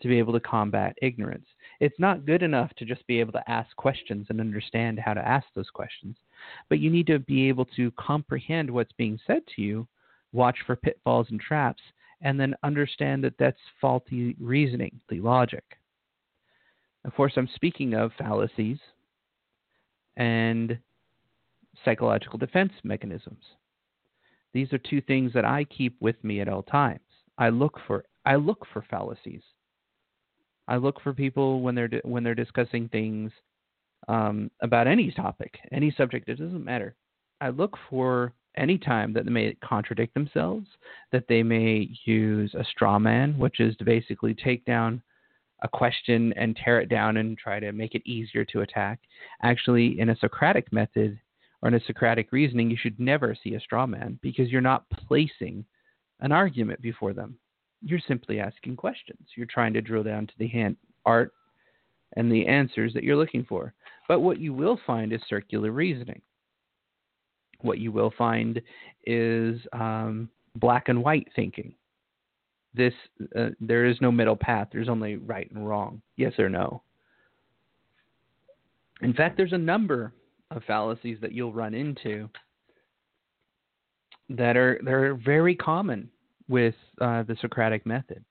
to 0.02 0.08
be 0.10 0.20
able 0.20 0.34
to 0.34 0.40
combat 0.40 0.96
ignorance. 1.02 1.46
It's 1.80 2.00
not 2.00 2.26
good 2.26 2.44
enough 2.44 2.74
to 2.76 2.86
just 2.86 3.06
be 3.08 3.20
able 3.20 3.32
to 3.34 3.50
ask 3.50 3.74
questions 3.78 4.28
and 4.30 4.42
understand 4.42 5.00
how 5.00 5.14
to 5.14 5.26
ask 5.26 5.48
those 5.56 5.70
questions, 5.70 6.18
but 6.70 6.80
you 6.80 6.90
need 6.90 7.08
to 7.08 7.20
be 7.20 7.48
able 7.48 7.66
to 7.78 7.92
comprehend 7.92 8.70
what's 8.70 8.92
being 8.94 9.18
said 9.26 9.42
to 9.56 9.62
you, 9.62 9.88
watch 10.34 10.58
for 10.66 10.76
pitfalls 10.76 11.28
and 11.30 11.40
traps, 11.40 11.82
and 12.22 12.40
then 12.40 12.56
understand 12.64 13.24
that 13.24 13.38
that's 13.40 13.60
faulty 13.80 14.36
reasoning, 14.40 15.00
the 15.10 15.22
logic. 15.22 15.64
Of 17.06 17.14
course, 17.14 17.34
I'm 17.38 17.50
speaking 17.54 17.94
of 17.94 18.12
fallacies 18.18 18.80
and 20.18 20.78
psychological 21.84 22.40
defense 22.40 22.72
mechanisms. 22.84 23.44
These 24.54 24.74
are 24.74 24.80
two 24.80 25.02
things 25.02 25.32
that 25.34 25.46
I 25.46 25.66
keep 25.66 25.96
with 26.02 26.22
me 26.24 26.42
at 26.42 26.50
all 26.50 26.64
times. 26.64 27.02
I 27.38 27.50
look 27.50 27.80
for 27.86 28.06
I 28.26 28.36
look 28.38 28.66
for 28.74 28.84
fallacies. 28.90 29.44
I 30.68 30.78
look 30.78 31.00
for 31.02 31.14
people 31.14 31.62
when 31.62 31.76
they're 31.76 31.90
when 32.04 32.24
they're 32.24 32.34
discussing 32.34 32.90
things 32.90 33.32
um, 34.08 34.50
about 34.62 34.88
any 34.88 35.12
topic, 35.12 35.60
any 35.72 35.92
subject. 35.92 36.28
It 36.28 36.40
doesn't 36.40 36.66
matter. 36.66 36.96
I 37.40 37.50
look 37.50 37.78
for 37.90 38.34
any 38.58 38.78
time 38.78 39.14
that 39.14 39.26
they 39.26 39.32
may 39.32 39.54
contradict 39.64 40.14
themselves, 40.14 40.66
that 41.12 41.26
they 41.28 41.44
may 41.44 41.90
use 42.06 42.56
a 42.56 42.64
straw 42.64 42.98
man, 42.98 43.38
which 43.38 43.60
is 43.60 43.76
to 43.78 43.84
basically 43.84 44.34
take 44.34 44.66
down 44.66 45.04
a 45.62 45.68
question 45.68 46.34
and 46.36 46.56
tear 46.56 46.80
it 46.80 46.90
down 46.90 47.18
and 47.18 47.38
try 47.38 47.60
to 47.60 47.72
make 47.72 47.96
it 47.96 48.06
easier 48.06 48.46
to 48.46 48.62
attack. 48.62 49.00
Actually, 49.42 50.00
in 50.00 50.10
a 50.10 50.18
Socratic 50.18 50.72
method 50.74 51.20
or 51.62 51.70
in 51.70 51.76
a 51.76 51.86
Socratic 51.86 52.32
reasoning, 52.32 52.70
you 52.70 52.78
should 52.78 53.00
never 53.00 53.36
see 53.42 53.56
a 53.56 53.60
straw 53.60 53.86
man 53.86 54.20
because 54.22 54.50
you're 54.50 54.62
not 54.62 54.90
placing 54.90 55.66
an 56.20 56.32
argument 56.32 56.82
before 56.82 57.14
them. 57.14 57.38
You're 57.82 58.00
simply 58.08 58.40
asking 58.40 58.76
questions. 58.76 59.28
You're 59.36 59.46
trying 59.46 59.74
to 59.74 59.82
drill 59.82 60.04
down 60.04 60.28
to 60.28 60.34
the 60.38 60.48
hand 60.48 60.78
art 61.06 61.32
and 62.16 62.32
the 62.32 62.48
answers 62.48 62.94
that 62.94 63.04
you're 63.04 63.18
looking 63.18 63.46
for. 63.46 63.74
But 64.08 64.22
what 64.22 64.40
you 64.40 64.54
will 64.54 64.80
find 64.86 65.12
is 65.14 65.22
circular 65.28 65.72
reasoning. 65.72 66.22
What 67.62 67.80
you 67.80 67.92
will 67.92 68.14
find 68.18 68.62
is 69.06 69.60
um, 69.74 70.30
black 70.56 70.90
and 70.90 71.04
white 71.04 71.28
thinking 71.36 71.74
this 72.76 72.94
uh, 73.38 73.50
there 73.60 73.86
is 73.86 73.98
no 74.02 74.12
middle 74.12 74.36
path. 74.36 74.70
There's 74.72 74.90
only 74.90 75.16
right 75.18 75.50
and 75.52 75.68
wrong, 75.68 76.02
yes 76.18 76.34
or 76.38 76.50
no. 76.50 76.82
In 79.02 79.14
fact, 79.14 79.38
there's 79.38 79.54
a 79.54 79.58
number 79.58 80.14
of 80.52 80.64
fallacies 80.64 81.18
that 81.22 81.34
you'll 81.34 81.54
run 81.54 81.74
into 81.74 82.30
that 84.30 84.58
are 84.58 84.80
that 84.84 84.94
are 84.94 85.16
very 85.16 85.56
common 85.56 86.10
with 86.48 86.76
uh, 87.02 87.24
the 87.24 87.36
Socratic 87.42 87.86
method, 87.86 88.24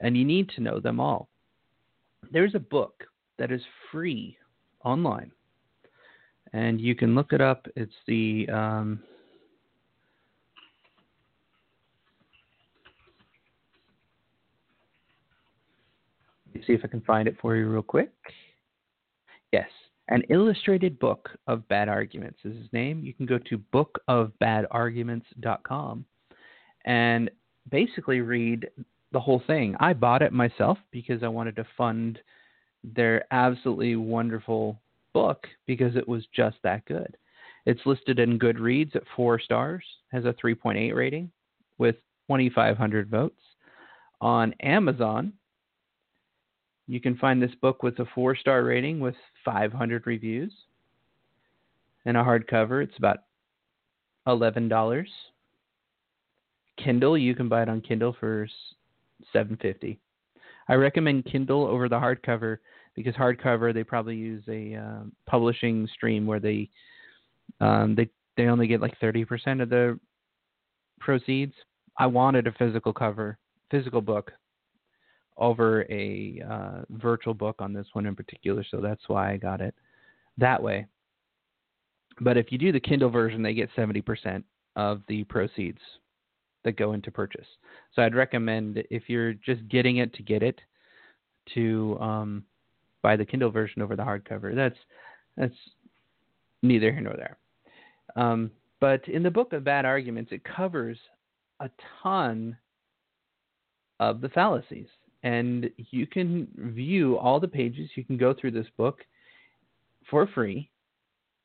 and 0.00 0.16
you 0.16 0.24
need 0.24 0.48
to 0.50 0.60
know 0.60 0.80
them 0.80 1.00
all. 1.00 1.28
There's 2.30 2.54
a 2.54 2.60
book 2.60 3.04
that 3.38 3.50
is 3.50 3.62
free 3.90 4.36
online, 4.84 5.32
and 6.52 6.80
you 6.80 6.94
can 6.94 7.14
look 7.14 7.32
it 7.32 7.40
up. 7.40 7.66
It's 7.76 7.92
the 8.06 8.48
um, 8.52 9.02
see 16.66 16.72
if 16.72 16.80
I 16.84 16.88
can 16.88 17.02
find 17.02 17.28
it 17.28 17.36
for 17.40 17.54
you 17.56 17.68
real 17.68 17.82
quick. 17.82 18.10
Yes, 19.52 19.68
an 20.08 20.22
illustrated 20.30 20.98
book 20.98 21.30
of 21.46 21.68
bad 21.68 21.88
arguments 21.88 22.40
is 22.44 22.56
his 22.56 22.72
name. 22.72 23.04
You 23.04 23.14
can 23.14 23.26
go 23.26 23.38
to 23.38 23.62
bookofbadarguments.com 23.72 26.04
and 26.84 27.30
basically 27.70 28.20
read 28.20 28.68
the 29.12 29.20
whole 29.20 29.40
thing. 29.46 29.76
I 29.78 29.92
bought 29.92 30.22
it 30.22 30.32
myself 30.32 30.78
because 30.90 31.22
I 31.22 31.28
wanted 31.28 31.54
to 31.56 31.66
fund 31.76 32.18
their 32.82 33.24
absolutely 33.30 33.96
wonderful 33.96 34.80
book 35.12 35.46
because 35.66 35.96
it 35.96 36.08
was 36.08 36.24
just 36.34 36.56
that 36.64 36.86
good. 36.86 37.16
It's 37.64 37.86
listed 37.86 38.18
in 38.18 38.38
Goodreads 38.38 38.96
at 38.96 39.04
four 39.14 39.38
stars, 39.38 39.84
has 40.10 40.24
a 40.24 40.34
3.8 40.42 40.94
rating 40.94 41.30
with 41.78 41.96
2,500 42.28 43.08
votes. 43.08 43.40
On 44.20 44.52
Amazon, 44.60 45.32
you 46.86 47.00
can 47.00 47.16
find 47.16 47.40
this 47.40 47.54
book 47.60 47.82
with 47.82 47.98
a 47.98 48.06
four 48.14 48.36
star 48.36 48.64
rating 48.64 49.00
with 49.00 49.14
500 49.44 50.06
reviews 50.06 50.52
and 52.04 52.16
a 52.16 52.22
hardcover. 52.22 52.82
It's 52.82 52.96
about 52.98 53.18
$11. 54.26 55.04
Kindle, 56.82 57.18
you 57.18 57.34
can 57.34 57.48
buy 57.48 57.62
it 57.62 57.68
on 57.68 57.80
Kindle 57.80 58.16
for 58.18 58.48
750 59.32 60.00
I 60.68 60.74
recommend 60.74 61.24
Kindle 61.26 61.66
over 61.66 61.88
the 61.88 61.98
hardcover 61.98 62.58
because 62.94 63.14
hardcover 63.14 63.74
they 63.74 63.84
probably 63.84 64.16
use 64.16 64.42
a 64.48 64.74
uh, 64.74 65.02
publishing 65.26 65.88
stream 65.92 66.26
where 66.26 66.40
they 66.40 66.70
um, 67.60 67.94
they 67.94 68.08
they 68.36 68.46
only 68.46 68.66
get 68.66 68.80
like 68.80 68.98
30% 69.00 69.62
of 69.62 69.68
the 69.68 69.98
proceeds. 71.00 71.52
I 71.98 72.06
wanted 72.06 72.46
a 72.46 72.52
physical 72.52 72.92
cover, 72.92 73.38
physical 73.70 74.00
book 74.00 74.32
over 75.36 75.86
a 75.90 76.42
uh, 76.48 76.82
virtual 76.90 77.34
book 77.34 77.56
on 77.58 77.72
this 77.72 77.86
one 77.92 78.06
in 78.06 78.14
particular, 78.14 78.64
so 78.70 78.80
that's 78.80 79.08
why 79.08 79.32
I 79.32 79.36
got 79.36 79.60
it 79.60 79.74
that 80.38 80.62
way. 80.62 80.86
But 82.20 82.36
if 82.36 82.52
you 82.52 82.58
do 82.58 82.72
the 82.72 82.80
Kindle 82.80 83.10
version, 83.10 83.42
they 83.42 83.54
get 83.54 83.70
70% 83.76 84.42
of 84.76 85.02
the 85.08 85.24
proceeds 85.24 85.80
that 86.64 86.76
go 86.76 86.92
into 86.92 87.10
purchase. 87.10 87.46
So 87.94 88.02
I'd 88.02 88.14
recommend 88.14 88.82
if 88.90 89.08
you're 89.08 89.34
just 89.34 89.66
getting 89.68 89.98
it 89.98 90.14
to 90.14 90.22
get 90.22 90.42
it 90.42 90.60
to 91.54 91.98
um, 92.00 92.44
buy 93.02 93.16
the 93.16 93.24
Kindle 93.24 93.50
version 93.50 93.82
over 93.82 93.96
the 93.96 94.02
hardcover. 94.02 94.54
That's 94.54 94.76
that's 95.36 95.54
neither 96.62 96.92
here 96.92 97.00
nor 97.00 97.14
there. 97.16 97.38
Um, 98.14 98.50
but 98.80 99.06
in 99.08 99.22
the 99.22 99.30
book 99.30 99.52
of 99.52 99.64
bad 99.64 99.84
arguments, 99.84 100.32
it 100.32 100.42
covers 100.44 100.98
a 101.60 101.70
ton 102.02 102.56
of 104.00 104.20
the 104.20 104.28
fallacies. 104.28 104.88
And 105.22 105.70
you 105.76 106.06
can 106.06 106.48
view 106.56 107.16
all 107.16 107.38
the 107.38 107.48
pages. 107.48 107.90
You 107.94 108.04
can 108.04 108.16
go 108.16 108.34
through 108.34 108.52
this 108.52 108.66
book 108.76 109.00
for 110.10 110.26
free 110.26 110.70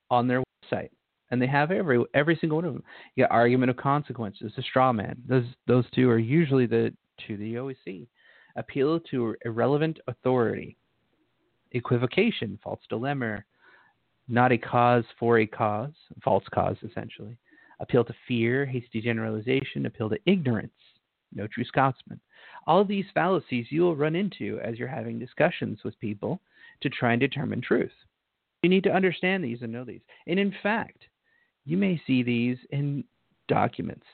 on 0.10 0.28
their 0.28 0.42
website. 0.42 0.90
And 1.30 1.42
they 1.42 1.48
have 1.48 1.72
every 1.72 2.04
every 2.14 2.38
single 2.40 2.58
one 2.58 2.66
of 2.66 2.74
them. 2.74 2.84
You 3.16 3.26
got 3.26 3.32
argument 3.32 3.70
of 3.70 3.78
consequences, 3.78 4.54
a 4.58 4.62
straw 4.62 4.94
man. 4.94 5.18
Those 5.28 5.46
those 5.68 5.86
two 5.94 6.10
are 6.10 6.18
usually 6.18 6.66
the 6.66 6.94
two 7.26 7.38
that 7.38 7.46
you 7.46 7.60
always 7.60 7.78
see. 7.84 8.08
Appeal 8.56 9.00
to 9.12 9.36
irrelevant 9.46 10.00
authority. 10.08 10.78
Equivocation, 11.74 12.58
false 12.64 12.80
dilemma, 12.90 13.44
not 14.28 14.52
a 14.52 14.58
cause 14.58 15.04
for 15.20 15.40
a 15.40 15.46
cause, 15.46 15.92
false 16.24 16.46
cause 16.54 16.78
essentially. 16.90 17.38
Appeal 17.80 18.04
to 18.06 18.14
fear, 18.28 18.66
hasty 18.66 19.02
generalization, 19.02 19.86
appeal 19.86 20.10
to 20.10 20.18
ignorance, 20.26 20.72
no 21.34 21.48
true 21.48 21.64
Scotsman. 21.66 22.20
All 22.66 22.82
of 22.82 22.88
these 22.88 23.06
fallacies 23.14 23.68
you 23.70 23.82
will 23.82 23.96
run 23.96 24.16
into 24.16 24.60
as 24.64 24.78
you're 24.78 24.88
having 24.88 25.20
discussions 25.20 25.80
with 25.84 26.00
people 26.00 26.40
to 26.82 26.90
try 26.90 27.14
and 27.14 27.20
determine 27.20 27.62
truth. 27.62 27.92
You 28.64 28.70
need 28.70 28.84
to 28.84 28.94
understand 28.94 29.44
these 29.44 29.62
and 29.62 29.72
know 29.72 29.86
these. 29.86 30.02
And 30.26 30.40
in 30.40 30.54
fact, 30.64 31.04
you 31.66 31.78
may 31.78 32.02
see 32.08 32.24
these 32.24 32.58
in 32.72 33.04
documents, 33.48 34.06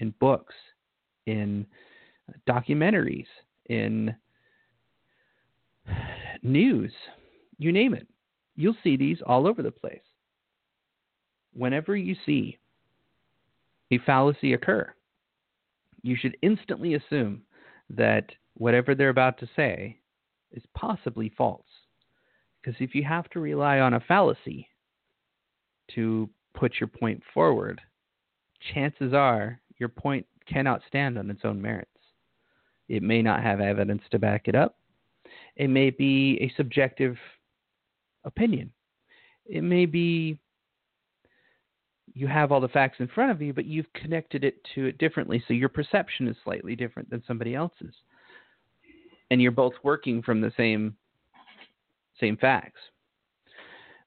in 0.00 0.14
books, 0.20 0.54
in 1.26 1.66
documentaries, 2.48 3.26
in 3.66 4.14
news, 6.42 6.92
you 7.58 7.72
name 7.72 7.94
it. 7.94 8.06
You'll 8.56 8.76
see 8.82 8.96
these 8.96 9.18
all 9.26 9.46
over 9.46 9.62
the 9.62 9.70
place. 9.70 10.00
Whenever 11.54 11.96
you 11.96 12.14
see 12.26 12.58
a 13.90 13.98
fallacy 13.98 14.52
occur, 14.52 14.92
you 16.02 16.16
should 16.16 16.36
instantly 16.42 16.94
assume 16.94 17.42
that 17.90 18.26
whatever 18.54 18.94
they're 18.94 19.08
about 19.08 19.38
to 19.38 19.48
say 19.56 19.98
is 20.52 20.62
possibly 20.74 21.32
false. 21.36 21.66
Because 22.60 22.80
if 22.80 22.94
you 22.94 23.04
have 23.04 23.28
to 23.30 23.40
rely 23.40 23.80
on 23.80 23.94
a 23.94 24.00
fallacy 24.00 24.68
to 25.94 26.28
put 26.54 26.74
your 26.80 26.88
point 26.88 27.22
forward, 27.32 27.80
chances 28.72 29.12
are 29.14 29.60
your 29.78 29.88
point 29.88 30.26
cannot 30.46 30.82
stand 30.88 31.18
on 31.18 31.30
its 31.30 31.42
own 31.44 31.60
merits. 31.60 31.90
It 32.88 33.02
may 33.02 33.22
not 33.22 33.42
have 33.42 33.60
evidence 33.60 34.02
to 34.10 34.18
back 34.18 34.48
it 34.48 34.54
up. 34.54 34.76
It 35.56 35.68
may 35.68 35.90
be 35.90 36.38
a 36.40 36.52
subjective 36.56 37.16
opinion. 38.24 38.72
It 39.46 39.62
may 39.62 39.86
be 39.86 40.38
you 42.18 42.26
have 42.26 42.50
all 42.50 42.60
the 42.60 42.68
facts 42.68 42.96
in 42.98 43.06
front 43.06 43.30
of 43.30 43.40
you, 43.40 43.52
but 43.52 43.64
you've 43.64 43.92
connected 43.92 44.42
it 44.42 44.56
to 44.74 44.86
it 44.86 44.98
differently, 44.98 45.42
so 45.46 45.54
your 45.54 45.68
perception 45.68 46.26
is 46.26 46.36
slightly 46.42 46.74
different 46.74 47.08
than 47.10 47.22
somebody 47.26 47.54
else's. 47.54 47.94
And 49.30 49.40
you're 49.40 49.52
both 49.52 49.74
working 49.84 50.20
from 50.22 50.40
the 50.40 50.52
same 50.56 50.96
same 52.18 52.36
facts. 52.36 52.80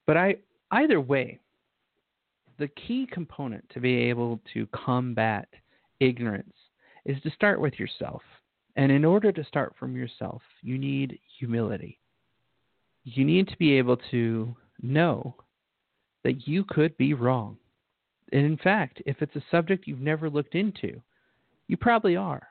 But 0.05 0.17
I 0.17 0.35
either 0.71 0.99
way, 0.99 1.39
the 2.59 2.67
key 2.67 3.07
component 3.09 3.63
to 3.69 3.79
be 3.79 3.95
able 3.95 4.41
to 4.53 4.67
combat 4.67 5.47
ignorance 6.01 6.53
is 7.05 7.21
to 7.23 7.31
start 7.31 7.61
with 7.61 7.79
yourself. 7.79 8.21
And 8.75 8.91
in 8.91 9.05
order 9.05 9.31
to 9.31 9.43
start 9.45 9.73
from 9.79 9.95
yourself, 9.95 10.41
you 10.61 10.77
need 10.77 11.17
humility. 11.39 11.97
You 13.05 13.23
need 13.23 13.47
to 13.47 13.57
be 13.57 13.77
able 13.77 13.97
to 14.11 14.53
know 14.81 15.35
that 16.25 16.45
you 16.45 16.65
could 16.65 16.97
be 16.97 17.13
wrong. 17.13 17.57
And 18.31 18.45
in 18.45 18.57
fact, 18.57 19.01
if 19.05 19.21
it's 19.21 19.35
a 19.35 19.43
subject 19.51 19.87
you've 19.87 19.99
never 19.99 20.29
looked 20.29 20.55
into, 20.55 21.01
you 21.67 21.77
probably 21.77 22.15
are. 22.15 22.47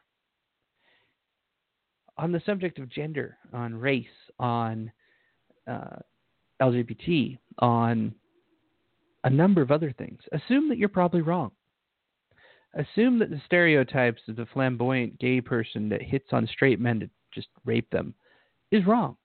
On 2.18 2.32
the 2.32 2.42
subject 2.44 2.78
of 2.78 2.88
gender, 2.90 3.38
on 3.52 3.74
race, 3.74 4.06
on 4.38 4.92
uh, 5.66 5.96
LGBT, 6.60 7.38
on 7.60 8.14
a 9.24 9.30
number 9.30 9.62
of 9.62 9.70
other 9.70 9.92
things. 9.96 10.20
Assume 10.32 10.68
that 10.68 10.78
you're 10.78 10.88
probably 10.88 11.22
wrong. 11.22 11.50
Assume 12.74 13.18
that 13.18 13.30
the 13.30 13.40
stereotypes 13.46 14.22
of 14.28 14.36
the 14.36 14.46
flamboyant 14.52 15.18
gay 15.18 15.40
person 15.40 15.88
that 15.88 16.02
hits 16.02 16.28
on 16.32 16.46
straight 16.46 16.78
men 16.78 17.00
to 17.00 17.10
just 17.34 17.48
rape 17.64 17.90
them 17.90 18.14
is 18.70 18.86
wrong. 18.86 19.16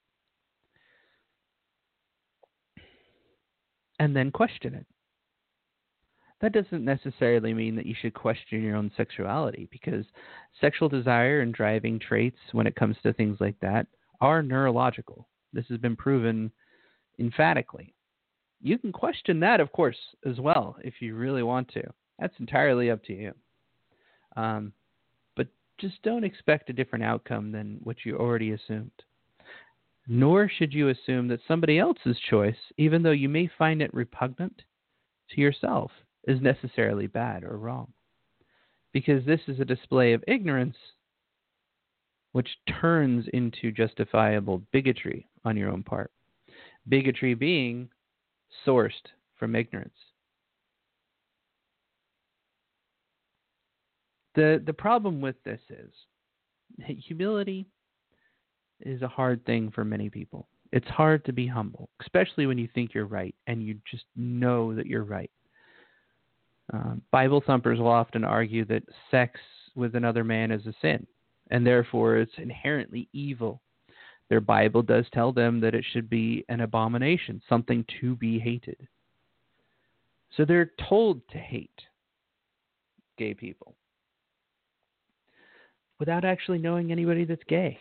And 3.99 4.15
then 4.15 4.31
question 4.31 4.73
it. 4.73 4.85
That 6.41 6.51
doesn't 6.51 6.83
necessarily 6.83 7.53
mean 7.53 7.75
that 7.75 7.85
you 7.85 7.95
should 7.99 8.13
question 8.13 8.61
your 8.61 8.75
own 8.75 8.91
sexuality 8.97 9.67
because 9.71 10.05
sexual 10.59 10.89
desire 10.89 11.41
and 11.41 11.53
driving 11.53 11.97
traits, 11.99 12.37
when 12.51 12.67
it 12.67 12.75
comes 12.75 12.97
to 13.03 13.13
things 13.13 13.37
like 13.39 13.59
that, 13.61 13.87
are 14.21 14.43
neurological. 14.43 15.27
This 15.53 15.65
has 15.69 15.77
been 15.77 15.95
proven 15.95 16.51
emphatically. 17.19 17.93
You 18.61 18.77
can 18.77 18.91
question 18.91 19.39
that, 19.39 19.59
of 19.59 19.71
course, 19.71 19.97
as 20.25 20.39
well, 20.39 20.75
if 20.83 20.95
you 20.99 21.15
really 21.15 21.43
want 21.43 21.69
to. 21.73 21.83
That's 22.19 22.33
entirely 22.39 22.91
up 22.91 23.03
to 23.05 23.13
you. 23.13 23.33
Um, 24.35 24.73
but 25.35 25.47
just 25.77 26.01
don't 26.03 26.23
expect 26.23 26.69
a 26.69 26.73
different 26.73 27.05
outcome 27.05 27.51
than 27.51 27.79
what 27.83 27.97
you 28.03 28.17
already 28.17 28.51
assumed. 28.51 28.91
Nor 30.07 30.49
should 30.49 30.73
you 30.73 30.89
assume 30.89 31.27
that 31.29 31.39
somebody 31.47 31.79
else's 31.79 32.17
choice, 32.29 32.57
even 32.77 33.03
though 33.03 33.11
you 33.11 33.29
may 33.29 33.49
find 33.57 33.81
it 33.81 33.93
repugnant 33.93 34.61
to 35.31 35.41
yourself, 35.41 35.91
is 36.27 36.41
necessarily 36.41 37.07
bad 37.07 37.43
or 37.43 37.57
wrong. 37.57 37.93
Because 38.93 39.25
this 39.25 39.41
is 39.47 39.59
a 39.59 39.65
display 39.65 40.13
of 40.13 40.23
ignorance 40.27 40.77
which 42.31 42.49
turns 42.81 43.25
into 43.31 43.71
justifiable 43.71 44.61
bigotry 44.73 45.25
on 45.45 45.55
your 45.55 45.69
own 45.69 45.83
part. 45.83 46.11
Bigotry 46.89 47.33
being 47.33 47.89
sourced 48.67 48.91
from 49.37 49.55
ignorance. 49.55 49.93
The 54.35 54.61
the 54.65 54.73
problem 54.73 55.21
with 55.21 55.41
this 55.45 55.61
is 55.69 55.93
humility 56.77 57.67
is 58.81 59.01
a 59.01 59.07
hard 59.07 59.45
thing 59.45 59.71
for 59.71 59.85
many 59.85 60.09
people. 60.09 60.47
It's 60.73 60.87
hard 60.87 61.23
to 61.25 61.31
be 61.31 61.47
humble, 61.47 61.89
especially 62.01 62.47
when 62.47 62.57
you 62.57 62.67
think 62.75 62.93
you're 62.93 63.05
right 63.05 63.33
and 63.47 63.63
you 63.63 63.79
just 63.89 64.03
know 64.17 64.75
that 64.75 64.87
you're 64.87 65.05
right. 65.05 65.31
Uh, 66.73 66.95
Bible 67.11 67.43
thumpers 67.45 67.79
will 67.79 67.87
often 67.87 68.23
argue 68.23 68.65
that 68.65 68.83
sex 69.11 69.39
with 69.75 69.95
another 69.95 70.23
man 70.23 70.51
is 70.51 70.65
a 70.65 70.73
sin 70.81 71.05
and 71.51 71.65
therefore 71.65 72.17
it's 72.17 72.31
inherently 72.37 73.07
evil. 73.13 73.61
Their 74.29 74.41
Bible 74.41 74.81
does 74.81 75.05
tell 75.13 75.31
them 75.31 75.59
that 75.61 75.75
it 75.75 75.85
should 75.91 76.09
be 76.09 76.43
an 76.49 76.61
abomination, 76.61 77.41
something 77.47 77.85
to 78.01 78.15
be 78.15 78.39
hated. 78.39 78.87
So 80.35 80.45
they're 80.45 80.71
told 80.89 81.21
to 81.29 81.37
hate 81.37 81.81
gay 83.17 83.33
people 83.33 83.75
without 85.99 86.25
actually 86.25 86.57
knowing 86.57 86.91
anybody 86.91 87.23
that's 87.23 87.43
gay. 87.47 87.79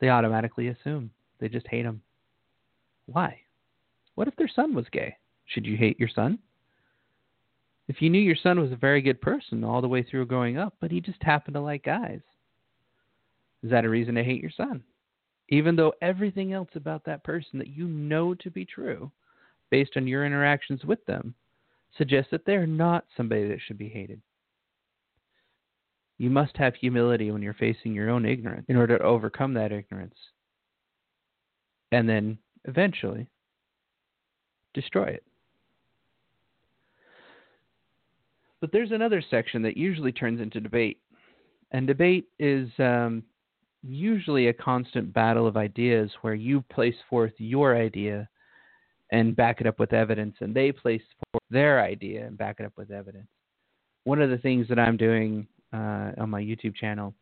They 0.00 0.08
automatically 0.08 0.68
assume 0.68 1.10
they 1.38 1.48
just 1.48 1.68
hate 1.68 1.82
them. 1.82 2.00
Why? 3.06 3.38
What 4.14 4.28
if 4.28 4.36
their 4.36 4.48
son 4.48 4.74
was 4.74 4.86
gay? 4.90 5.16
Should 5.46 5.66
you 5.66 5.76
hate 5.76 6.00
your 6.00 6.08
son? 6.12 6.38
If 7.88 8.00
you 8.00 8.08
knew 8.08 8.18
your 8.18 8.36
son 8.36 8.60
was 8.60 8.72
a 8.72 8.76
very 8.76 9.02
good 9.02 9.20
person 9.20 9.62
all 9.62 9.82
the 9.82 9.88
way 9.88 10.02
through 10.02 10.26
growing 10.26 10.56
up, 10.56 10.74
but 10.80 10.90
he 10.90 11.00
just 11.00 11.22
happened 11.22 11.54
to 11.54 11.60
like 11.60 11.84
guys, 11.84 12.20
is 13.62 13.70
that 13.70 13.84
a 13.84 13.90
reason 13.90 14.14
to 14.14 14.24
hate 14.24 14.42
your 14.42 14.50
son? 14.50 14.82
Even 15.50 15.76
though 15.76 15.92
everything 16.00 16.52
else 16.52 16.70
about 16.74 17.04
that 17.04 17.24
person 17.24 17.58
that 17.58 17.68
you 17.68 17.86
know 17.86 18.34
to 18.34 18.50
be 18.50 18.64
true, 18.64 19.10
based 19.70 19.92
on 19.96 20.06
your 20.06 20.24
interactions 20.24 20.84
with 20.84 21.04
them, 21.06 21.34
suggests 21.96 22.30
that 22.30 22.44
they're 22.46 22.66
not 22.66 23.04
somebody 23.16 23.48
that 23.48 23.60
should 23.66 23.78
be 23.78 23.88
hated. 23.88 24.20
You 26.18 26.30
must 26.30 26.56
have 26.56 26.74
humility 26.74 27.30
when 27.30 27.42
you're 27.42 27.54
facing 27.54 27.92
your 27.92 28.08
own 28.08 28.24
ignorance 28.24 28.66
in 28.68 28.76
order 28.76 28.98
to 28.98 29.04
overcome 29.04 29.54
that 29.54 29.72
ignorance. 29.72 30.14
And 31.92 32.08
then 32.08 32.38
eventually 32.64 33.26
destroy 34.72 35.06
it. 35.06 35.24
But 38.64 38.72
there's 38.72 38.92
another 38.92 39.22
section 39.30 39.60
that 39.64 39.76
usually 39.76 40.10
turns 40.10 40.40
into 40.40 40.58
debate. 40.58 40.98
And 41.72 41.86
debate 41.86 42.28
is 42.38 42.70
um, 42.78 43.22
usually 43.82 44.46
a 44.46 44.54
constant 44.54 45.12
battle 45.12 45.46
of 45.46 45.58
ideas 45.58 46.10
where 46.22 46.32
you 46.32 46.62
place 46.72 46.94
forth 47.10 47.34
your 47.36 47.76
idea 47.76 48.26
and 49.12 49.36
back 49.36 49.60
it 49.60 49.66
up 49.66 49.78
with 49.78 49.92
evidence, 49.92 50.36
and 50.40 50.54
they 50.54 50.72
place 50.72 51.02
forth 51.30 51.42
their 51.50 51.82
idea 51.82 52.26
and 52.26 52.38
back 52.38 52.56
it 52.58 52.64
up 52.64 52.72
with 52.78 52.90
evidence. 52.90 53.28
One 54.04 54.22
of 54.22 54.30
the 54.30 54.38
things 54.38 54.66
that 54.70 54.78
I'm 54.78 54.96
doing 54.96 55.46
uh, 55.74 56.12
on 56.16 56.30
my 56.30 56.40
YouTube 56.40 56.74
channel 56.74 57.12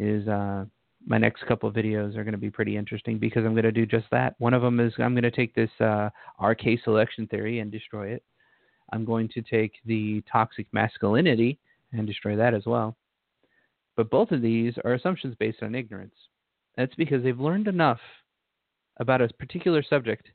is 0.00 0.26
uh, 0.26 0.64
my 1.06 1.18
next 1.18 1.46
couple 1.46 1.70
videos 1.70 2.16
are 2.16 2.24
going 2.24 2.32
to 2.32 2.38
be 2.38 2.50
pretty 2.50 2.76
interesting 2.76 3.20
because 3.20 3.44
I'm 3.44 3.54
going 3.54 3.62
to 3.62 3.70
do 3.70 3.86
just 3.86 4.06
that. 4.10 4.34
One 4.38 4.52
of 4.52 4.62
them 4.62 4.80
is 4.80 4.92
I'm 4.98 5.14
going 5.14 5.22
to 5.22 5.30
take 5.30 5.54
this 5.54 5.70
uh, 5.78 6.10
RK 6.44 6.80
selection 6.82 7.28
theory 7.28 7.60
and 7.60 7.70
destroy 7.70 8.08
it. 8.08 8.24
I'm 8.92 9.04
going 9.04 9.28
to 9.30 9.42
take 9.42 9.74
the 9.84 10.22
toxic 10.30 10.66
masculinity 10.72 11.58
and 11.92 12.06
destroy 12.06 12.36
that 12.36 12.54
as 12.54 12.66
well. 12.66 12.96
But 13.96 14.10
both 14.10 14.30
of 14.30 14.42
these 14.42 14.74
are 14.84 14.94
assumptions 14.94 15.34
based 15.38 15.62
on 15.62 15.74
ignorance. 15.74 16.14
That's 16.76 16.94
because 16.94 17.22
they've 17.22 17.40
learned 17.40 17.68
enough 17.68 18.00
about 18.98 19.22
a 19.22 19.28
particular 19.28 19.82
subject 19.82 20.28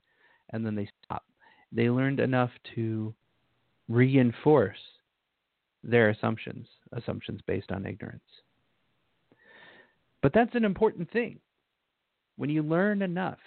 and 0.51 0.65
then 0.65 0.75
they 0.75 0.89
stop. 1.05 1.23
They 1.71 1.89
learned 1.89 2.19
enough 2.19 2.49
to 2.75 3.13
reinforce 3.87 4.77
their 5.83 6.09
assumptions, 6.09 6.67
assumptions 6.91 7.41
based 7.47 7.71
on 7.71 7.85
ignorance. 7.85 8.21
But 10.21 10.33
that's 10.33 10.55
an 10.55 10.65
important 10.65 11.11
thing. 11.11 11.39
When 12.37 12.49
you 12.49 12.63
learn 12.63 13.01
enough, 13.01 13.39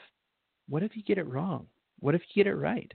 what 0.69 0.83
if 0.83 0.97
you 0.97 1.03
get 1.03 1.19
it 1.19 1.29
wrong? 1.29 1.67
What 2.01 2.15
if 2.15 2.23
you 2.29 2.45
get 2.45 2.51
it 2.51 2.57
right? 2.57 2.93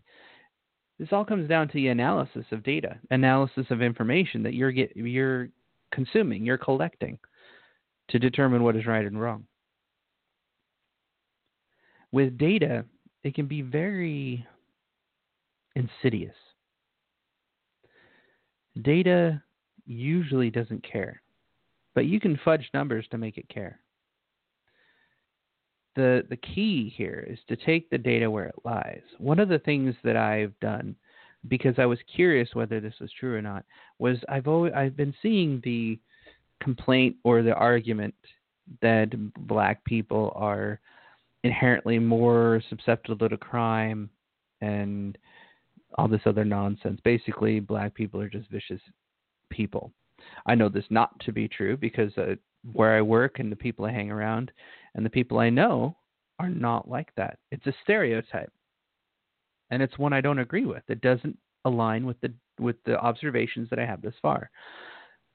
This 0.99 1.09
all 1.13 1.23
comes 1.23 1.47
down 1.47 1.69
to 1.69 1.73
the 1.73 1.87
analysis 1.87 2.45
of 2.51 2.61
data, 2.61 2.99
analysis 3.09 3.65
of 3.69 3.81
information 3.81 4.43
that 4.43 4.53
you're 4.53 4.73
get, 4.73 4.95
you're 4.97 5.47
consuming, 5.91 6.45
you're 6.45 6.57
collecting 6.57 7.17
to 8.09 8.19
determine 8.19 8.63
what 8.63 8.75
is 8.75 8.85
right 8.85 9.05
and 9.05 9.19
wrong. 9.19 9.45
With 12.11 12.37
data, 12.37 12.83
it 13.23 13.33
can 13.33 13.47
be 13.47 13.61
very 13.61 14.45
insidious. 15.75 16.35
Data 18.81 19.41
usually 19.85 20.49
doesn't 20.49 20.83
care, 20.83 21.21
but 21.95 22.05
you 22.05 22.19
can 22.19 22.39
fudge 22.43 22.69
numbers 22.73 23.05
to 23.11 23.17
make 23.17 23.37
it 23.37 23.47
care. 23.47 23.79
The, 25.95 26.23
the 26.29 26.37
key 26.37 26.93
here 26.95 27.27
is 27.29 27.39
to 27.49 27.55
take 27.55 27.89
the 27.89 27.97
data 27.97 28.29
where 28.29 28.45
it 28.45 28.55
lies. 28.63 29.01
One 29.17 29.39
of 29.39 29.49
the 29.49 29.59
things 29.59 29.95
that 30.03 30.15
I've 30.15 30.57
done, 30.59 30.95
because 31.47 31.75
I 31.77 31.85
was 31.85 31.99
curious 32.15 32.49
whether 32.53 32.79
this 32.79 32.93
was 33.01 33.11
true 33.19 33.35
or 33.35 33.41
not, 33.41 33.65
was 33.97 34.17
I've 34.29 34.47
always, 34.47 34.73
I've 34.73 34.95
been 34.95 35.13
seeing 35.21 35.61
the 35.63 35.99
complaint 36.61 37.15
or 37.23 37.41
the 37.41 37.53
argument 37.53 38.13
that 38.81 39.09
black 39.47 39.83
people 39.85 40.31
are 40.35 40.79
inherently 41.43 41.99
more 41.99 42.61
susceptible 42.69 43.29
to 43.29 43.37
crime 43.37 44.09
and 44.61 45.17
all 45.97 46.07
this 46.07 46.21
other 46.25 46.45
nonsense. 46.45 46.99
Basically, 47.03 47.59
black 47.59 47.93
people 47.93 48.21
are 48.21 48.29
just 48.29 48.49
vicious 48.49 48.81
people. 49.49 49.91
I 50.45 50.55
know 50.55 50.69
this 50.69 50.85
not 50.89 51.17
to 51.21 51.31
be 51.31 51.47
true 51.47 51.77
because 51.77 52.15
uh, 52.17 52.35
where 52.73 52.95
I 52.95 53.01
work 53.01 53.39
and 53.39 53.51
the 53.51 53.55
people 53.55 53.85
I 53.85 53.91
hang 53.91 54.11
around 54.11 54.51
and 54.95 55.05
the 55.05 55.09
people 55.09 55.39
I 55.39 55.49
know 55.49 55.95
are 56.39 56.49
not 56.49 56.89
like 56.89 57.13
that. 57.15 57.39
It's 57.51 57.67
a 57.67 57.73
stereotype. 57.83 58.51
And 59.71 59.83
it's 59.83 59.97
one 59.99 60.13
I 60.13 60.21
don't 60.21 60.39
agree 60.39 60.65
with. 60.65 60.83
It 60.87 61.01
doesn't 61.01 61.37
align 61.65 62.05
with 62.05 62.19
the 62.21 62.33
with 62.59 62.75
the 62.85 62.99
observations 62.99 63.69
that 63.69 63.79
I 63.79 63.85
have 63.85 64.01
this 64.01 64.15
far. 64.21 64.49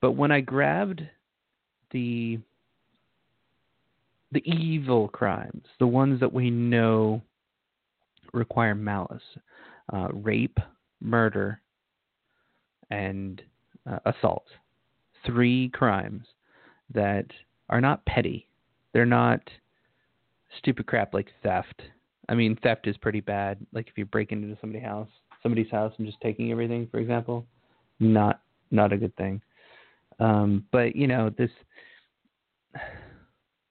But 0.01 0.13
when 0.13 0.33
I 0.33 0.41
grabbed 0.41 1.03
the 1.91 2.39
the 4.33 4.43
evil 4.45 5.09
crimes, 5.09 5.65
the 5.79 5.87
ones 5.87 6.19
that 6.21 6.33
we 6.33 6.51
know 6.51 7.23
require 8.33 8.75
malice, 8.75 9.23
uh, 9.93 10.09
rape, 10.13 10.59
murder, 11.01 11.61
and 12.91 13.41
uh, 13.89 13.99
assault. 14.07 14.47
Three 15.25 15.71
crimes 15.71 16.25
that 16.93 17.27
are 17.69 17.81
not 17.81 18.05
petty. 18.07 18.49
They're 18.95 19.05
not 19.05 19.41
stupid 20.59 20.87
crap 20.87 21.13
like 21.13 21.29
theft. 21.43 21.83
I 22.29 22.35
mean, 22.35 22.57
theft 22.63 22.87
is 22.87 22.97
pretty 22.97 23.21
bad. 23.21 23.59
Like 23.75 23.89
if 23.89 23.99
you 23.99 24.07
break 24.07 24.33
into 24.33 24.57
somebody's 24.61 24.87
house, 24.87 25.09
somebody's 25.43 25.71
house, 25.71 25.93
and 25.99 26.07
just 26.07 26.21
taking 26.23 26.51
everything, 26.51 26.89
for 26.91 26.99
example, 27.01 27.45
not 28.01 28.41
not 28.71 28.93
a 28.93 28.97
good 28.97 29.15
thing. 29.17 29.43
Um, 30.21 30.65
but 30.73 30.97
you 30.97 31.07
know, 31.07 31.31
this 31.37 31.51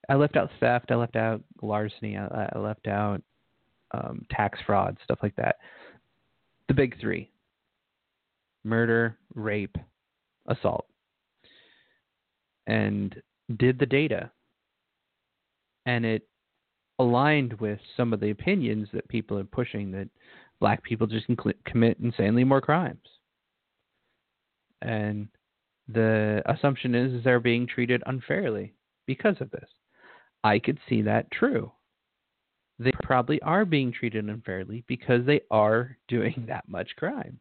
I 0.09 0.15
left 0.15 0.35
out 0.35 0.51
theft. 0.59 0.91
I 0.91 0.95
left 0.95 1.15
out 1.15 1.41
larceny. 1.61 2.17
I, 2.17 2.49
I 2.53 2.59
left 2.59 2.87
out 2.87 3.21
um, 3.93 4.25
tax 4.29 4.59
fraud, 4.65 4.97
stuff 5.03 5.19
like 5.23 5.35
that. 5.37 5.55
The 6.67 6.73
big 6.73 6.99
three: 6.99 7.31
murder, 8.65 9.17
rape, 9.33 9.77
assault. 10.47 10.85
And 12.67 13.15
did 13.57 13.79
the 13.79 13.85
data, 13.85 14.31
and 15.85 16.05
it 16.05 16.27
aligned 16.99 17.53
with 17.53 17.79
some 17.97 18.13
of 18.13 18.19
the 18.19 18.29
opinions 18.29 18.87
that 18.93 19.07
people 19.07 19.37
are 19.37 19.43
pushing 19.43 19.91
that 19.91 20.09
black 20.59 20.83
people 20.83 21.07
just 21.07 21.25
commit 21.65 21.99
insanely 21.99 22.43
more 22.43 22.61
crimes. 22.61 23.07
And 24.81 25.27
the 25.87 26.41
assumption 26.45 26.95
is, 26.95 27.13
is 27.13 27.23
they're 27.23 27.39
being 27.39 27.67
treated 27.67 28.03
unfairly 28.05 28.73
because 29.05 29.35
of 29.39 29.51
this. 29.51 29.69
I 30.43 30.59
could 30.59 30.79
see 30.87 31.01
that 31.03 31.31
true. 31.31 31.71
They 32.79 32.91
probably 33.03 33.41
are 33.41 33.65
being 33.65 33.91
treated 33.91 34.27
unfairly 34.29 34.83
because 34.87 35.25
they 35.25 35.41
are 35.51 35.97
doing 36.07 36.45
that 36.47 36.67
much 36.67 36.89
crime. 36.97 37.39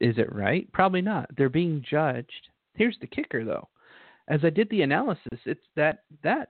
Is 0.00 0.18
it 0.18 0.34
right? 0.34 0.70
Probably 0.72 1.00
not. 1.00 1.30
They're 1.36 1.48
being 1.48 1.84
judged. 1.88 2.48
Here's 2.74 2.98
the 3.00 3.06
kicker 3.06 3.44
though. 3.44 3.68
As 4.32 4.40
I 4.44 4.48
did 4.48 4.70
the 4.70 4.80
analysis, 4.80 5.40
it's 5.44 5.60
that 5.76 6.04
that 6.22 6.48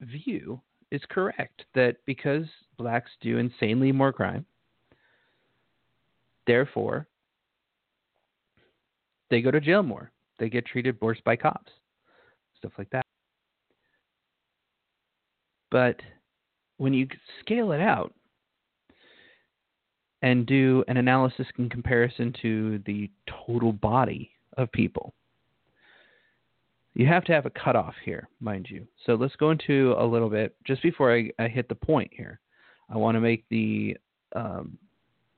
view 0.00 0.60
is 0.90 1.00
correct 1.08 1.64
that 1.76 1.98
because 2.04 2.44
blacks 2.76 3.12
do 3.20 3.38
insanely 3.38 3.92
more 3.92 4.12
crime, 4.12 4.44
therefore 6.48 7.06
they 9.30 9.40
go 9.42 9.52
to 9.52 9.60
jail 9.60 9.84
more. 9.84 10.10
They 10.40 10.48
get 10.48 10.66
treated 10.66 11.00
worse 11.00 11.20
by 11.24 11.36
cops. 11.36 11.70
Stuff 12.58 12.72
like 12.76 12.90
that. 12.90 13.06
But 15.70 16.00
when 16.78 16.92
you 16.92 17.06
scale 17.38 17.70
it 17.70 17.80
out 17.80 18.12
and 20.22 20.46
do 20.46 20.82
an 20.88 20.96
analysis 20.96 21.46
in 21.58 21.68
comparison 21.68 22.34
to 22.42 22.82
the 22.86 23.08
total 23.46 23.72
body 23.72 24.32
of 24.56 24.72
people, 24.72 25.14
you 27.00 27.06
have 27.06 27.24
to 27.24 27.32
have 27.32 27.46
a 27.46 27.50
cutoff 27.50 27.94
here, 28.04 28.28
mind 28.40 28.66
you. 28.68 28.86
So 29.06 29.14
let's 29.14 29.34
go 29.36 29.52
into 29.52 29.94
a 29.98 30.04
little 30.04 30.28
bit 30.28 30.54
just 30.66 30.82
before 30.82 31.16
I, 31.16 31.30
I 31.38 31.48
hit 31.48 31.66
the 31.66 31.74
point 31.74 32.10
here. 32.12 32.40
I 32.90 32.98
want 32.98 33.16
to 33.16 33.22
make 33.22 33.48
the 33.48 33.96
um, 34.36 34.76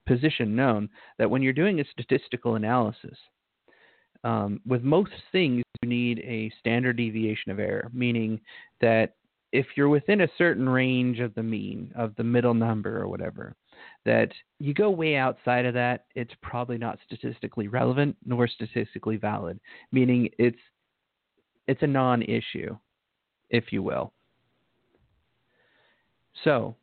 position 0.04 0.56
known 0.56 0.88
that 1.18 1.30
when 1.30 1.40
you're 1.40 1.52
doing 1.52 1.78
a 1.78 1.84
statistical 1.92 2.56
analysis, 2.56 3.16
um, 4.24 4.60
with 4.66 4.82
most 4.82 5.12
things, 5.30 5.62
you 5.82 5.88
need 5.88 6.18
a 6.24 6.50
standard 6.58 6.96
deviation 6.96 7.52
of 7.52 7.60
error, 7.60 7.88
meaning 7.94 8.40
that 8.80 9.14
if 9.52 9.66
you're 9.76 9.88
within 9.88 10.22
a 10.22 10.28
certain 10.36 10.68
range 10.68 11.20
of 11.20 11.32
the 11.36 11.44
mean, 11.44 11.92
of 11.94 12.12
the 12.16 12.24
middle 12.24 12.54
number 12.54 13.00
or 13.00 13.06
whatever, 13.06 13.54
that 14.04 14.32
you 14.58 14.74
go 14.74 14.90
way 14.90 15.14
outside 15.14 15.64
of 15.64 15.74
that, 15.74 16.06
it's 16.16 16.34
probably 16.42 16.78
not 16.78 16.98
statistically 17.06 17.68
relevant 17.68 18.16
nor 18.24 18.48
statistically 18.48 19.16
valid, 19.16 19.60
meaning 19.92 20.28
it's 20.38 20.58
it's 21.66 21.82
a 21.82 21.86
non-issue, 21.86 22.76
if 23.50 23.72
you 23.72 23.82
will. 23.82 24.12
So, 26.44 26.74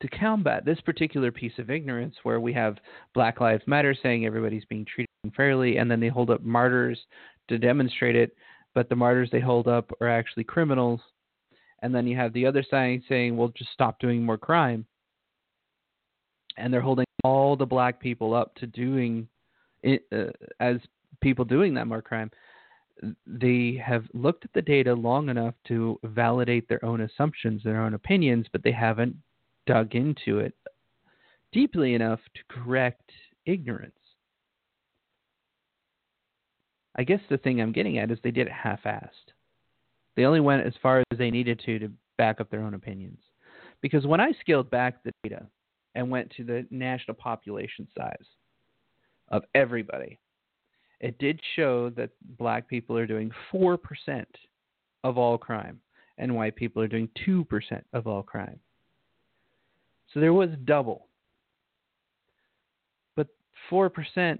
to 0.00 0.08
combat 0.08 0.64
this 0.64 0.80
particular 0.82 1.32
piece 1.32 1.58
of 1.58 1.70
ignorance, 1.70 2.14
where 2.22 2.40
we 2.40 2.52
have 2.52 2.76
Black 3.14 3.40
Lives 3.40 3.64
Matter 3.66 3.96
saying 4.00 4.26
everybody's 4.26 4.64
being 4.66 4.84
treated 4.84 5.08
unfairly, 5.24 5.78
and 5.78 5.90
then 5.90 6.00
they 6.00 6.08
hold 6.08 6.30
up 6.30 6.42
martyrs 6.42 6.98
to 7.48 7.58
demonstrate 7.58 8.16
it, 8.16 8.36
but 8.74 8.88
the 8.88 8.96
martyrs 8.96 9.30
they 9.32 9.40
hold 9.40 9.66
up 9.68 9.90
are 10.00 10.08
actually 10.08 10.44
criminals 10.44 11.00
and 11.82 11.94
then 11.94 12.06
you 12.06 12.16
have 12.16 12.32
the 12.32 12.46
other 12.46 12.64
side 12.68 13.02
saying, 13.08 13.36
"Well, 13.36 13.48
just 13.48 13.72
stop 13.72 13.98
doing 14.00 14.24
more 14.24 14.38
crime," 14.38 14.86
and 16.56 16.72
they're 16.72 16.80
holding 16.80 17.06
all 17.22 17.56
the 17.56 17.66
black 17.66 18.00
people 18.00 18.34
up 18.34 18.54
to 18.56 18.66
doing 18.66 19.28
it 19.82 20.04
uh, 20.12 20.32
as 20.60 20.76
people 21.20 21.44
doing 21.44 21.74
that 21.74 21.86
more 21.86 22.02
crime. 22.02 22.30
They 23.26 23.80
have 23.84 24.04
looked 24.14 24.44
at 24.44 24.52
the 24.54 24.62
data 24.62 24.94
long 24.94 25.28
enough 25.28 25.54
to 25.68 25.98
validate 26.02 26.68
their 26.68 26.84
own 26.84 27.02
assumptions, 27.02 27.62
their 27.62 27.82
own 27.82 27.94
opinions, 27.94 28.46
but 28.50 28.62
they 28.62 28.72
haven't 28.72 29.16
dug 29.66 29.94
into 29.94 30.38
it 30.38 30.54
deeply 31.52 31.94
enough 31.94 32.20
to 32.34 32.54
correct 32.54 33.10
ignorance. 33.44 33.92
I 36.96 37.04
guess 37.04 37.20
the 37.28 37.38
thing 37.38 37.60
I'm 37.60 37.72
getting 37.72 37.98
at 37.98 38.10
is 38.10 38.18
they 38.22 38.30
did 38.30 38.46
it 38.46 38.52
half 38.52 38.82
assed. 38.84 39.32
They 40.16 40.24
only 40.24 40.40
went 40.40 40.66
as 40.66 40.72
far 40.82 41.00
as 41.00 41.18
they 41.18 41.30
needed 41.30 41.60
to 41.66 41.78
to 41.78 41.90
back 42.16 42.40
up 42.40 42.50
their 42.50 42.62
own 42.62 42.74
opinions. 42.74 43.18
Because 43.82 44.06
when 44.06 44.20
I 44.20 44.32
scaled 44.40 44.70
back 44.70 45.02
the 45.02 45.12
data 45.22 45.46
and 45.94 46.10
went 46.10 46.30
to 46.36 46.44
the 46.44 46.66
national 46.70 47.16
population 47.16 47.86
size 47.96 48.26
of 49.28 49.42
everybody, 49.54 50.18
it 51.00 51.18
did 51.18 51.40
show 51.54 51.90
that 51.90 52.10
black 52.38 52.68
people 52.68 52.96
are 52.96 53.06
doing 53.06 53.30
4% 53.52 53.78
of 55.04 55.18
all 55.18 55.38
crime 55.38 55.80
and 56.18 56.34
white 56.34 56.56
people 56.56 56.82
are 56.82 56.88
doing 56.88 57.08
2% 57.26 57.46
of 57.92 58.06
all 58.06 58.22
crime. 58.22 58.58
So 60.14 60.20
there 60.20 60.32
was 60.32 60.50
double. 60.64 61.06
But 63.14 63.28
4%, 63.70 64.38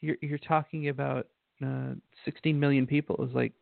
you're, 0.00 0.16
you're 0.20 0.38
talking 0.38 0.88
about 0.88 1.26
uh, 1.64 1.94
16 2.24 2.58
million 2.58 2.86
people 2.86 3.24
is 3.24 3.34
like 3.34 3.52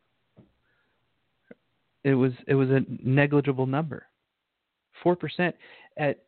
it 2.05 2.15
was 2.15 2.33
it 2.47 2.55
was 2.55 2.69
a 2.71 2.81
negligible 3.03 3.67
number. 3.67 4.07
Four 5.03 5.17
percent 5.17 5.55
at 5.97 6.25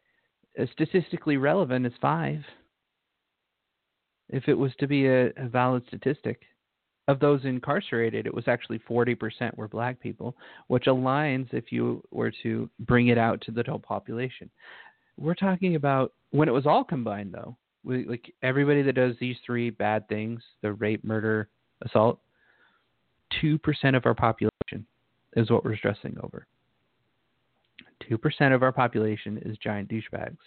statistically 0.72 1.36
relevant 1.36 1.86
is 1.86 1.92
five. 2.00 2.40
If 4.30 4.48
it 4.48 4.54
was 4.54 4.72
to 4.78 4.86
be 4.86 5.06
a, 5.06 5.26
a 5.36 5.48
valid 5.48 5.84
statistic, 5.88 6.40
of 7.08 7.20
those 7.20 7.44
incarcerated, 7.44 8.26
it 8.26 8.34
was 8.34 8.48
actually 8.48 8.78
40% 8.88 9.56
were 9.56 9.68
black 9.68 10.00
people, 10.00 10.36
which 10.68 10.84
aligns 10.84 11.52
if 11.52 11.70
you 11.70 12.02
were 12.10 12.32
to 12.42 12.70
bring 12.80 13.08
it 13.08 13.18
out 13.18 13.40
to 13.42 13.50
the 13.50 13.62
total 13.62 13.78
population. 13.78 14.50
We're 15.18 15.34
talking 15.34 15.76
about 15.76 16.12
when 16.30 16.48
it 16.48 16.52
was 16.52 16.66
all 16.66 16.82
combined, 16.82 17.32
though, 17.32 17.56
we, 17.84 18.06
like 18.06 18.32
everybody 18.42 18.82
that 18.82 18.94
does 18.94 19.14
these 19.20 19.36
three 19.44 19.70
bad 19.70 20.08
things 20.08 20.42
the 20.62 20.72
rape, 20.72 21.04
murder, 21.04 21.48
assault 21.82 22.20
2% 23.42 23.58
of 23.96 24.06
our 24.06 24.14
population 24.14 24.86
is 25.36 25.50
what 25.50 25.64
we're 25.64 25.76
stressing 25.76 26.16
over. 26.22 26.46
2% 28.10 28.54
of 28.54 28.62
our 28.62 28.72
population 28.72 29.38
is 29.44 29.58
giant 29.58 29.90
douchebags. 29.90 30.38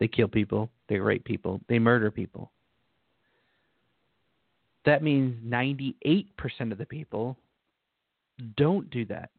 They 0.00 0.08
kill 0.08 0.28
people, 0.28 0.70
they 0.88 0.98
rape 0.98 1.24
people, 1.24 1.60
they 1.68 1.78
murder 1.78 2.10
people 2.10 2.50
that 4.84 5.02
means 5.02 5.36
98% 5.44 6.24
of 6.72 6.78
the 6.78 6.86
people 6.86 7.36
don't 8.56 8.90
do 8.90 9.04
that. 9.06 9.30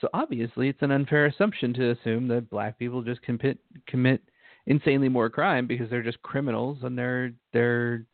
So 0.00 0.08
obviously, 0.12 0.68
it's 0.68 0.82
an 0.82 0.90
unfair 0.90 1.26
assumption 1.26 1.72
to 1.74 1.90
assume 1.90 2.26
that 2.28 2.50
black 2.50 2.78
people 2.78 3.02
just 3.02 3.22
commit 3.22 3.58
commit 3.86 4.20
insanely 4.66 5.08
more 5.08 5.30
crime 5.30 5.66
because 5.66 5.88
they're 5.88 6.02
just 6.02 6.20
criminals 6.22 6.78
and 6.82 6.98
they're 6.98 7.32
they're 7.52 8.04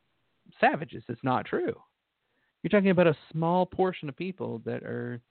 savages. 0.60 1.02
It's 1.08 1.24
not 1.24 1.46
true. 1.46 1.74
You're 2.62 2.70
talking 2.70 2.90
about 2.90 3.06
a 3.06 3.16
small 3.32 3.64
portion 3.64 4.08
of 4.10 4.16
people 4.16 4.60
that 4.66 4.82
are 4.82 5.22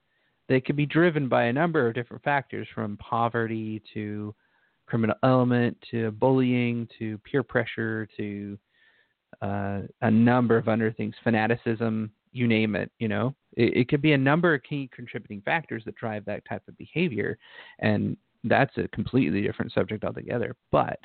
they 0.50 0.60
could 0.60 0.76
be 0.76 0.88
driven 0.88 1.30
by 1.30 1.44
a 1.44 1.54
number 1.54 1.88
of 1.88 1.94
different 1.94 2.24
factors 2.24 2.68
from 2.74 2.98
poverty 2.98 3.84
to 3.94 4.34
criminal 4.88 5.16
element 5.24 5.78
to 5.92 6.12
bullying 6.12 6.88
to 6.98 7.18
peer 7.20 7.44
pressure 7.44 8.08
to 8.18 8.58
uh, 9.42 9.82
a 10.02 10.10
number 10.10 10.58
of 10.58 10.68
other 10.68 10.92
things, 10.92 11.14
fanaticism, 11.24 12.12
you 12.32 12.48
name 12.48 12.76
it. 12.76 12.92
You 13.00 13.08
know, 13.08 13.36
it, 13.56 13.78
it 13.78 13.90
could 13.90 14.02
be 14.02 14.14
a 14.14 14.18
number 14.18 14.54
of 14.54 14.64
key 14.64 14.90
contributing 14.94 15.42
factors 15.42 15.84
that 15.86 15.96
drive 15.96 16.26
that 16.26 16.46
type 16.48 16.64
of 16.68 16.78
behavior, 16.78 17.38
and 17.80 18.18
that's 18.44 18.78
a 18.78 18.88
completely 18.90 19.42
different 19.42 19.74
subject 19.74 20.04
altogether. 20.04 20.56
But 20.72 21.00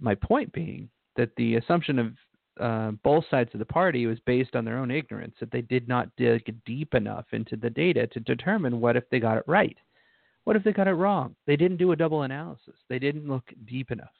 my 0.00 0.14
point 0.14 0.52
being 0.52 0.88
that 1.16 1.34
the 1.36 1.56
assumption 1.56 1.98
of 1.98 2.12
uh, 2.60 2.90
both 3.02 3.24
sides 3.30 3.50
of 3.52 3.58
the 3.58 3.66
party 3.66 4.06
was 4.06 4.18
based 4.26 4.54
on 4.54 4.64
their 4.64 4.78
own 4.78 4.90
ignorance, 4.90 5.34
that 5.40 5.50
they 5.50 5.62
did 5.62 5.88
not 5.88 6.08
dig 6.16 6.54
deep 6.64 6.94
enough 6.94 7.26
into 7.32 7.56
the 7.56 7.70
data 7.70 8.06
to 8.06 8.20
determine 8.20 8.80
what 8.80 8.96
if 8.96 9.04
they 9.10 9.20
got 9.20 9.38
it 9.38 9.44
right. 9.46 9.76
What 10.46 10.54
if 10.54 10.62
they 10.62 10.72
got 10.72 10.86
it 10.86 10.92
wrong? 10.92 11.34
They 11.48 11.56
didn't 11.56 11.78
do 11.78 11.90
a 11.90 11.96
double 11.96 12.22
analysis. 12.22 12.76
They 12.88 13.00
didn't 13.00 13.26
look 13.26 13.52
deep 13.64 13.90
enough. 13.90 14.14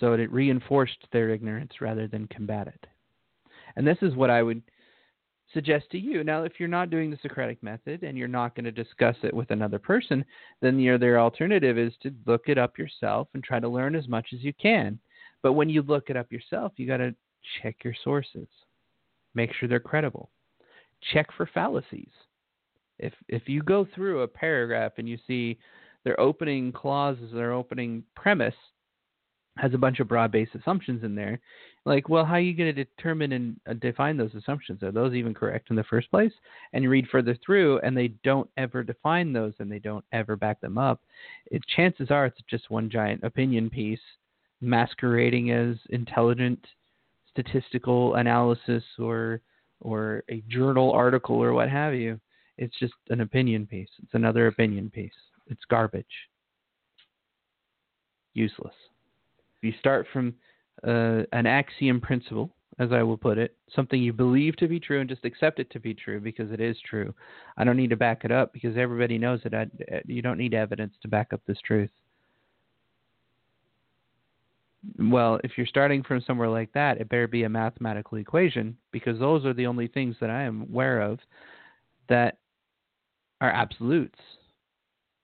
So 0.00 0.14
it 0.14 0.32
reinforced 0.32 1.06
their 1.12 1.30
ignorance 1.30 1.80
rather 1.80 2.08
than 2.08 2.26
combat 2.26 2.66
it. 2.66 2.86
And 3.76 3.86
this 3.86 3.98
is 4.02 4.16
what 4.16 4.30
I 4.30 4.42
would 4.42 4.62
suggest 5.54 5.88
to 5.92 5.98
you. 5.98 6.24
Now, 6.24 6.42
if 6.42 6.54
you're 6.58 6.68
not 6.68 6.90
doing 6.90 7.08
the 7.08 7.18
Socratic 7.22 7.62
method 7.62 8.02
and 8.02 8.18
you're 8.18 8.26
not 8.26 8.56
going 8.56 8.64
to 8.64 8.72
discuss 8.72 9.14
it 9.22 9.32
with 9.32 9.52
another 9.52 9.78
person, 9.78 10.24
then 10.60 10.80
your 10.80 10.98
their 10.98 11.20
alternative 11.20 11.78
is 11.78 11.92
to 12.02 12.12
look 12.26 12.48
it 12.48 12.58
up 12.58 12.76
yourself 12.78 13.28
and 13.32 13.44
try 13.44 13.60
to 13.60 13.68
learn 13.68 13.94
as 13.94 14.08
much 14.08 14.30
as 14.32 14.42
you 14.42 14.52
can. 14.60 14.98
But 15.44 15.52
when 15.52 15.68
you 15.68 15.82
look 15.82 16.10
it 16.10 16.16
up 16.16 16.32
yourself, 16.32 16.72
you 16.74 16.88
got 16.88 16.96
to 16.96 17.14
check 17.62 17.76
your 17.84 17.94
sources. 18.02 18.48
Make 19.36 19.52
sure 19.52 19.68
they're 19.68 19.78
credible. 19.78 20.30
Check 21.12 21.28
for 21.36 21.48
fallacies. 21.54 22.10
If 22.98 23.12
if 23.28 23.48
you 23.48 23.62
go 23.62 23.86
through 23.94 24.22
a 24.22 24.28
paragraph 24.28 24.92
and 24.98 25.08
you 25.08 25.18
see 25.26 25.58
their 26.04 26.18
opening 26.20 26.72
clauses, 26.72 27.32
their 27.32 27.52
opening 27.52 28.02
premise 28.14 28.54
has 29.58 29.74
a 29.74 29.78
bunch 29.78 29.98
of 29.98 30.08
broad-based 30.08 30.54
assumptions 30.54 31.02
in 31.02 31.14
there. 31.14 31.40
Like, 31.84 32.08
well, 32.08 32.24
how 32.24 32.34
are 32.34 32.40
you 32.40 32.54
going 32.54 32.74
to 32.74 32.84
determine 32.84 33.32
and 33.32 33.56
uh, 33.68 33.74
define 33.74 34.16
those 34.16 34.34
assumptions? 34.34 34.82
Are 34.82 34.92
those 34.92 35.14
even 35.14 35.34
correct 35.34 35.70
in 35.70 35.76
the 35.76 35.84
first 35.84 36.10
place? 36.10 36.32
And 36.72 36.84
you 36.84 36.90
read 36.90 37.08
further 37.10 37.36
through, 37.44 37.80
and 37.80 37.96
they 37.96 38.08
don't 38.22 38.48
ever 38.56 38.82
define 38.84 39.32
those, 39.32 39.54
and 39.58 39.70
they 39.70 39.78
don't 39.80 40.04
ever 40.12 40.36
back 40.36 40.60
them 40.60 40.78
up. 40.78 41.00
It, 41.46 41.62
chances 41.76 42.10
are 42.10 42.26
it's 42.26 42.38
just 42.48 42.70
one 42.70 42.88
giant 42.90 43.24
opinion 43.24 43.68
piece 43.70 44.00
masquerading 44.60 45.50
as 45.50 45.76
intelligent 45.90 46.64
statistical 47.30 48.14
analysis 48.14 48.82
or 48.98 49.40
or 49.80 50.24
a 50.28 50.42
journal 50.48 50.90
article 50.90 51.36
or 51.36 51.52
what 51.52 51.68
have 51.68 51.94
you. 51.94 52.18
It's 52.58 52.78
just 52.78 52.94
an 53.08 53.20
opinion 53.20 53.66
piece. 53.66 53.88
It's 54.02 54.14
another 54.14 54.48
opinion 54.48 54.90
piece. 54.90 55.12
It's 55.46 55.64
garbage. 55.70 56.06
Useless. 58.34 58.74
You 59.62 59.72
start 59.80 60.06
from 60.12 60.34
uh, 60.86 61.22
an 61.32 61.46
axiom 61.46 62.00
principle, 62.00 62.50
as 62.78 62.92
I 62.92 63.02
will 63.02 63.16
put 63.16 63.38
it, 63.38 63.56
something 63.74 64.00
you 64.00 64.12
believe 64.12 64.56
to 64.56 64.68
be 64.68 64.78
true 64.78 65.00
and 65.00 65.08
just 65.08 65.24
accept 65.24 65.58
it 65.58 65.70
to 65.70 65.80
be 65.80 65.94
true 65.94 66.20
because 66.20 66.52
it 66.52 66.60
is 66.60 66.76
true. 66.88 67.14
I 67.56 67.64
don't 67.64 67.76
need 67.76 67.90
to 67.90 67.96
back 67.96 68.24
it 68.24 68.30
up 68.30 68.52
because 68.52 68.76
everybody 68.76 69.18
knows 69.18 69.40
it. 69.44 69.54
I, 69.54 69.66
you 70.06 70.22
don't 70.22 70.38
need 70.38 70.54
evidence 70.54 70.94
to 71.02 71.08
back 71.08 71.32
up 71.32 71.40
this 71.46 71.58
truth. 71.64 71.90
Well, 74.98 75.40
if 75.42 75.52
you're 75.56 75.66
starting 75.66 76.04
from 76.04 76.20
somewhere 76.20 76.48
like 76.48 76.72
that, 76.72 77.00
it 77.00 77.08
better 77.08 77.26
be 77.26 77.42
a 77.42 77.48
mathematical 77.48 78.18
equation 78.18 78.76
because 78.92 79.18
those 79.18 79.44
are 79.44 79.54
the 79.54 79.66
only 79.66 79.88
things 79.88 80.14
that 80.20 80.30
I 80.30 80.42
am 80.42 80.62
aware 80.62 81.00
of 81.00 81.18
that 82.08 82.38
are 83.40 83.50
absolutes 83.50 84.18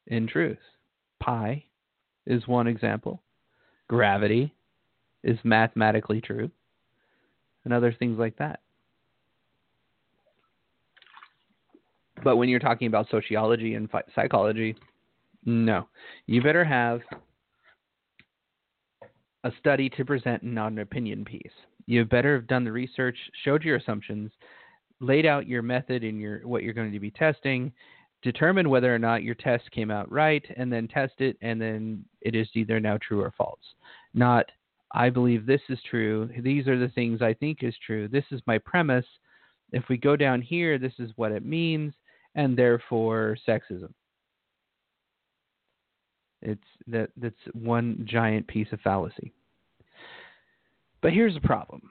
in 0.06 0.26
truth. 0.26 0.58
Pi 1.20 1.64
is 2.26 2.46
one 2.46 2.66
example 2.66 3.22
gravity 3.88 4.54
is 5.22 5.38
mathematically 5.44 6.20
true, 6.20 6.50
and 7.64 7.72
other 7.72 7.92
things 7.92 8.18
like 8.18 8.36
that. 8.36 8.60
But 12.22 12.36
when 12.36 12.48
you're 12.48 12.60
talking 12.60 12.86
about 12.86 13.08
sociology 13.10 13.74
and 13.74 13.88
psychology, 14.14 14.76
no. 15.44 15.86
You 16.26 16.42
better 16.42 16.64
have 16.64 17.00
a 19.44 19.52
study 19.58 19.90
to 19.90 20.04
present 20.04 20.42
and 20.42 20.54
not 20.54 20.72
an 20.72 20.78
opinion 20.78 21.24
piece. 21.24 21.52
You 21.86 22.04
better 22.06 22.34
have 22.34 22.46
done 22.46 22.64
the 22.64 22.72
research, 22.72 23.16
showed 23.44 23.62
your 23.62 23.76
assumptions, 23.76 24.32
laid 25.00 25.26
out 25.26 25.46
your 25.46 25.60
method 25.60 26.02
and 26.02 26.18
your 26.18 26.46
what 26.46 26.62
you're 26.62 26.72
going 26.72 26.92
to 26.92 27.00
be 27.00 27.10
testing, 27.10 27.72
determine 28.24 28.70
whether 28.70 28.92
or 28.92 28.98
not 28.98 29.22
your 29.22 29.36
test 29.36 29.70
came 29.70 29.90
out 29.90 30.10
right 30.10 30.44
and 30.56 30.72
then 30.72 30.88
test 30.88 31.12
it 31.18 31.36
and 31.42 31.60
then 31.60 32.04
it 32.22 32.34
is 32.34 32.48
either 32.54 32.80
now 32.80 32.98
true 33.00 33.20
or 33.20 33.32
false. 33.36 33.60
Not 34.14 34.46
i 34.92 35.10
believe 35.10 35.46
this 35.46 35.60
is 35.68 35.78
true. 35.88 36.28
These 36.40 36.66
are 36.66 36.78
the 36.78 36.88
things 36.88 37.22
i 37.22 37.34
think 37.34 37.62
is 37.62 37.76
true. 37.86 38.08
This 38.08 38.24
is 38.32 38.40
my 38.46 38.58
premise. 38.58 39.06
If 39.72 39.84
we 39.88 39.96
go 39.96 40.16
down 40.16 40.42
here 40.42 40.78
this 40.78 40.94
is 40.98 41.10
what 41.16 41.32
it 41.32 41.44
means 41.44 41.92
and 42.34 42.56
therefore 42.56 43.36
sexism. 43.46 43.92
It's 46.42 46.60
that 46.86 47.10
that's 47.16 47.36
one 47.52 48.06
giant 48.08 48.46
piece 48.46 48.68
of 48.72 48.80
fallacy. 48.80 49.32
But 51.02 51.12
here's 51.12 51.34
the 51.34 51.40
problem 51.40 51.82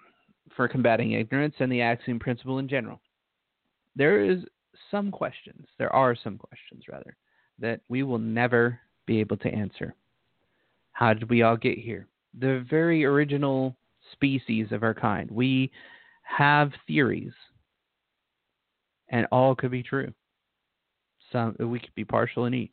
for 0.55 0.67
combating 0.67 1.11
ignorance 1.13 1.55
and 1.59 1.71
the 1.71 1.81
axiom 1.81 2.19
principle 2.19 2.59
in 2.59 2.67
general. 2.67 2.99
There 3.95 4.23
is 4.23 4.39
some 4.91 5.11
questions, 5.11 5.67
there 5.77 5.93
are 5.93 6.15
some 6.15 6.37
questions 6.37 6.83
rather, 6.89 7.15
that 7.59 7.81
we 7.89 8.03
will 8.03 8.19
never 8.19 8.79
be 9.05 9.19
able 9.19 9.37
to 9.37 9.49
answer. 9.49 9.95
How 10.91 11.13
did 11.13 11.29
we 11.29 11.41
all 11.41 11.57
get 11.57 11.77
here? 11.77 12.07
The 12.39 12.65
very 12.69 13.05
original 13.05 13.75
species 14.11 14.67
of 14.71 14.83
our 14.83 14.93
kind. 14.93 15.29
We 15.31 15.71
have 16.23 16.71
theories, 16.87 17.33
and 19.09 19.27
all 19.31 19.55
could 19.55 19.71
be 19.71 19.83
true. 19.83 20.13
Some 21.31 21.55
we 21.59 21.79
could 21.79 21.95
be 21.95 22.05
partial 22.05 22.45
in 22.45 22.53
each. 22.53 22.71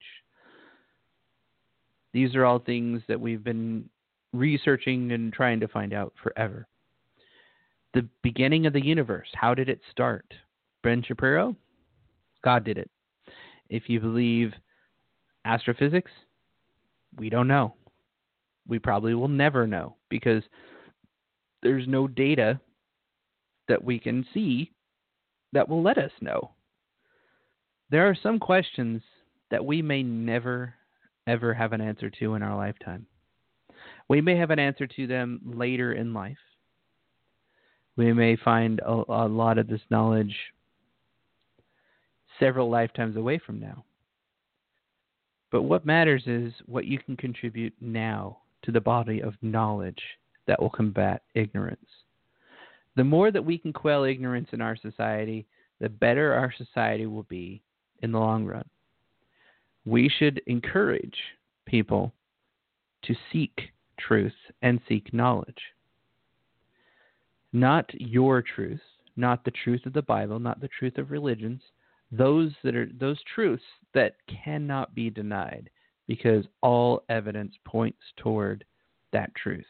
These 2.12 2.34
are 2.34 2.44
all 2.44 2.58
things 2.58 3.02
that 3.08 3.20
we've 3.20 3.44
been 3.44 3.88
researching 4.32 5.12
and 5.12 5.32
trying 5.32 5.60
to 5.60 5.68
find 5.68 5.92
out 5.92 6.12
forever. 6.22 6.66
The 7.94 8.08
beginning 8.22 8.66
of 8.66 8.72
the 8.72 8.84
universe, 8.84 9.28
how 9.34 9.54
did 9.54 9.68
it 9.68 9.80
start? 9.90 10.26
Ben 10.82 11.02
Shapiro, 11.02 11.56
God 12.42 12.64
did 12.64 12.78
it. 12.78 12.90
If 13.68 13.88
you 13.88 14.00
believe 14.00 14.52
astrophysics, 15.44 16.10
we 17.16 17.30
don't 17.30 17.48
know. 17.48 17.74
We 18.66 18.78
probably 18.78 19.14
will 19.14 19.28
never 19.28 19.66
know 19.66 19.96
because 20.08 20.42
there's 21.62 21.86
no 21.86 22.06
data 22.08 22.60
that 23.68 23.82
we 23.82 23.98
can 23.98 24.26
see 24.32 24.72
that 25.52 25.68
will 25.68 25.82
let 25.82 25.98
us 25.98 26.12
know. 26.20 26.52
There 27.90 28.08
are 28.08 28.16
some 28.20 28.38
questions 28.38 29.02
that 29.50 29.64
we 29.64 29.82
may 29.82 30.02
never, 30.02 30.74
ever 31.26 31.52
have 31.52 31.72
an 31.72 31.80
answer 31.80 32.10
to 32.10 32.34
in 32.34 32.42
our 32.42 32.56
lifetime. 32.56 33.06
We 34.08 34.20
may 34.20 34.36
have 34.36 34.50
an 34.50 34.58
answer 34.58 34.86
to 34.86 35.06
them 35.06 35.40
later 35.44 35.92
in 35.92 36.14
life. 36.14 36.38
We 37.96 38.12
may 38.12 38.36
find 38.36 38.80
a, 38.80 39.02
a 39.08 39.28
lot 39.28 39.58
of 39.58 39.66
this 39.66 39.80
knowledge 39.90 40.34
several 42.40 42.68
lifetimes 42.68 43.16
away 43.16 43.38
from 43.38 43.60
now. 43.60 43.84
But 45.52 45.62
what 45.62 45.86
matters 45.86 46.24
is 46.26 46.52
what 46.66 46.86
you 46.86 46.98
can 46.98 47.16
contribute 47.16 47.74
now 47.80 48.38
to 48.62 48.72
the 48.72 48.80
body 48.80 49.20
of 49.22 49.34
knowledge 49.42 50.02
that 50.46 50.60
will 50.60 50.70
combat 50.70 51.22
ignorance. 51.34 51.78
The 52.96 53.04
more 53.04 53.30
that 53.30 53.44
we 53.44 53.58
can 53.58 53.72
quell 53.72 54.04
ignorance 54.04 54.48
in 54.52 54.60
our 54.60 54.76
society, 54.76 55.46
the 55.80 55.88
better 55.88 56.32
our 56.32 56.52
society 56.56 57.06
will 57.06 57.24
be 57.24 57.62
in 58.02 58.12
the 58.12 58.18
long 58.18 58.44
run. 58.44 58.68
We 59.84 60.08
should 60.18 60.42
encourage 60.46 61.16
people 61.66 62.12
to 63.04 63.14
seek 63.32 63.70
truth 63.98 64.34
and 64.62 64.80
seek 64.88 65.12
knowledge. 65.12 65.62
Not 67.52 67.90
your 67.94 68.42
truth, 68.42 68.80
not 69.16 69.44
the 69.44 69.52
truth 69.64 69.86
of 69.86 69.92
the 69.92 70.02
Bible, 70.02 70.38
not 70.38 70.60
the 70.60 70.68
truth 70.68 70.98
of 70.98 71.10
religions, 71.10 71.62
those 72.12 72.52
that 72.64 72.74
are 72.74 72.88
those 72.98 73.18
truths 73.34 73.62
that 73.94 74.16
cannot 74.44 74.94
be 74.94 75.10
denied 75.10 75.70
because 76.06 76.44
all 76.60 77.04
evidence 77.08 77.54
points 77.64 78.00
toward 78.16 78.64
that 79.12 79.34
truth. 79.34 79.64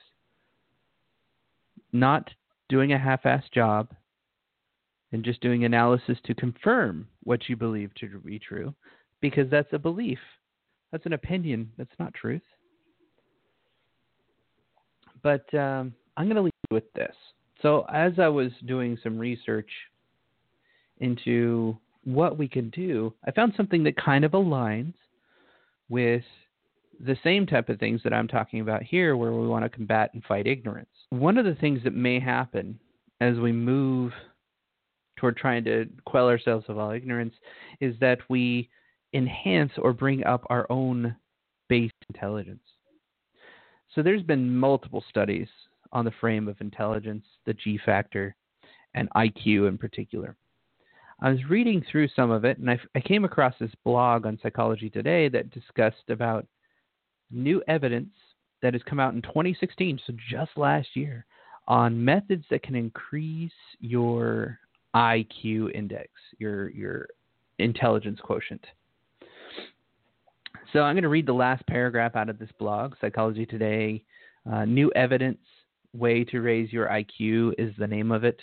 Not 1.93 2.31
doing 2.69 2.93
a 2.93 2.99
half-assed 2.99 3.53
job 3.53 3.91
and 5.13 5.25
just 5.25 5.41
doing 5.41 5.65
analysis 5.65 6.19
to 6.25 6.35
confirm 6.35 7.07
what 7.25 7.49
you 7.49 7.57
believe 7.57 7.93
to 7.97 8.07
be 8.21 8.39
true 8.39 8.75
because 9.21 9.51
that's 9.51 9.73
a 9.73 9.79
belief. 9.79 10.19
That's 10.93 11.07
an 11.07 11.13
opinion. 11.13 11.71
That's 11.77 11.91
not 11.99 12.15
truth. 12.15 12.43
But 15.23 15.53
um, 15.55 15.93
I'm 16.17 16.27
going 16.27 16.37
to 16.37 16.43
leave 16.43 16.53
you 16.71 16.75
with 16.75 16.91
this. 16.95 17.15
So, 17.61 17.85
as 17.93 18.13
I 18.19 18.29
was 18.29 18.51
doing 18.67 18.97
some 19.03 19.19
research 19.19 19.69
into 20.99 21.77
what 22.05 22.39
we 22.39 22.49
can 22.49 22.71
do, 22.71 23.13
I 23.27 23.31
found 23.31 23.55
something 23.57 23.85
that 23.85 23.97
kind 23.97 24.25
of 24.25 24.33
aligns 24.33 24.95
with 25.89 26.23
the 27.05 27.17
same 27.25 27.47
type 27.47 27.69
of 27.69 27.79
things 27.79 28.01
that 28.05 28.13
I'm 28.13 28.29
talking 28.29 28.61
about 28.61 28.83
here, 28.83 29.17
where 29.17 29.33
we 29.33 29.47
want 29.47 29.65
to 29.65 29.69
combat 29.69 30.11
and 30.15 30.23
fight 30.25 30.47
ignorance. 30.47 30.89
One 31.11 31.39
of 31.39 31.45
the 31.45 31.55
things 31.55 31.83
that 31.85 31.95
may 31.95 32.21
happen 32.21 32.79
as 33.21 33.39
we 33.39 33.53
move 33.53 34.13
toward 35.17 35.37
trying 35.37 35.65
to 35.65 35.87
quell 36.07 36.29
ourselves 36.29 36.65
of 36.69 36.79
all 36.79 36.91
ignorance 36.91 37.35
is 37.81 37.95
that 38.01 38.19
we 38.29 38.69
enhance 39.13 39.73
or 39.79 39.93
bring 39.93 40.25
up 40.25 40.45
our 40.49 40.67
own 40.71 41.15
base 41.69 41.91
intelligence. 42.09 42.63
So 43.95 44.03
there's 44.03 44.23
been 44.23 44.57
multiple 44.57 45.05
studies 45.09 45.49
on 45.93 46.05
the 46.05 46.13
frame 46.21 46.49
of 46.49 46.61
intelligence, 46.61 47.25
the 47.47 47.55
G 47.55 47.79
factor, 47.85 48.37
and 48.95 49.09
IQ 49.11 49.69
in 49.69 49.79
particular. 49.79 50.37
I 51.23 51.31
was 51.31 51.39
reading 51.51 51.85
through 51.91 52.09
some 52.17 52.31
of 52.31 52.45
it, 52.45 52.59
and 52.59 52.71
I, 52.71 52.79
I 52.95 53.01
came 53.01 53.25
across 53.25 53.55
this 53.61 53.73
blog 53.85 54.25
on 54.25 54.39
Psychology 54.43 54.89
Today 54.89 55.29
that 55.29 55.51
discussed 55.51 56.09
about 56.09 56.47
new 57.31 57.63
evidence 57.69 58.13
that 58.63 58.73
has 58.73 58.83
come 58.85 58.99
out 59.01 59.15
in 59.15 59.23
2016, 59.23 60.01
so 60.07 60.15
just 60.31 60.51
last 60.57 60.89
year, 60.95 61.27
on 61.69 62.03
methods 62.03 62.45
that 62.51 62.63
can 62.63 62.75
increase 62.75 63.53
your 63.81 64.59
IQ 64.95 65.73
index, 65.75 66.09
your 66.39 66.71
your 66.71 67.09
intelligence 67.59 68.19
quotient. 68.23 68.65
So 70.73 70.81
I'm 70.81 70.95
going 70.95 71.03
to 71.03 71.09
read 71.09 71.27
the 71.27 71.33
last 71.33 71.67
paragraph 71.67 72.17
out 72.17 72.29
of 72.29 72.39
this 72.39 72.51
blog, 72.59 72.95
Psychology 73.01 73.45
Today. 73.45 74.03
Uh, 74.51 74.65
new 74.65 74.91
evidence 74.97 75.39
way 75.93 76.25
to 76.25 76.41
raise 76.41 76.73
your 76.73 76.89
IQ 76.89 77.55
is 77.59 77.75
the 77.79 77.87
name 77.87 78.11
of 78.11 78.25
it. 78.25 78.41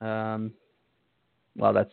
Um, 0.00 0.52
well, 1.56 1.72
that's 1.72 1.92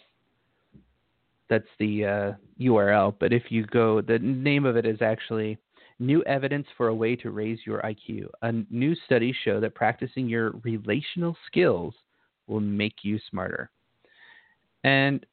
that's 1.49 1.67
the 1.79 2.05
uh, 2.05 2.31
URL. 2.61 3.15
But 3.19 3.33
if 3.33 3.43
you 3.49 3.65
go, 3.65 4.01
the 4.01 4.19
name 4.19 4.65
of 4.65 4.77
it 4.77 4.85
is 4.85 5.01
actually 5.01 5.57
New 5.99 6.23
Evidence 6.23 6.67
for 6.77 6.87
a 6.87 6.95
Way 6.95 7.15
to 7.17 7.31
Raise 7.31 7.59
Your 7.65 7.81
IQ. 7.81 8.27
A 8.41 8.53
new 8.69 8.95
studies 9.05 9.35
show 9.43 9.59
that 9.59 9.75
practicing 9.75 10.29
your 10.29 10.51
relational 10.63 11.35
skills 11.47 11.93
will 12.47 12.59
make 12.59 13.03
you 13.03 13.19
smarter. 13.29 13.69
And 14.83 15.25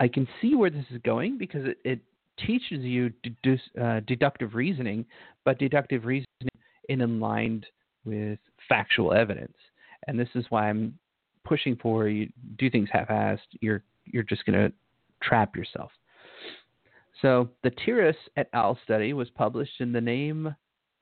I 0.00 0.08
can 0.08 0.28
see 0.40 0.54
where 0.54 0.70
this 0.70 0.84
is 0.90 1.00
going 1.04 1.38
because 1.38 1.64
it, 1.64 1.78
it 1.84 2.00
teaches 2.46 2.84
you 2.84 3.10
deduce, 3.22 3.60
uh, 3.80 4.00
deductive 4.06 4.54
reasoning, 4.54 5.04
but 5.44 5.58
deductive 5.58 6.04
reasoning 6.04 6.26
in 6.88 7.00
aligned 7.00 7.66
with 8.04 8.38
factual 8.68 9.12
evidence. 9.12 9.56
And 10.06 10.18
this 10.18 10.28
is 10.34 10.44
why 10.50 10.68
I'm 10.68 10.98
pushing 11.44 11.76
for 11.76 12.08
you 12.08 12.28
do 12.58 12.70
things 12.70 12.88
half-assed, 12.92 13.38
you're 13.60 13.82
you're 14.06 14.22
just 14.22 14.44
going 14.44 14.58
to 14.58 14.72
trap 15.22 15.56
yourself. 15.56 15.90
So 17.22 17.48
the 17.62 17.70
Tiras 17.70 18.16
et 18.36 18.48
al. 18.52 18.78
study 18.84 19.12
was 19.12 19.30
published 19.30 19.80
in 19.80 19.92
the 19.92 20.00
name, 20.00 20.54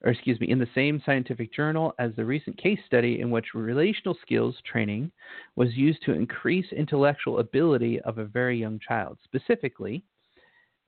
or 0.04 0.10
excuse 0.12 0.38
me, 0.38 0.50
in 0.50 0.58
the 0.58 0.68
same 0.74 1.02
scientific 1.04 1.52
journal 1.52 1.94
as 1.98 2.12
the 2.14 2.24
recent 2.24 2.56
case 2.58 2.78
study 2.86 3.20
in 3.20 3.30
which 3.30 3.54
relational 3.54 4.16
skills 4.22 4.54
training 4.70 5.10
was 5.56 5.74
used 5.74 6.02
to 6.04 6.12
increase 6.12 6.66
intellectual 6.72 7.40
ability 7.40 8.00
of 8.02 8.18
a 8.18 8.24
very 8.24 8.58
young 8.58 8.78
child. 8.86 9.18
Specifically, 9.24 10.04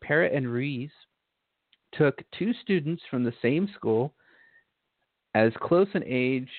Parrott 0.03 0.35
and 0.35 0.47
Ruiz 0.47 0.91
took 1.93 2.23
two 2.39 2.53
students 2.63 3.03
from 3.11 3.25
the 3.25 3.35
same 3.41 3.69
school 3.75 4.13
as 5.35 5.53
close 5.61 5.89
in 5.95 6.05
age 6.07 6.51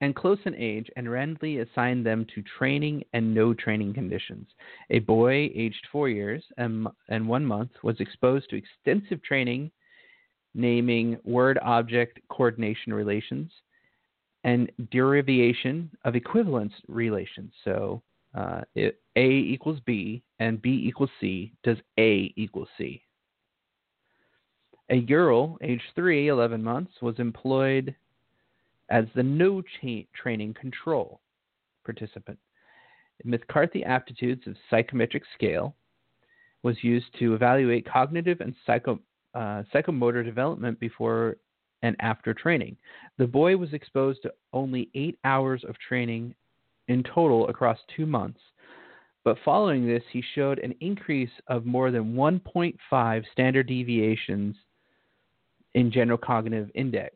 and 0.00 0.16
close 0.16 0.38
in 0.46 0.54
age 0.54 0.88
and 0.96 1.10
randomly 1.10 1.58
assigned 1.58 2.04
them 2.06 2.26
to 2.34 2.42
training 2.58 3.04
and 3.12 3.34
no 3.34 3.52
training 3.52 3.92
conditions. 3.92 4.46
A 4.90 5.00
boy 5.00 5.50
aged 5.54 5.86
four 5.92 6.08
years 6.08 6.42
and, 6.56 6.88
and 7.08 7.28
one 7.28 7.44
month 7.44 7.70
was 7.82 8.00
exposed 8.00 8.48
to 8.50 8.56
extensive 8.56 9.22
training, 9.22 9.70
naming 10.54 11.18
word 11.24 11.58
object 11.62 12.18
coordination 12.30 12.94
relations 12.94 13.50
and 14.44 14.70
derivation 14.90 15.90
of 16.04 16.16
equivalence 16.16 16.72
relations. 16.88 17.52
So 17.64 18.02
uh, 18.34 18.62
it, 18.74 19.00
A 19.16 19.26
equals 19.28 19.80
B 19.84 20.22
and 20.38 20.62
B 20.62 20.82
equals 20.86 21.10
C 21.20 21.52
does 21.62 21.76
A 21.98 22.32
equal 22.36 22.66
C. 22.78 23.02
A 24.88 25.02
girl, 25.02 25.56
age 25.62 25.82
3, 25.94 26.28
11 26.28 26.64
months, 26.64 26.92
was 27.00 27.18
employed 27.18 27.94
as 28.90 29.04
the 29.14 29.22
no 29.22 29.62
cha- 29.62 30.06
training 30.14 30.54
control 30.54 31.20
participant. 31.84 32.38
McCarthy 33.24 33.84
aptitudes 33.84 34.46
of 34.46 34.56
psychometric 34.68 35.22
scale 35.34 35.74
was 36.62 36.82
used 36.82 37.06
to 37.18 37.34
evaluate 37.34 37.88
cognitive 37.90 38.40
and 38.40 38.54
psycho, 38.66 38.98
uh, 39.34 39.62
psychomotor 39.74 40.24
development 40.24 40.78
before 40.80 41.36
and 41.82 41.96
after 42.00 42.34
training. 42.34 42.76
The 43.18 43.26
boy 43.26 43.56
was 43.56 43.72
exposed 43.72 44.22
to 44.22 44.32
only 44.52 44.90
eight 44.94 45.18
hours 45.24 45.64
of 45.66 45.76
training 45.78 46.34
in 46.88 47.02
total 47.02 47.48
across 47.48 47.78
two 47.96 48.04
months, 48.04 48.40
but 49.24 49.36
following 49.44 49.86
this, 49.86 50.02
he 50.12 50.22
showed 50.34 50.58
an 50.58 50.74
increase 50.80 51.30
of 51.46 51.66
more 51.66 51.90
than 51.90 52.14
1.5 52.14 53.24
standard 53.32 53.66
deviations 53.66 54.56
in 55.74 55.92
general 55.92 56.18
cognitive 56.18 56.70
index 56.74 57.14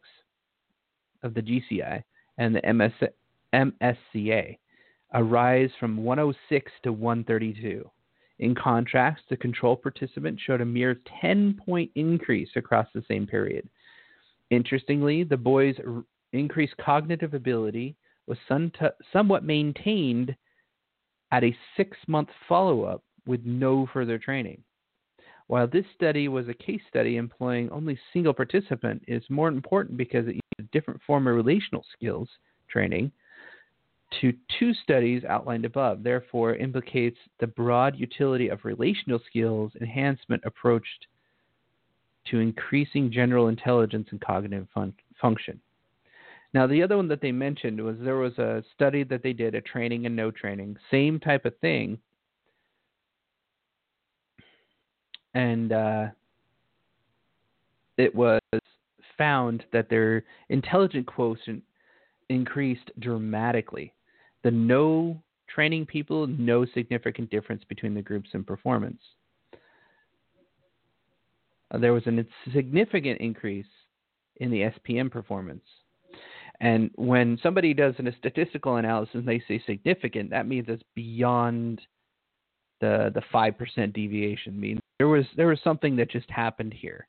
of 1.25 1.35
the 1.35 1.43
GCI 1.43 2.05
and 2.39 2.55
the 2.55 2.73
MS, 2.73 2.93
MSCA, 3.53 4.59
a 5.13 5.25
rise 5.25 5.71
from 5.81 6.05
106 6.05 6.73
to 6.85 6.93
132. 6.93 7.91
In 8.41 8.55
contrast, 8.55 9.23
the 9.31 9.37
control 9.37 9.77
participant 9.77 10.39
showed 10.41 10.61
a 10.61 10.65
mere 10.65 11.01
10 11.21 11.61
point 11.65 11.91
increase 11.95 12.51
across 12.57 12.87
the 12.95 13.05
same 13.09 13.27
period. 13.27 13.69
Interestingly, 14.51 15.25
the 15.25 15.37
boy's 15.37 15.77
increased 16.33 16.77
cognitive 16.79 17.35
ability 17.35 17.97
was 18.27 18.39
somewhat 19.13 19.45
maintained 19.45 20.35
at 21.31 21.45
a 21.45 21.57
six 21.77 21.97
month 22.07 22.29
follow 22.49 22.85
up 22.85 23.03
with 23.27 23.41
no 23.45 23.89
further 23.93 24.19
training. 24.19 24.63
While 25.47 25.67
this 25.67 25.85
study 25.95 26.29
was 26.29 26.49
a 26.49 26.55
case 26.55 26.81
study 26.89 27.17
employing 27.17 27.71
only 27.71 27.99
single 28.13 28.33
participant, 28.33 29.03
it's 29.07 29.29
more 29.29 29.49
important 29.49 29.97
because 29.97 30.27
it 30.27 30.41
a 30.59 30.63
different 30.73 31.01
form 31.07 31.27
of 31.27 31.35
relational 31.35 31.85
skills 31.97 32.29
training 32.69 33.11
to 34.21 34.33
two 34.59 34.73
studies 34.75 35.25
outlined 35.25 35.65
above. 35.65 36.03
Therefore, 36.03 36.55
implicates 36.55 37.19
the 37.41 37.47
broad 37.47 37.99
utility 37.99 38.49
of 38.49 38.65
relational 38.65 39.21
skills 39.27 39.73
enhancement 39.81 40.43
approached 40.45 41.07
to 42.31 42.39
increasing 42.39 43.11
general 43.11 43.49
intelligence 43.49 44.09
and 44.11 44.21
cognitive 44.21 44.67
fun- 44.73 44.95
function. 45.21 45.61
Now, 46.55 46.67
the 46.67 46.83
other 46.83 46.97
one 46.97 47.09
that 47.09 47.21
they 47.21 47.33
mentioned 47.33 47.81
was 47.81 47.97
there 47.99 48.17
was 48.17 48.39
a 48.39 48.63
study 48.75 49.03
that 49.05 49.23
they 49.23 49.33
did, 49.33 49.55
a 49.55 49.61
training 49.61 50.07
and 50.07 50.15
no 50.15 50.31
training, 50.31 50.77
same 50.91 51.19
type 51.19 51.45
of 51.45 51.59
thing, 51.59 51.99
and 55.35 55.73
uh, 55.73 56.07
it 57.97 58.15
was 58.15 58.41
found 59.17 59.65
that 59.73 59.89
their 59.89 60.25
intelligent 60.49 61.07
quotient 61.07 61.63
increased 62.29 62.91
dramatically. 62.99 63.93
The 64.43 64.51
no 64.51 65.23
training 65.49 65.87
people, 65.87 66.27
no 66.27 66.67
significant 66.75 67.31
difference 67.31 67.63
between 67.69 67.95
the 67.95 68.03
groups 68.03 68.31
in 68.33 68.45
performance. 68.45 69.01
Uh, 71.71 71.79
there 71.79 71.93
was 71.93 72.07
a 72.07 72.25
significant 72.53 73.21
increase 73.21 73.67
in 74.37 74.51
the 74.51 74.71
SPM 74.89 75.11
performance. 75.11 75.65
And 76.61 76.91
when 76.95 77.39
somebody 77.43 77.75
does 77.75 77.95
a 77.99 78.13
statistical 78.19 78.77
analysis 78.77 79.17
and 79.17 79.29
they 79.29 79.43
say 79.49 79.63
significant, 79.67 80.31
that 80.31 80.47
means 80.47 80.67
it's 80.69 80.83
beyond 80.95 81.81
the 82.81 83.11
the 83.15 83.23
five 83.33 83.59
percent 83.59 83.93
deviation. 83.93 84.61
means 84.61 84.81
there 84.99 85.09
was 85.09 85.25
there 85.37 85.49
was 85.49 85.59
something 85.65 85.97
that 85.97 86.11
just 86.11 86.31
happened 86.31 86.73
here, 86.73 87.07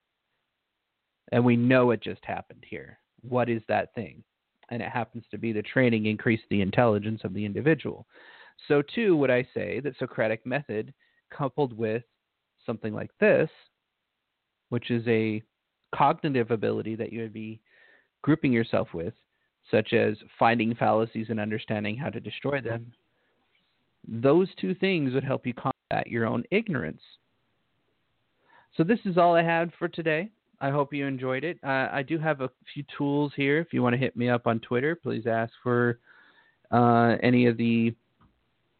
and 1.31 1.43
we 1.43 1.55
know 1.55 1.91
it 1.91 2.01
just 2.01 2.23
happened 2.23 2.63
here. 2.67 2.99
What 3.21 3.49
is 3.49 3.61
that 3.67 3.93
thing? 3.95 4.23
And 4.69 4.81
it 4.81 4.89
happens 4.89 5.23
to 5.31 5.37
be 5.37 5.51
the 5.51 5.61
training 5.61 6.05
increased 6.05 6.43
the 6.49 6.61
intelligence 6.61 7.21
of 7.23 7.33
the 7.33 7.45
individual. 7.45 8.07
So 8.67 8.81
too 8.81 9.15
would 9.17 9.29
I 9.29 9.47
say 9.53 9.79
that 9.81 9.97
Socratic 9.97 10.45
method 10.45 10.93
coupled 11.35 11.77
with 11.77 12.03
something 12.65 12.93
like 12.93 13.11
this, 13.19 13.49
which 14.69 14.89
is 14.91 15.07
a 15.07 15.41
cognitive 15.93 16.51
ability 16.51 16.95
that 16.95 17.13
you 17.13 17.21
would 17.21 17.33
be 17.33 17.61
grouping 18.21 18.51
yourself 18.51 18.93
with, 18.93 19.13
such 19.69 19.93
as 19.93 20.15
finding 20.37 20.75
fallacies 20.75 21.27
and 21.29 21.39
understanding 21.39 21.97
how 21.97 22.09
to 22.09 22.19
destroy 22.19 22.61
them, 22.61 22.91
those 24.07 24.47
two 24.59 24.75
things 24.75 25.13
would 25.13 25.23
help 25.23 25.45
you 25.45 25.53
combat 25.53 26.07
your 26.07 26.25
own 26.25 26.43
ignorance. 26.51 27.01
So, 28.77 28.83
this 28.83 28.99
is 29.05 29.17
all 29.17 29.35
I 29.35 29.43
had 29.43 29.71
for 29.79 29.87
today. 29.87 30.29
I 30.61 30.69
hope 30.69 30.93
you 30.93 31.05
enjoyed 31.05 31.43
it. 31.43 31.57
Uh, 31.63 31.89
I 31.91 32.03
do 32.03 32.17
have 32.17 32.41
a 32.41 32.49
few 32.73 32.83
tools 32.97 33.33
here. 33.35 33.59
If 33.59 33.73
you 33.73 33.81
want 33.83 33.93
to 33.93 33.99
hit 33.99 34.15
me 34.15 34.29
up 34.29 34.47
on 34.47 34.59
Twitter, 34.59 34.95
please 34.95 35.27
ask 35.27 35.51
for 35.61 35.99
uh, 36.71 37.15
any 37.21 37.45
of 37.45 37.57
the 37.57 37.93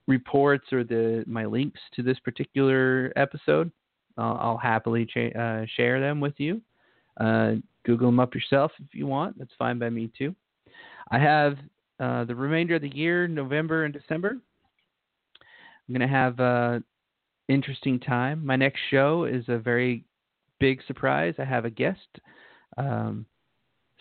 reports 0.07 0.65
or 0.71 0.84
the 0.84 1.23
my 1.28 1.45
links 1.45 1.80
to 1.95 2.03
this 2.03 2.19
particular 2.19 3.11
episode. 3.15 3.71
Uh, 4.17 4.34
I'll 4.34 4.57
happily 4.57 5.05
cha- 5.05 5.38
uh, 5.39 5.65
share 5.76 5.99
them 5.99 6.19
with 6.19 6.36
you. 6.38 6.61
Uh, 7.19 7.55
Google 7.86 8.07
them 8.07 8.19
up 8.19 8.34
yourself 8.34 8.71
if 8.80 8.93
you 8.93 9.07
want. 9.07 9.38
That's 9.38 9.53
fine 9.57 9.80
by 9.80 9.89
me 9.89 10.09
too. 10.17 10.36
I 11.11 11.19
have 11.19 11.57
uh, 11.99 12.26
the 12.26 12.36
remainder 12.36 12.76
of 12.76 12.82
the 12.82 12.95
year, 12.95 13.28
November 13.28 13.86
and 13.86 13.93
December. 13.93 14.38
I'm 15.88 15.95
going 15.95 16.01
to 16.01 16.07
have 16.07 16.39
an 16.39 16.84
interesting 17.47 17.99
time. 17.99 18.45
My 18.45 18.55
next 18.55 18.80
show 18.89 19.26
is 19.26 19.45
a 19.47 19.57
very 19.57 20.03
big 20.59 20.81
surprise. 20.87 21.35
I 21.39 21.45
have 21.45 21.65
a 21.65 21.69
guest. 21.69 22.19
Um, 22.77 23.25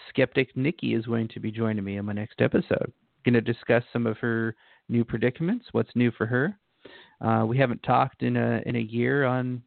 Skeptic 0.08 0.56
Nikki 0.56 0.94
is 0.94 1.06
going 1.06 1.28
to 1.28 1.40
be 1.40 1.50
joining 1.50 1.84
me 1.84 1.96
in 1.96 2.04
my 2.04 2.12
next 2.12 2.40
episode. 2.40 2.92
Going 3.24 3.34
to 3.34 3.40
discuss 3.40 3.82
some 3.92 4.06
of 4.06 4.18
her 4.18 4.54
new 4.88 5.04
predicaments, 5.04 5.66
what's 5.72 5.94
new 5.94 6.10
for 6.10 6.26
her. 6.26 6.58
Uh, 7.20 7.44
we 7.46 7.56
haven't 7.56 7.82
talked 7.82 8.22
in 8.22 8.36
a 8.36 8.60
in 8.66 8.76
a 8.76 8.80
year 8.80 9.24
on 9.24 9.62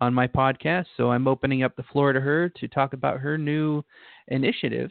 on 0.00 0.14
my 0.14 0.26
podcast. 0.26 0.86
So 0.96 1.10
I'm 1.10 1.28
opening 1.28 1.62
up 1.62 1.76
the 1.76 1.84
floor 1.84 2.12
to 2.12 2.20
her 2.20 2.48
to 2.48 2.68
talk 2.68 2.92
about 2.92 3.20
her 3.20 3.36
new 3.36 3.82
initiative 4.28 4.90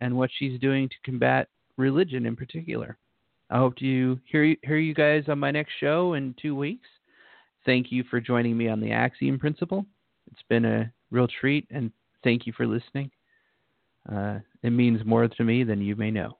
and 0.00 0.16
what 0.16 0.30
she's 0.38 0.60
doing 0.60 0.88
to 0.88 0.94
combat 1.04 1.48
religion 1.76 2.26
in 2.26 2.34
particular. 2.34 2.98
I 3.50 3.58
hope 3.58 3.76
to 3.76 4.18
hear 4.24 4.56
hear 4.62 4.78
you 4.78 4.94
guys 4.94 5.24
on 5.28 5.38
my 5.38 5.50
next 5.50 5.72
show 5.80 6.14
in 6.14 6.34
two 6.40 6.54
weeks. 6.54 6.88
Thank 7.66 7.92
you 7.92 8.04
for 8.08 8.20
joining 8.20 8.56
me 8.56 8.68
on 8.68 8.80
the 8.80 8.92
Axiom 8.92 9.38
Principle. 9.38 9.84
It's 10.30 10.42
been 10.48 10.64
a 10.64 10.92
real 11.10 11.28
treat, 11.28 11.66
and 11.70 11.92
thank 12.22 12.46
you 12.46 12.52
for 12.52 12.66
listening. 12.66 13.10
Uh, 14.10 14.38
it 14.62 14.70
means 14.70 15.04
more 15.04 15.28
to 15.28 15.44
me 15.44 15.64
than 15.64 15.80
you 15.80 15.96
may 15.96 16.10
know. 16.10 16.39